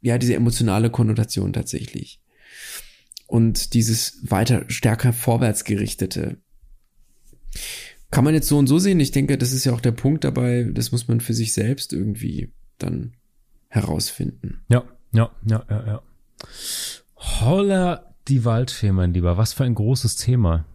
ja, 0.00 0.18
diese 0.18 0.34
emotionale 0.34 0.90
Konnotation 0.90 1.52
tatsächlich. 1.52 2.20
Und 3.28 3.74
dieses 3.74 4.18
weiter 4.22 4.64
stärker 4.68 5.12
vorwärts 5.12 5.64
gerichtete. 5.64 6.38
Kann 8.10 8.24
man 8.24 8.34
jetzt 8.34 8.48
so 8.48 8.58
und 8.58 8.66
so 8.66 8.78
sehen. 8.78 9.00
Ich 9.00 9.10
denke, 9.10 9.38
das 9.38 9.52
ist 9.52 9.64
ja 9.64 9.72
auch 9.72 9.80
der 9.80 9.92
Punkt 9.92 10.24
dabei, 10.24 10.64
das 10.72 10.92
muss 10.92 11.08
man 11.08 11.20
für 11.20 11.34
sich 11.34 11.52
selbst 11.52 11.92
irgendwie 11.92 12.52
dann 12.78 13.14
herausfinden. 13.68 14.62
Ja, 14.68 14.84
ja, 15.12 15.30
ja, 15.48 15.64
ja, 15.68 15.86
ja. 15.86 16.02
Holla 17.16 18.14
die 18.28 18.44
Waldfee, 18.44 18.92
mein 18.92 19.14
Lieber. 19.14 19.36
Was 19.36 19.52
für 19.52 19.64
ein 19.64 19.74
großes 19.74 20.16
Thema. 20.16 20.66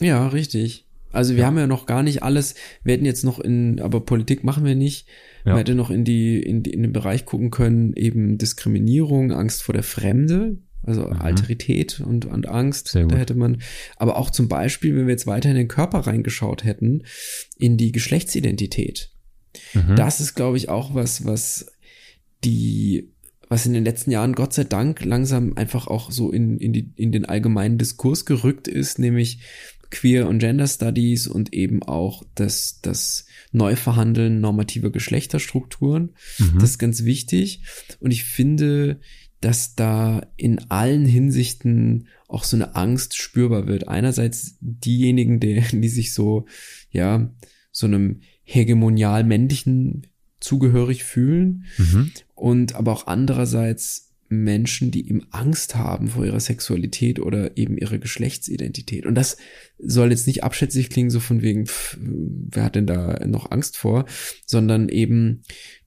Ja, 0.00 0.28
richtig. 0.28 0.86
Also 1.12 1.34
wir 1.34 1.40
ja. 1.40 1.46
haben 1.46 1.56
ja 1.56 1.66
noch 1.66 1.86
gar 1.86 2.02
nicht 2.02 2.22
alles, 2.22 2.56
wir 2.82 2.94
hätten 2.94 3.06
jetzt 3.06 3.24
noch 3.24 3.38
in, 3.38 3.80
aber 3.80 4.00
Politik 4.00 4.44
machen 4.44 4.64
wir 4.64 4.74
nicht. 4.74 5.06
Ja. 5.44 5.52
Man 5.52 5.58
hätte 5.58 5.74
noch 5.74 5.90
in 5.90 6.04
die, 6.04 6.42
in 6.42 6.62
die, 6.62 6.72
in 6.72 6.82
den 6.82 6.92
Bereich 6.92 7.24
gucken 7.24 7.50
können, 7.50 7.94
eben 7.94 8.38
Diskriminierung, 8.38 9.32
Angst 9.32 9.62
vor 9.62 9.72
der 9.72 9.82
Fremde, 9.82 10.58
also 10.82 11.06
mhm. 11.06 11.14
Alterität 11.14 12.00
und, 12.00 12.26
und 12.26 12.48
Angst. 12.48 12.88
Sehr 12.88 13.04
gut. 13.04 13.12
Da 13.12 13.16
hätte 13.16 13.34
man, 13.34 13.62
aber 13.96 14.16
auch 14.18 14.30
zum 14.30 14.48
Beispiel, 14.48 14.94
wenn 14.94 15.06
wir 15.06 15.12
jetzt 15.12 15.26
weiter 15.26 15.48
in 15.48 15.56
den 15.56 15.68
Körper 15.68 16.00
reingeschaut 16.00 16.64
hätten, 16.64 17.04
in 17.56 17.76
die 17.76 17.92
Geschlechtsidentität. 17.92 19.10
Mhm. 19.72 19.96
Das 19.96 20.20
ist, 20.20 20.34
glaube 20.34 20.58
ich, 20.58 20.68
auch 20.68 20.94
was, 20.94 21.24
was 21.24 21.72
die, 22.44 23.12
was 23.48 23.66
in 23.66 23.72
den 23.72 23.84
letzten 23.84 24.10
Jahren 24.10 24.34
Gott 24.34 24.52
sei 24.52 24.64
Dank 24.64 25.04
langsam 25.04 25.56
einfach 25.56 25.86
auch 25.86 26.10
so 26.10 26.30
in, 26.30 26.58
in, 26.58 26.72
die, 26.72 26.92
in 26.96 27.12
den 27.12 27.24
allgemeinen 27.24 27.78
Diskurs 27.78 28.24
gerückt 28.24 28.68
ist, 28.68 28.98
nämlich 28.98 29.40
Queer 29.90 30.28
und 30.28 30.40
Gender 30.40 30.66
Studies 30.66 31.26
und 31.26 31.52
eben 31.52 31.82
auch 31.82 32.24
das, 32.34 32.80
das 32.82 33.26
Neuverhandeln 33.52 34.40
normativer 34.40 34.90
Geschlechterstrukturen. 34.90 36.14
Mhm. 36.38 36.58
Das 36.58 36.70
ist 36.70 36.78
ganz 36.78 37.04
wichtig. 37.04 37.62
Und 38.00 38.10
ich 38.10 38.24
finde, 38.24 39.00
dass 39.40 39.74
da 39.74 40.26
in 40.36 40.70
allen 40.70 41.06
Hinsichten 41.06 42.08
auch 42.28 42.44
so 42.44 42.56
eine 42.56 42.74
Angst 42.74 43.16
spürbar 43.16 43.66
wird. 43.66 43.88
Einerseits 43.88 44.56
diejenigen, 44.60 45.40
die, 45.40 45.62
die 45.72 45.88
sich 45.88 46.12
so, 46.14 46.46
ja, 46.90 47.32
so 47.70 47.86
einem 47.86 48.20
hegemonial 48.42 49.24
männlichen 49.24 50.06
zugehörig 50.40 51.04
fühlen 51.04 51.64
mhm. 51.78 52.12
und 52.34 52.74
aber 52.74 52.92
auch 52.92 53.06
andererseits 53.06 54.06
Menschen, 54.28 54.90
die 54.90 55.08
eben 55.08 55.26
Angst 55.30 55.76
haben 55.76 56.08
vor 56.08 56.24
ihrer 56.24 56.40
Sexualität 56.40 57.20
oder 57.20 57.56
eben 57.56 57.78
ihrer 57.78 57.98
Geschlechtsidentität. 57.98 59.06
Und 59.06 59.14
das 59.14 59.36
soll 59.78 60.10
jetzt 60.10 60.26
nicht 60.26 60.42
abschätzig 60.42 60.90
klingen, 60.90 61.10
so 61.10 61.20
von 61.20 61.42
wegen, 61.42 61.66
pff, 61.66 61.96
wer 62.00 62.64
hat 62.64 62.74
denn 62.74 62.86
da 62.86 63.24
noch 63.26 63.50
Angst 63.50 63.76
vor, 63.76 64.04
sondern 64.44 64.88
eben 64.88 65.42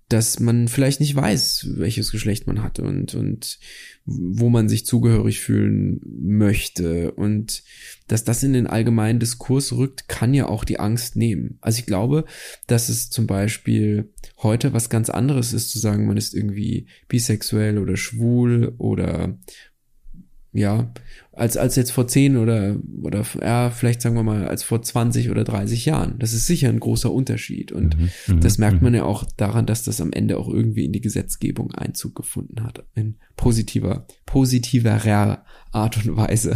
dass 0.10 0.40
man 0.40 0.68
vielleicht 0.68 1.00
nicht 1.00 1.16
weiß, 1.16 1.70
welches 1.76 2.12
Geschlecht 2.12 2.48
man 2.48 2.64
hat 2.64 2.80
und, 2.80 3.14
und 3.14 3.60
wo 4.06 4.50
man 4.50 4.68
sich 4.68 4.84
zugehörig 4.84 5.40
fühlen 5.40 6.02
möchte. 6.04 7.12
Und 7.12 7.64
dass 8.08 8.24
das 8.24 8.42
in 8.42 8.54
den 8.54 8.66
allgemeinen 8.66 9.20
Diskurs 9.20 9.72
rückt, 9.72 10.08
kann 10.08 10.34
ja 10.34 10.48
auch 10.48 10.64
die 10.64 10.80
Angst 10.80 11.16
nehmen. 11.16 11.60
Also 11.62 11.80
ich 11.80 11.86
glaube, 11.86 12.26
dass 12.66 12.90
es 12.90 13.12
zum 13.12 13.28
Beispiel 13.28 14.12
heute 14.40 14.74
was 14.74 14.90
ganz 14.90 15.12
anderes 15.12 15.54
ist, 15.54 15.70
zu 15.70 15.78
sagen, 15.78 16.08
man 16.08 16.18
ist 16.18 16.34
irgendwie 16.34 16.88
bisexuell 17.08 17.78
oder 17.78 17.96
schwul 17.96 18.74
oder 18.80 19.38
ja, 20.52 20.92
als, 21.40 21.56
als 21.56 21.76
jetzt 21.76 21.92
vor 21.92 22.08
zehn 22.08 22.38
oder, 22.38 22.76
oder, 23.02 23.24
ja, 23.42 23.70
vielleicht 23.70 24.02
sagen 24.02 24.16
wir 24.16 24.24
mal, 24.24 24.48
als 24.48 24.64
vor 24.64 24.82
20 24.82 25.30
oder 25.30 25.44
30 25.44 25.86
Jahren. 25.86 26.20
Das 26.20 26.34
ist 26.34 26.48
sicher 26.48 26.70
ein 26.70 26.80
großer 26.80 27.12
Unterschied. 27.12 27.72
Und 27.72 27.98
mhm, 27.98 28.10
mhm 28.28 28.42
das 28.42 28.58
merkt 28.58 28.82
man 28.82 28.92
mhm. 28.92 28.98
ja 28.98 29.04
auch 29.06 29.24
daran, 29.38 29.66
dass 29.66 29.84
das 29.84 30.02
am 30.02 30.12
Ende 30.12 30.38
auch 30.38 30.50
irgendwie 30.50 30.86
in 30.86 30.92
die 30.92 31.02
Gesetzgebung 31.02 31.72
Einzug 31.72 32.16
gefunden 32.16 32.64
hat. 32.64 32.86
In 32.94 33.16
positiver, 33.38 34.06
positiverer 34.26 35.46
Art 35.72 36.06
und 36.06 36.18
Weise. 36.18 36.56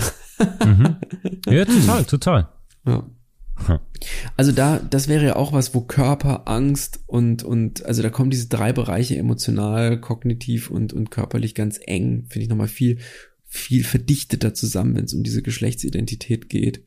Mhm. 0.64 0.98
Ja, 1.48 1.66
total, 1.66 2.04
total. 2.06 2.50
Ja. 2.86 3.10
Also 4.36 4.52
da, 4.52 4.80
das 4.80 5.08
wäre 5.08 5.26
ja 5.26 5.36
auch 5.36 5.54
was, 5.54 5.74
wo 5.74 5.82
Körper, 5.82 6.48
Angst 6.48 7.04
und, 7.06 7.44
und, 7.44 7.86
also 7.86 8.02
da 8.02 8.10
kommen 8.10 8.32
diese 8.32 8.50
drei 8.50 8.74
Bereiche 8.74 9.16
emotional, 9.16 10.02
kognitiv 10.02 10.70
und, 10.70 10.92
und 10.92 11.12
körperlich 11.12 11.56
ganz 11.56 11.80
eng, 11.82 12.26
finde 12.28 12.44
ich 12.44 12.50
nochmal 12.50 12.68
viel 12.68 12.98
viel 13.54 13.84
verdichteter 13.84 14.54
zusammen, 14.56 14.96
wenn 14.96 15.06
es 15.06 15.14
um 15.14 15.22
diese 15.22 15.44
Geschlechtsidentität 15.44 16.50
geht. 16.50 16.84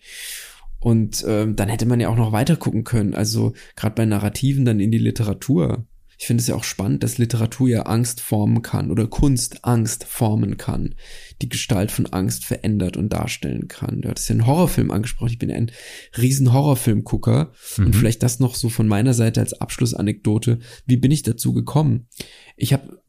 Und 0.80 1.24
ähm, 1.26 1.54
dann 1.54 1.68
hätte 1.68 1.86
man 1.86 2.00
ja 2.00 2.08
auch 2.08 2.16
noch 2.16 2.32
weiter 2.32 2.56
gucken 2.56 2.82
können. 2.82 3.14
Also 3.14 3.54
gerade 3.76 3.94
bei 3.94 4.04
Narrativen 4.04 4.64
dann 4.64 4.80
in 4.80 4.90
die 4.90 4.98
Literatur. 4.98 5.86
Ich 6.18 6.26
finde 6.26 6.40
es 6.40 6.48
ja 6.48 6.54
auch 6.54 6.64
spannend, 6.64 7.02
dass 7.02 7.18
Literatur 7.18 7.68
ja 7.68 7.82
Angst 7.82 8.20
formen 8.20 8.62
kann 8.62 8.90
oder 8.90 9.06
Kunst 9.06 9.64
Angst 9.64 10.04
formen 10.04 10.56
kann, 10.56 10.94
die 11.40 11.48
Gestalt 11.48 11.92
von 11.92 12.06
Angst 12.06 12.44
verändert 12.44 12.96
und 12.96 13.12
darstellen 13.12 13.68
kann. 13.68 14.00
Du 14.00 14.08
hattest 14.08 14.28
ja 14.28 14.32
einen 14.32 14.46
Horrorfilm 14.46 14.90
angesprochen. 14.90 15.32
Ich 15.32 15.38
bin 15.38 15.52
ein 15.52 15.70
riesen 16.16 16.52
Horrorfilmgucker 16.52 17.52
mhm. 17.76 17.86
und 17.86 17.94
vielleicht 17.94 18.22
das 18.22 18.40
noch 18.40 18.54
so 18.54 18.70
von 18.70 18.88
meiner 18.88 19.14
Seite 19.14 19.40
als 19.40 19.60
Abschlussanekdote. 19.60 20.58
Wie 20.86 20.96
bin 20.96 21.12
ich 21.12 21.22
dazu 21.22 21.52
gekommen? 21.52 22.08
Ich 22.56 22.72
habe 22.72 23.02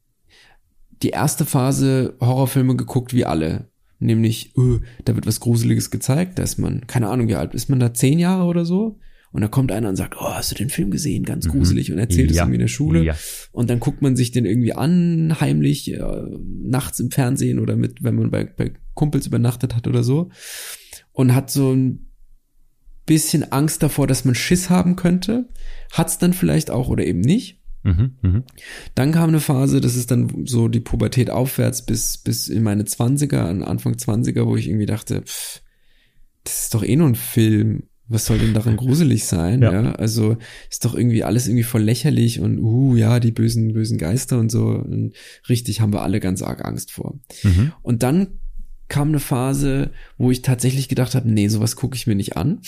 die 1.03 1.09
erste 1.09 1.45
Phase 1.45 2.15
Horrorfilme 2.19 2.75
geguckt 2.75 3.13
wie 3.13 3.25
alle. 3.25 3.69
Nämlich, 3.99 4.55
uh, 4.57 4.79
da 5.05 5.15
wird 5.15 5.25
was 5.25 5.39
Gruseliges 5.39 5.89
gezeigt, 5.89 6.37
da 6.37 6.43
ist 6.43 6.59
man, 6.59 6.85
keine 6.85 7.09
Ahnung, 7.09 7.27
wie 7.27 7.35
alt 7.35 7.55
ist 7.55 7.69
man 7.69 7.79
da, 7.79 7.93
zehn 7.93 8.19
Jahre 8.19 8.43
oder 8.43 8.63
so? 8.63 8.99
Und 9.31 9.41
da 9.41 9.47
kommt 9.47 9.71
einer 9.71 9.89
und 9.89 9.95
sagt, 9.95 10.15
oh, 10.19 10.29
hast 10.29 10.51
du 10.51 10.55
den 10.55 10.69
Film 10.69 10.89
gesehen? 10.89 11.23
Ganz 11.23 11.45
mhm. 11.45 11.51
gruselig 11.51 11.91
und 11.91 11.97
erzählt 11.97 12.31
ja. 12.31 12.35
es 12.35 12.37
irgendwie 12.39 12.55
in 12.55 12.61
der 12.61 12.67
Schule. 12.67 13.03
Ja. 13.03 13.15
Und 13.51 13.69
dann 13.69 13.79
guckt 13.79 14.01
man 14.01 14.15
sich 14.15 14.31
den 14.31 14.45
irgendwie 14.45 14.73
an, 14.73 15.39
heimlich, 15.39 15.91
äh, 15.91 15.99
nachts 16.63 16.99
im 16.99 17.11
Fernsehen 17.11 17.59
oder 17.59 17.75
mit, 17.75 18.03
wenn 18.03 18.15
man 18.15 18.31
bei, 18.31 18.45
bei 18.45 18.73
Kumpels 18.93 19.27
übernachtet 19.27 19.75
hat 19.75 19.87
oder 19.87 20.03
so. 20.03 20.29
Und 21.11 21.35
hat 21.35 21.51
so 21.51 21.73
ein 21.73 22.07
bisschen 23.05 23.51
Angst 23.51 23.83
davor, 23.83 24.07
dass 24.07 24.25
man 24.25 24.35
Schiss 24.35 24.69
haben 24.69 24.95
könnte. 24.95 25.49
Hat's 25.91 26.17
dann 26.19 26.33
vielleicht 26.33 26.71
auch 26.71 26.89
oder 26.89 27.05
eben 27.05 27.21
nicht. 27.21 27.56
Mhm, 27.84 28.15
mh. 28.21 28.43
Dann 28.95 29.11
kam 29.11 29.30
eine 29.30 29.39
Phase, 29.39 29.82
das 29.82 29.95
ist 29.95 30.11
dann 30.11 30.45
so 30.45 30.67
die 30.67 30.80
Pubertät 30.80 31.30
aufwärts 31.30 31.86
bis, 31.86 32.17
bis 32.17 32.47
in 32.47 32.63
meine 32.63 32.86
Zwanziger, 32.86 33.45
an 33.45 33.63
Anfang 33.63 33.97
Zwanziger, 33.97 34.45
wo 34.47 34.55
ich 34.55 34.67
irgendwie 34.67 34.86
dachte, 34.86 35.21
pff, 35.21 35.61
das 36.43 36.63
ist 36.63 36.73
doch 36.73 36.84
eh 36.84 36.95
nur 36.95 37.07
ein 37.07 37.15
Film. 37.15 37.84
Was 38.09 38.25
soll 38.25 38.39
denn 38.39 38.53
daran 38.53 38.78
gruselig 38.78 39.25
sein? 39.25 39.61
Ja. 39.61 39.73
ja. 39.73 39.91
Also 39.95 40.38
ist 40.69 40.86
doch 40.86 40.95
irgendwie 40.95 41.25
alles 41.25 41.47
irgendwie 41.47 41.63
voll 41.63 41.84
lächerlich 41.84 42.39
und 42.39 42.57
uh, 42.59 42.95
ja, 42.95 43.19
die 43.19 43.34
bösen, 43.34 43.73
bösen 43.73 43.97
Geister 43.97 44.39
und 44.39 44.49
so. 44.49 44.67
Und 44.67 45.13
richtig 45.49 45.82
haben 45.82 45.91
wir 45.91 46.03
alle 46.03 46.21
ganz 46.21 46.41
arg 46.41 46.63
Angst 46.63 46.91
vor. 46.91 47.19
Mhm. 47.43 47.73
Und 47.82 48.03
dann 48.03 48.39
kam 48.88 49.09
eine 49.09 49.19
Phase, 49.19 49.91
wo 50.17 50.32
ich 50.32 50.41
tatsächlich 50.41 50.88
gedacht 50.88 51.15
habe, 51.15 51.30
nee, 51.30 51.49
sowas 51.49 51.75
gucke 51.75 51.97
ich 51.97 52.07
mir 52.07 52.15
nicht 52.15 52.38
an. 52.38 52.61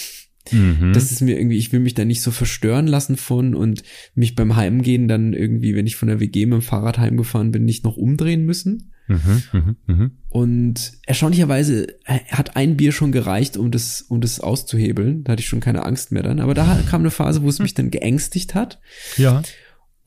Mhm. 0.52 0.94
Das 0.94 1.12
ist 1.12 1.22
mir 1.22 1.38
irgendwie, 1.38 1.58
ich 1.58 1.72
will 1.72 1.80
mich 1.80 1.94
da 1.94 2.06
nicht 2.06 2.22
so 2.22 2.32
verstören 2.32 2.88
lassen 2.88 3.18
von 3.18 3.56
und 3.56 3.84
mich 4.16 4.36
beim 4.36 4.56
Heimgehen 4.56 5.08
dann 5.08 5.34
irgendwie, 5.34 5.76
wenn 5.76 5.88
ich 5.88 5.96
von 5.96 6.08
der 6.08 6.20
WG 6.20 6.46
mit 6.46 6.56
dem 6.56 6.62
Fahrrad 6.62 6.98
heimgefahren 6.98 7.52
bin, 7.52 7.66
nicht 7.66 7.84
noch 7.84 7.98
umdrehen 7.98 8.46
müssen. 8.46 8.92
Mhm, 9.08 9.44
mh, 9.52 9.76
mh. 9.88 10.12
Und 10.30 10.92
erstaunlicherweise 11.08 11.88
hat 12.06 12.56
ein 12.56 12.78
Bier 12.78 12.92
schon 12.92 13.12
gereicht, 13.12 13.58
um 13.58 13.72
das, 13.72 14.04
um 14.04 14.22
das 14.22 14.40
auszuhebeln. 14.40 15.24
Da 15.24 15.32
hatte 15.32 15.42
ich 15.42 15.48
schon 15.48 15.62
keine 15.62 15.84
Angst 15.84 16.12
mehr 16.12 16.22
dann. 16.22 16.40
Aber 16.40 16.54
da 16.54 16.80
kam 16.88 17.02
eine 17.02 17.10
Phase, 17.10 17.42
wo 17.42 17.50
es 17.50 17.58
mich 17.58 17.74
dann 17.74 17.90
geängstigt 17.90 18.54
hat. 18.54 18.80
Ja. 19.18 19.42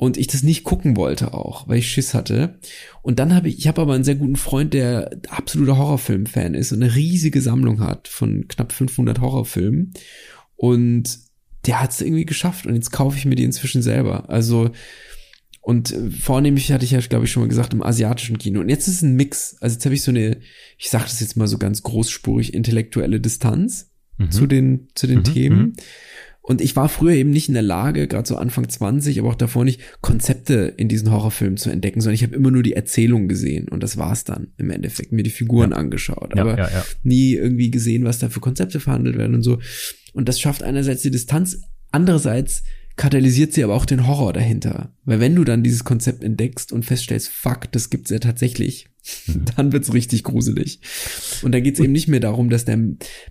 Und 0.03 0.17
ich 0.17 0.27
das 0.27 0.43
nicht 0.43 0.65
gucken 0.65 0.97
wollte 0.97 1.33
auch, 1.33 1.69
weil 1.69 1.79
ich 1.79 1.89
Schiss 1.89 2.13
hatte. 2.13 2.59
Und 3.03 3.21
dann 3.21 3.37
habe 3.37 3.49
ich, 3.49 3.59
ich 3.59 3.69
habe 3.69 3.83
aber 3.83 3.95
einen 3.95 4.03
sehr 4.03 4.17
guten 4.17 4.35
Freund, 4.35 4.75
der 4.75 5.13
absoluter 5.29 5.79
Horrorfilm-Fan 5.79 6.55
ist 6.55 6.73
und 6.73 6.83
eine 6.83 6.97
riesige 6.97 7.41
Sammlung 7.41 7.79
hat 7.79 8.09
von 8.09 8.49
knapp 8.49 8.73
500 8.73 9.21
Horrorfilmen. 9.21 9.93
Und 10.57 11.21
der 11.67 11.81
hat 11.81 11.93
es 11.93 12.01
irgendwie 12.01 12.27
geschafft 12.27 12.67
und 12.67 12.75
jetzt 12.75 12.91
kaufe 12.91 13.17
ich 13.17 13.27
mir 13.27 13.37
die 13.37 13.45
inzwischen 13.45 13.81
selber. 13.81 14.29
Also 14.29 14.73
und 15.61 15.93
äh, 15.93 16.11
vornehmlich 16.11 16.73
hatte 16.73 16.85
ich 16.85 16.91
ja, 16.91 16.99
glaube 16.99 17.27
ich, 17.27 17.31
schon 17.31 17.45
mal 17.45 17.49
gesagt, 17.49 17.73
im 17.73 17.85
asiatischen 17.85 18.39
Kino. 18.39 18.59
Und 18.59 18.71
jetzt 18.71 18.89
ist 18.89 18.97
es 18.97 19.03
ein 19.03 19.15
Mix. 19.15 19.57
Also 19.61 19.75
jetzt 19.75 19.85
habe 19.85 19.95
ich 19.95 20.03
so 20.03 20.11
eine, 20.11 20.41
ich 20.79 20.91
sage 20.91 21.05
das 21.05 21.21
jetzt 21.21 21.37
mal 21.37 21.47
so 21.47 21.59
ganz 21.59 21.85
großspurig, 21.85 22.55
intellektuelle 22.55 23.21
Distanz 23.21 23.93
mhm. 24.19 24.33
zu 24.33 24.49
den, 24.49 24.89
zu 24.97 25.07
den 25.07 25.19
mhm. 25.19 25.25
Themen. 25.25 25.59
Mhm. 25.59 25.73
Und 26.45 26.61
ich 26.61 26.75
war 26.75 26.89
früher 26.89 27.15
eben 27.15 27.31
nicht 27.31 27.49
in 27.49 27.55
der 27.55 27.63
Lage, 27.63 28.09
gerade 28.09 28.27
so 28.27 28.37
Anfang 28.37 28.69
20, 28.69 29.21
aber 29.21 29.29
auch 29.29 29.37
davor 29.37 29.65
nicht, 29.65 29.81
Konzepte 30.01 30.75
in 30.77 30.89
diesen 30.89 31.13
Horrorfilmen 31.13 31.57
zu 31.57 31.71
entdecken, 31.71 32.01
sondern 32.01 32.17
ich 32.17 32.25
habe 32.25 32.35
immer 32.35 32.51
nur 32.51 32.65
die 32.65 32.73
Erzählung 32.73 33.29
gesehen 33.29 33.69
und 33.69 33.81
das 33.83 33.97
war's 33.97 34.25
dann 34.25 34.49
im 34.59 34.71
Endeffekt, 34.71 35.13
mir 35.13 35.23
die 35.23 35.31
Figuren 35.31 35.71
ja. 35.71 35.77
angeschaut, 35.77 36.33
ja, 36.35 36.43
aber 36.43 36.59
ja, 36.59 36.85
nie 37.05 37.35
irgendwie 37.35 37.71
gesehen, 37.71 38.05
was 38.05 38.19
da 38.19 38.29
für 38.29 38.41
Konzepte 38.41 38.81
verhandelt 38.81 39.17
werden 39.17 39.37
und 39.37 39.43
so. 39.43 39.61
Und 40.15 40.29
das 40.29 40.41
schafft 40.41 40.65
einerseits 40.65 41.03
die 41.03 41.13
Distanz, 41.13 41.61
andererseits 41.93 42.65
katalysiert 42.97 43.53
sie 43.53 43.65
aber 43.65 43.75
auch 43.75 43.87
den 43.87 44.07
Horror 44.07 44.33
dahinter. 44.33 44.95
Weil 45.05 45.21
wenn 45.21 45.35
du 45.35 45.45
dann 45.45 45.63
dieses 45.63 45.85
Konzept 45.85 46.23
entdeckst 46.23 46.73
und 46.73 46.85
feststellst, 46.85 47.29
fuck, 47.29 47.71
das 47.73 47.89
gibt's 47.89 48.11
ja 48.11 48.19
tatsächlich, 48.19 48.89
mhm. 49.27 49.45
dann 49.57 49.73
wird's 49.73 49.95
richtig 49.95 50.25
gruselig. 50.25 50.81
Und 51.43 51.53
da 51.53 51.61
geht's 51.61 51.81
eben 51.81 51.93
nicht 51.93 52.09
mehr 52.09 52.21
darum, 52.21 52.51
dass 52.51 52.65
der 52.65 52.79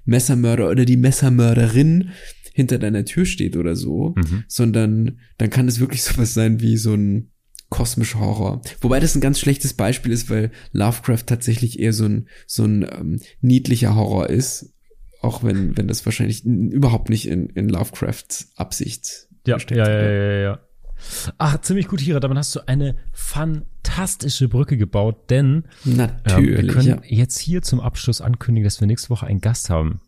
Messermörder 0.05 0.69
oder 0.69 0.85
die 0.85 0.97
Messermörderin 0.97 2.09
hinter 2.53 2.79
deiner 2.79 3.05
Tür 3.05 3.25
steht 3.25 3.55
oder 3.57 3.75
so, 3.75 4.13
mhm. 4.17 4.43
sondern 4.47 5.19
dann 5.37 5.49
kann 5.49 5.67
es 5.67 5.79
wirklich 5.79 6.03
sowas 6.03 6.33
sein 6.33 6.61
wie 6.61 6.77
so 6.77 6.93
ein 6.93 7.31
kosmischer 7.69 8.19
Horror. 8.19 8.61
Wobei 8.81 8.99
das 8.99 9.15
ein 9.15 9.21
ganz 9.21 9.39
schlechtes 9.39 9.73
Beispiel 9.73 10.11
ist, 10.11 10.29
weil 10.29 10.51
Lovecraft 10.73 11.23
tatsächlich 11.25 11.79
eher 11.79 11.93
so 11.93 12.05
ein, 12.05 12.27
so 12.45 12.65
ein 12.65 12.83
ähm, 12.83 13.21
niedlicher 13.39 13.95
Horror 13.95 14.29
ist. 14.29 14.73
Auch 15.21 15.43
wenn, 15.43 15.77
wenn 15.77 15.87
das 15.87 16.05
wahrscheinlich 16.05 16.43
überhaupt 16.43 17.09
nicht 17.09 17.27
in, 17.27 17.47
in 17.49 17.69
Lovecrafts 17.69 18.51
Absicht 18.55 19.27
ja, 19.47 19.57
ja, 19.57 19.89
ja, 19.89 20.11
ja, 20.11 20.41
ja. 20.41 20.59
Ach, 21.37 21.59
ziemlich 21.61 21.87
gut, 21.87 21.99
Hira. 21.99 22.19
Damit 22.19 22.37
hast 22.37 22.55
du 22.55 22.67
eine 22.67 22.95
fantastische 23.11 24.47
Brücke 24.47 24.77
gebaut, 24.77 25.29
denn 25.29 25.63
Natürlich, 25.83 26.59
äh, 26.59 26.63
wir 26.63 26.73
können 26.73 26.87
ja. 26.87 27.01
jetzt 27.03 27.39
hier 27.39 27.61
zum 27.61 27.79
Abschluss 27.79 28.21
ankündigen, 28.21 28.65
dass 28.65 28.79
wir 28.79 28.87
nächste 28.87 29.09
Woche 29.09 29.25
einen 29.25 29.41
Gast 29.41 29.69
haben. 29.69 30.01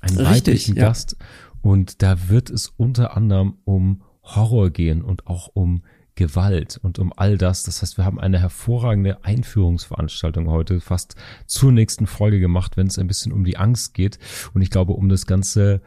Einen 0.00 0.18
Richtig, 0.18 0.30
weiblichen 0.30 0.76
ja. 0.76 0.88
Gast. 0.88 1.16
Und 1.60 2.02
da 2.02 2.28
wird 2.28 2.50
es 2.50 2.68
unter 2.76 3.16
anderem 3.16 3.58
um 3.64 4.02
Horror 4.22 4.70
gehen 4.70 5.02
und 5.02 5.26
auch 5.26 5.48
um 5.54 5.82
Gewalt 6.18 6.80
und 6.82 6.98
um 6.98 7.12
all 7.16 7.38
das. 7.38 7.62
Das 7.62 7.80
heißt, 7.80 7.96
wir 7.96 8.04
haben 8.04 8.18
eine 8.18 8.40
hervorragende 8.40 9.24
Einführungsveranstaltung 9.24 10.48
heute 10.48 10.80
fast 10.80 11.14
zur 11.46 11.70
nächsten 11.70 12.08
Folge 12.08 12.40
gemacht, 12.40 12.76
wenn 12.76 12.88
es 12.88 12.98
ein 12.98 13.06
bisschen 13.06 13.30
um 13.32 13.44
die 13.44 13.56
Angst 13.56 13.94
geht. 13.94 14.18
Und 14.52 14.62
ich 14.62 14.70
glaube, 14.70 14.94
um 14.94 15.08
das 15.08 15.26
ganze 15.26 15.80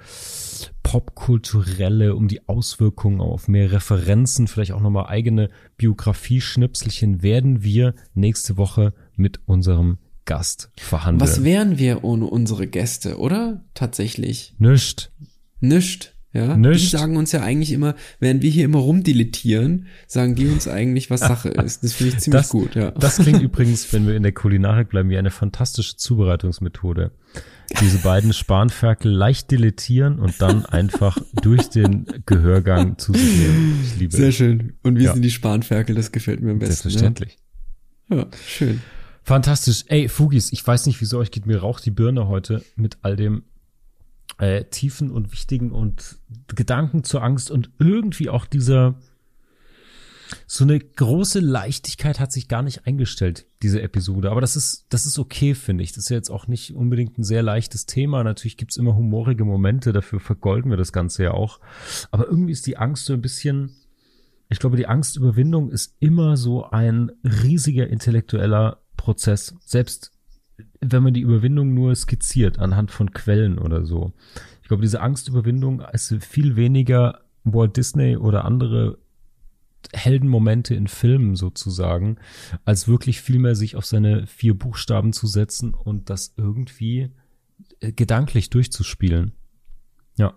popkulturelle, 0.84 2.16
um 2.16 2.30
die 2.30 2.48
Auswirkungen 2.48 3.20
auf 3.20 3.50
mehr 3.50 3.74
Referenzen, 3.74 4.48
vielleicht 4.48 4.72
auch 4.72 4.80
nochmal 4.80 5.08
eigene 5.08 5.50
Biografie-Schnipselchen 5.76 7.22
werden 7.22 7.62
wir 7.62 7.94
nächste 8.14 8.56
Woche 8.56 8.94
mit 9.18 9.42
unserem 9.48 9.98
Gast 10.26 10.72
verhandeln. 10.78 11.22
Was 11.22 11.44
wären 11.44 11.78
wir 11.78 12.04
ohne 12.04 12.26
unsere 12.26 12.68
Gäste, 12.68 13.18
oder? 13.18 13.64
Tatsächlich. 13.74 14.56
Nischt. 14.60 15.12
Nischt. 15.60 16.14
Ja, 16.34 16.56
Nicht. 16.56 16.82
die 16.82 16.98
sagen 16.98 17.18
uns 17.18 17.34
ja 17.34 17.42
eigentlich 17.42 17.74
immer, 17.74 17.96
während 18.22 18.42
wir 18.42 18.50
hier 18.50 18.64
immer 18.64 18.80
rumdilettieren, 18.80 19.88
sagen 20.08 20.36
die 20.36 20.48
uns 20.48 20.66
eigentlich, 20.66 21.10
was 21.10 21.20
Sache 21.20 21.50
ist. 21.66 21.84
Das 21.84 21.94
finde 21.94 22.14
ich 22.14 22.20
ziemlich 22.20 22.44
das, 22.44 22.50
gut, 22.50 22.76
ja. 22.76 22.92
Das 22.92 23.18
klingt 23.18 23.42
übrigens, 23.42 23.92
wenn 23.92 24.08
wir 24.08 24.16
in 24.16 24.24
der 24.24 24.32
Kulinarik 24.32 24.90
bleiben, 24.90 25.10
wie 25.10 25.18
eine 25.18 25.32
fantastische 25.32 25.98
Zubereitungsmethode. 25.98 27.12
Diese 27.82 27.98
beiden 27.98 28.32
Spanferkel 28.32 29.12
leicht 29.12 29.52
dilettieren 29.52 30.20
und 30.20 30.42
dann 30.42 30.66
einfach 30.66 31.18
durch 31.42 31.70
den 31.70 32.06
Gehörgang 32.26 32.98
zu 32.98 33.14
sich 33.14 33.38
nehmen. 33.38 33.82
Ich 33.84 34.00
liebe 34.00 34.16
Sehr 34.16 34.32
schön. 34.32 34.74
Und 34.84 35.00
wie 35.00 35.04
ja. 35.04 35.14
sind 35.14 35.24
die 35.24 35.32
Spanferkel? 35.32 35.96
Das 35.96 36.14
gefällt 36.14 36.42
mir 36.42 36.52
am 36.52 36.60
besten. 36.60 36.90
Selbstverständlich. 36.90 37.38
Ja, 38.10 38.18
ja 38.18 38.28
schön. 38.46 38.82
Fantastisch. 39.24 39.84
Ey, 39.88 40.10
Fugis, 40.10 40.52
ich 40.52 40.66
weiß 40.66 40.86
nicht, 40.88 41.00
wieso 41.02 41.20
euch 41.20 41.32
geht 41.32 41.46
mir 41.46 41.60
raucht 41.60 41.86
die 41.86 41.92
Birne 41.92 42.28
heute 42.28 42.64
mit 42.76 42.98
all 43.02 43.16
dem 43.16 43.44
äh, 44.40 44.64
tiefen 44.66 45.12
und 45.12 45.32
wichtigen 45.32 45.72
und 45.72 46.18
Gedanken 46.48 47.04
zur 47.04 47.24
Angst 47.24 47.52
und 47.52 47.70
irgendwie 47.80 48.30
auch 48.30 48.46
dieser 48.46 48.96
so 50.48 50.64
eine 50.64 50.80
große 50.80 51.40
Leichtigkeit 51.40 52.20
hat 52.20 52.32
sich 52.32 52.48
gar 52.48 52.62
nicht 52.62 52.88
eingestellt, 52.88 53.46
diese 53.62 53.82
Episode. 53.82 54.32
Aber 54.32 54.42
das 54.42 54.56
ist, 54.56 54.86
das 54.90 55.06
ist 55.06 55.20
okay, 55.20 55.56
finde 55.56 55.84
ich. 55.84 55.92
Das 55.92 56.06
ist 56.06 56.10
jetzt 56.10 56.32
auch 56.32 56.48
nicht 56.48 56.74
unbedingt 56.76 57.18
ein 57.18 57.24
sehr 57.24 57.44
leichtes 57.44 57.86
Thema. 57.86 58.24
Natürlich 58.24 58.58
gibt's 58.58 58.78
immer 58.78 58.96
humorige 58.96 59.46
Momente, 59.46 59.92
dafür 59.92 60.20
vergolden 60.20 60.70
wir 60.70 60.78
das 60.78 60.94
Ganze 60.94 61.24
ja 61.24 61.32
auch. 61.32 61.60
Aber 62.12 62.28
irgendwie 62.28 62.54
ist 62.54 62.66
die 62.66 62.78
Angst 62.78 63.06
so 63.06 63.14
ein 63.14 63.22
bisschen, 63.22 63.76
ich 64.50 64.60
glaube, 64.60 64.78
die 64.78 64.88
Angstüberwindung 64.88 65.70
ist 65.70 65.96
immer 66.00 66.38
so 66.38 66.66
ein 66.70 67.12
riesiger 67.24 67.88
intellektueller 67.88 68.82
Prozess. 69.02 69.56
Selbst 69.66 70.12
wenn 70.80 71.02
man 71.02 71.14
die 71.16 71.22
Überwindung 71.22 71.74
nur 71.74 71.96
skizziert 71.96 72.60
anhand 72.60 72.92
von 72.92 73.14
Quellen 73.14 73.58
oder 73.58 73.84
so. 73.84 74.14
Ich 74.62 74.68
glaube, 74.68 74.84
diese 74.84 75.02
Angstüberwindung 75.02 75.82
ist 75.92 76.16
viel 76.24 76.56
weniger 76.56 77.22
Walt 77.44 77.78
Disney 77.78 78.16
oder 78.16 78.46
andere 78.46 79.00
Heldenmomente 79.92 80.76
in 80.76 80.88
Filmen 80.88 81.36
sozusagen, 81.36 82.18
als 82.64 82.88
wirklich 82.88 83.22
viel 83.22 83.40
mehr 83.40 83.56
sich 83.56 83.76
auf 83.76 83.86
seine 83.86 84.28
vier 84.28 84.54
Buchstaben 84.54 85.14
zu 85.14 85.26
setzen 85.26 85.74
und 85.74 86.12
das 86.12 86.36
irgendwie 86.38 87.10
äh, 87.80 87.92
gedanklich 87.92 88.52
durchzuspielen. 88.52 89.32
Ja. 90.16 90.36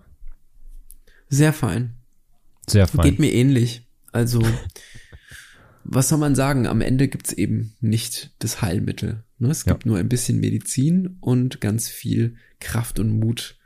Sehr 1.29 1.53
fein. 1.53 1.97
Sehr 2.67 2.87
fein. 2.87 3.05
Geht 3.05 3.19
mir 3.19 3.33
ähnlich. 3.33 3.87
Also, 4.13 4.41
was 5.85 6.09
soll 6.09 6.19
man 6.19 6.35
sagen? 6.35 6.67
Am 6.67 6.81
Ende 6.81 7.09
gibt's 7.09 7.33
eben 7.33 7.75
nicht 7.81 8.35
das 8.39 8.63
Heilmittel. 8.63 9.23
Ne? 9.39 9.51
Es 9.51 9.65
gibt 9.65 9.85
ja. 9.85 9.91
nur 9.91 9.99
ein 9.99 10.09
bisschen 10.09 10.41
Medizin 10.41 11.19
und 11.21 11.61
ganz 11.61 11.89
viel 11.89 12.37
Kraft 12.61 12.99
und 12.99 13.19
Mut, 13.21 13.59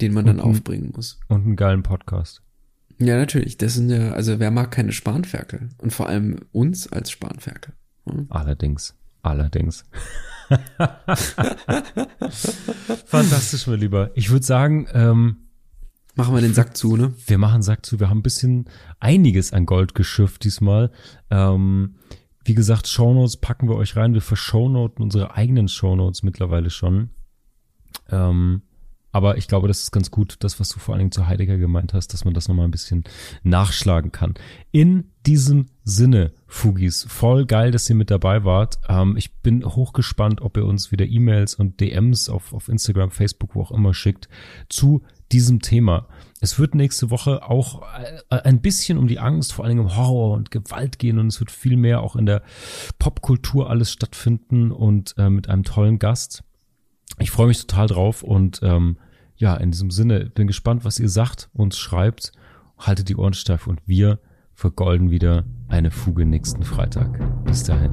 den 0.00 0.12
man 0.12 0.28
und 0.28 0.38
dann 0.38 0.40
aufbringen 0.40 0.92
muss. 0.94 1.20
Und 1.28 1.44
einen 1.44 1.56
geilen 1.56 1.82
Podcast. 1.82 2.42
Ja, 2.98 3.16
natürlich. 3.16 3.58
Das 3.58 3.74
sind 3.74 3.90
ja, 3.90 4.12
also 4.12 4.38
wer 4.38 4.50
mag 4.50 4.70
keine 4.70 4.92
Spanferkel? 4.92 5.68
Und 5.78 5.92
vor 5.92 6.08
allem 6.08 6.40
uns 6.52 6.90
als 6.90 7.10
Spanferkel. 7.10 7.74
Hm? 8.08 8.26
Allerdings. 8.30 8.96
Allerdings. 9.22 9.84
Fantastisch, 13.06 13.66
mein 13.66 13.80
Lieber. 13.80 14.10
Ich 14.14 14.30
würde 14.30 14.44
sagen, 14.44 14.86
ähm, 14.92 15.43
Machen 16.16 16.34
wir 16.34 16.40
den 16.40 16.54
Sack 16.54 16.76
zu, 16.76 16.96
ne? 16.96 17.12
Wir 17.26 17.38
machen 17.38 17.62
Sack 17.62 17.84
zu. 17.84 17.98
Wir 17.98 18.08
haben 18.08 18.18
ein 18.18 18.22
bisschen 18.22 18.66
einiges 19.00 19.52
an 19.52 19.66
Gold 19.66 19.94
geschürft 19.94 20.44
diesmal. 20.44 20.90
Ähm, 21.30 21.96
wie 22.44 22.54
gesagt, 22.54 22.86
Shownotes 22.86 23.38
packen 23.38 23.68
wir 23.68 23.76
euch 23.76 23.96
rein. 23.96 24.14
Wir 24.14 24.20
verschownoten 24.20 25.02
unsere 25.02 25.34
eigenen 25.34 25.66
Shownotes 25.66 26.22
mittlerweile 26.22 26.70
schon. 26.70 27.10
Ähm, 28.10 28.62
aber 29.14 29.38
ich 29.38 29.46
glaube, 29.46 29.68
das 29.68 29.80
ist 29.80 29.92
ganz 29.92 30.10
gut, 30.10 30.36
das, 30.40 30.58
was 30.58 30.70
du 30.70 30.80
vor 30.80 30.94
allen 30.94 30.98
Dingen 30.98 31.12
zu 31.12 31.28
Heidegger 31.28 31.56
gemeint 31.56 31.94
hast, 31.94 32.12
dass 32.12 32.24
man 32.24 32.34
das 32.34 32.48
nochmal 32.48 32.66
ein 32.66 32.72
bisschen 32.72 33.04
nachschlagen 33.44 34.10
kann. 34.10 34.34
In 34.72 35.12
diesem 35.24 35.66
Sinne, 35.84 36.32
Fugis, 36.48 37.06
voll 37.08 37.46
geil, 37.46 37.70
dass 37.70 37.88
ihr 37.88 37.94
mit 37.94 38.10
dabei 38.10 38.44
wart. 38.44 38.80
Ähm, 38.88 39.16
ich 39.16 39.32
bin 39.34 39.64
hochgespannt, 39.64 40.42
ob 40.42 40.56
ihr 40.56 40.66
uns 40.66 40.90
wieder 40.90 41.06
E-Mails 41.06 41.54
und 41.54 41.80
DMs 41.80 42.28
auf, 42.28 42.52
auf 42.52 42.68
Instagram, 42.68 43.12
Facebook, 43.12 43.54
wo 43.54 43.62
auch 43.62 43.70
immer 43.70 43.94
schickt, 43.94 44.28
zu 44.68 45.02
diesem 45.32 45.60
Thema. 45.60 46.08
Es 46.40 46.58
wird 46.58 46.74
nächste 46.74 47.10
Woche 47.10 47.48
auch 47.48 47.82
äh, 48.30 48.36
ein 48.36 48.60
bisschen 48.60 48.98
um 48.98 49.06
die 49.06 49.18
Angst, 49.18 49.52
vor 49.52 49.64
allem 49.64 49.80
um 49.80 49.96
Horror 49.96 50.34
und 50.34 50.50
Gewalt 50.50 50.98
gehen 50.98 51.18
und 51.18 51.28
es 51.28 51.40
wird 51.40 51.50
viel 51.50 51.76
mehr 51.76 52.02
auch 52.02 52.16
in 52.16 52.26
der 52.26 52.42
Popkultur 52.98 53.70
alles 53.70 53.90
stattfinden 53.90 54.70
und 54.70 55.14
äh, 55.16 55.30
mit 55.30 55.48
einem 55.48 55.64
tollen 55.64 55.98
Gast. 55.98 56.44
Ich 57.18 57.30
freue 57.30 57.46
mich 57.46 57.60
total 57.66 57.86
drauf 57.86 58.22
und 58.22 58.60
ähm, 58.62 58.98
ja, 59.36 59.56
in 59.56 59.70
diesem 59.70 59.90
Sinne, 59.90 60.26
bin 60.26 60.46
gespannt, 60.46 60.84
was 60.84 60.98
ihr 60.98 61.08
sagt, 61.08 61.48
uns 61.52 61.78
schreibt, 61.78 62.32
haltet 62.78 63.08
die 63.08 63.16
Ohren 63.16 63.34
steif 63.34 63.66
und 63.66 63.80
wir 63.86 64.18
vergolden 64.52 65.10
wieder 65.10 65.44
eine 65.68 65.90
Fuge 65.90 66.24
nächsten 66.24 66.62
Freitag. 66.62 67.44
Bis 67.44 67.64
dahin. 67.64 67.92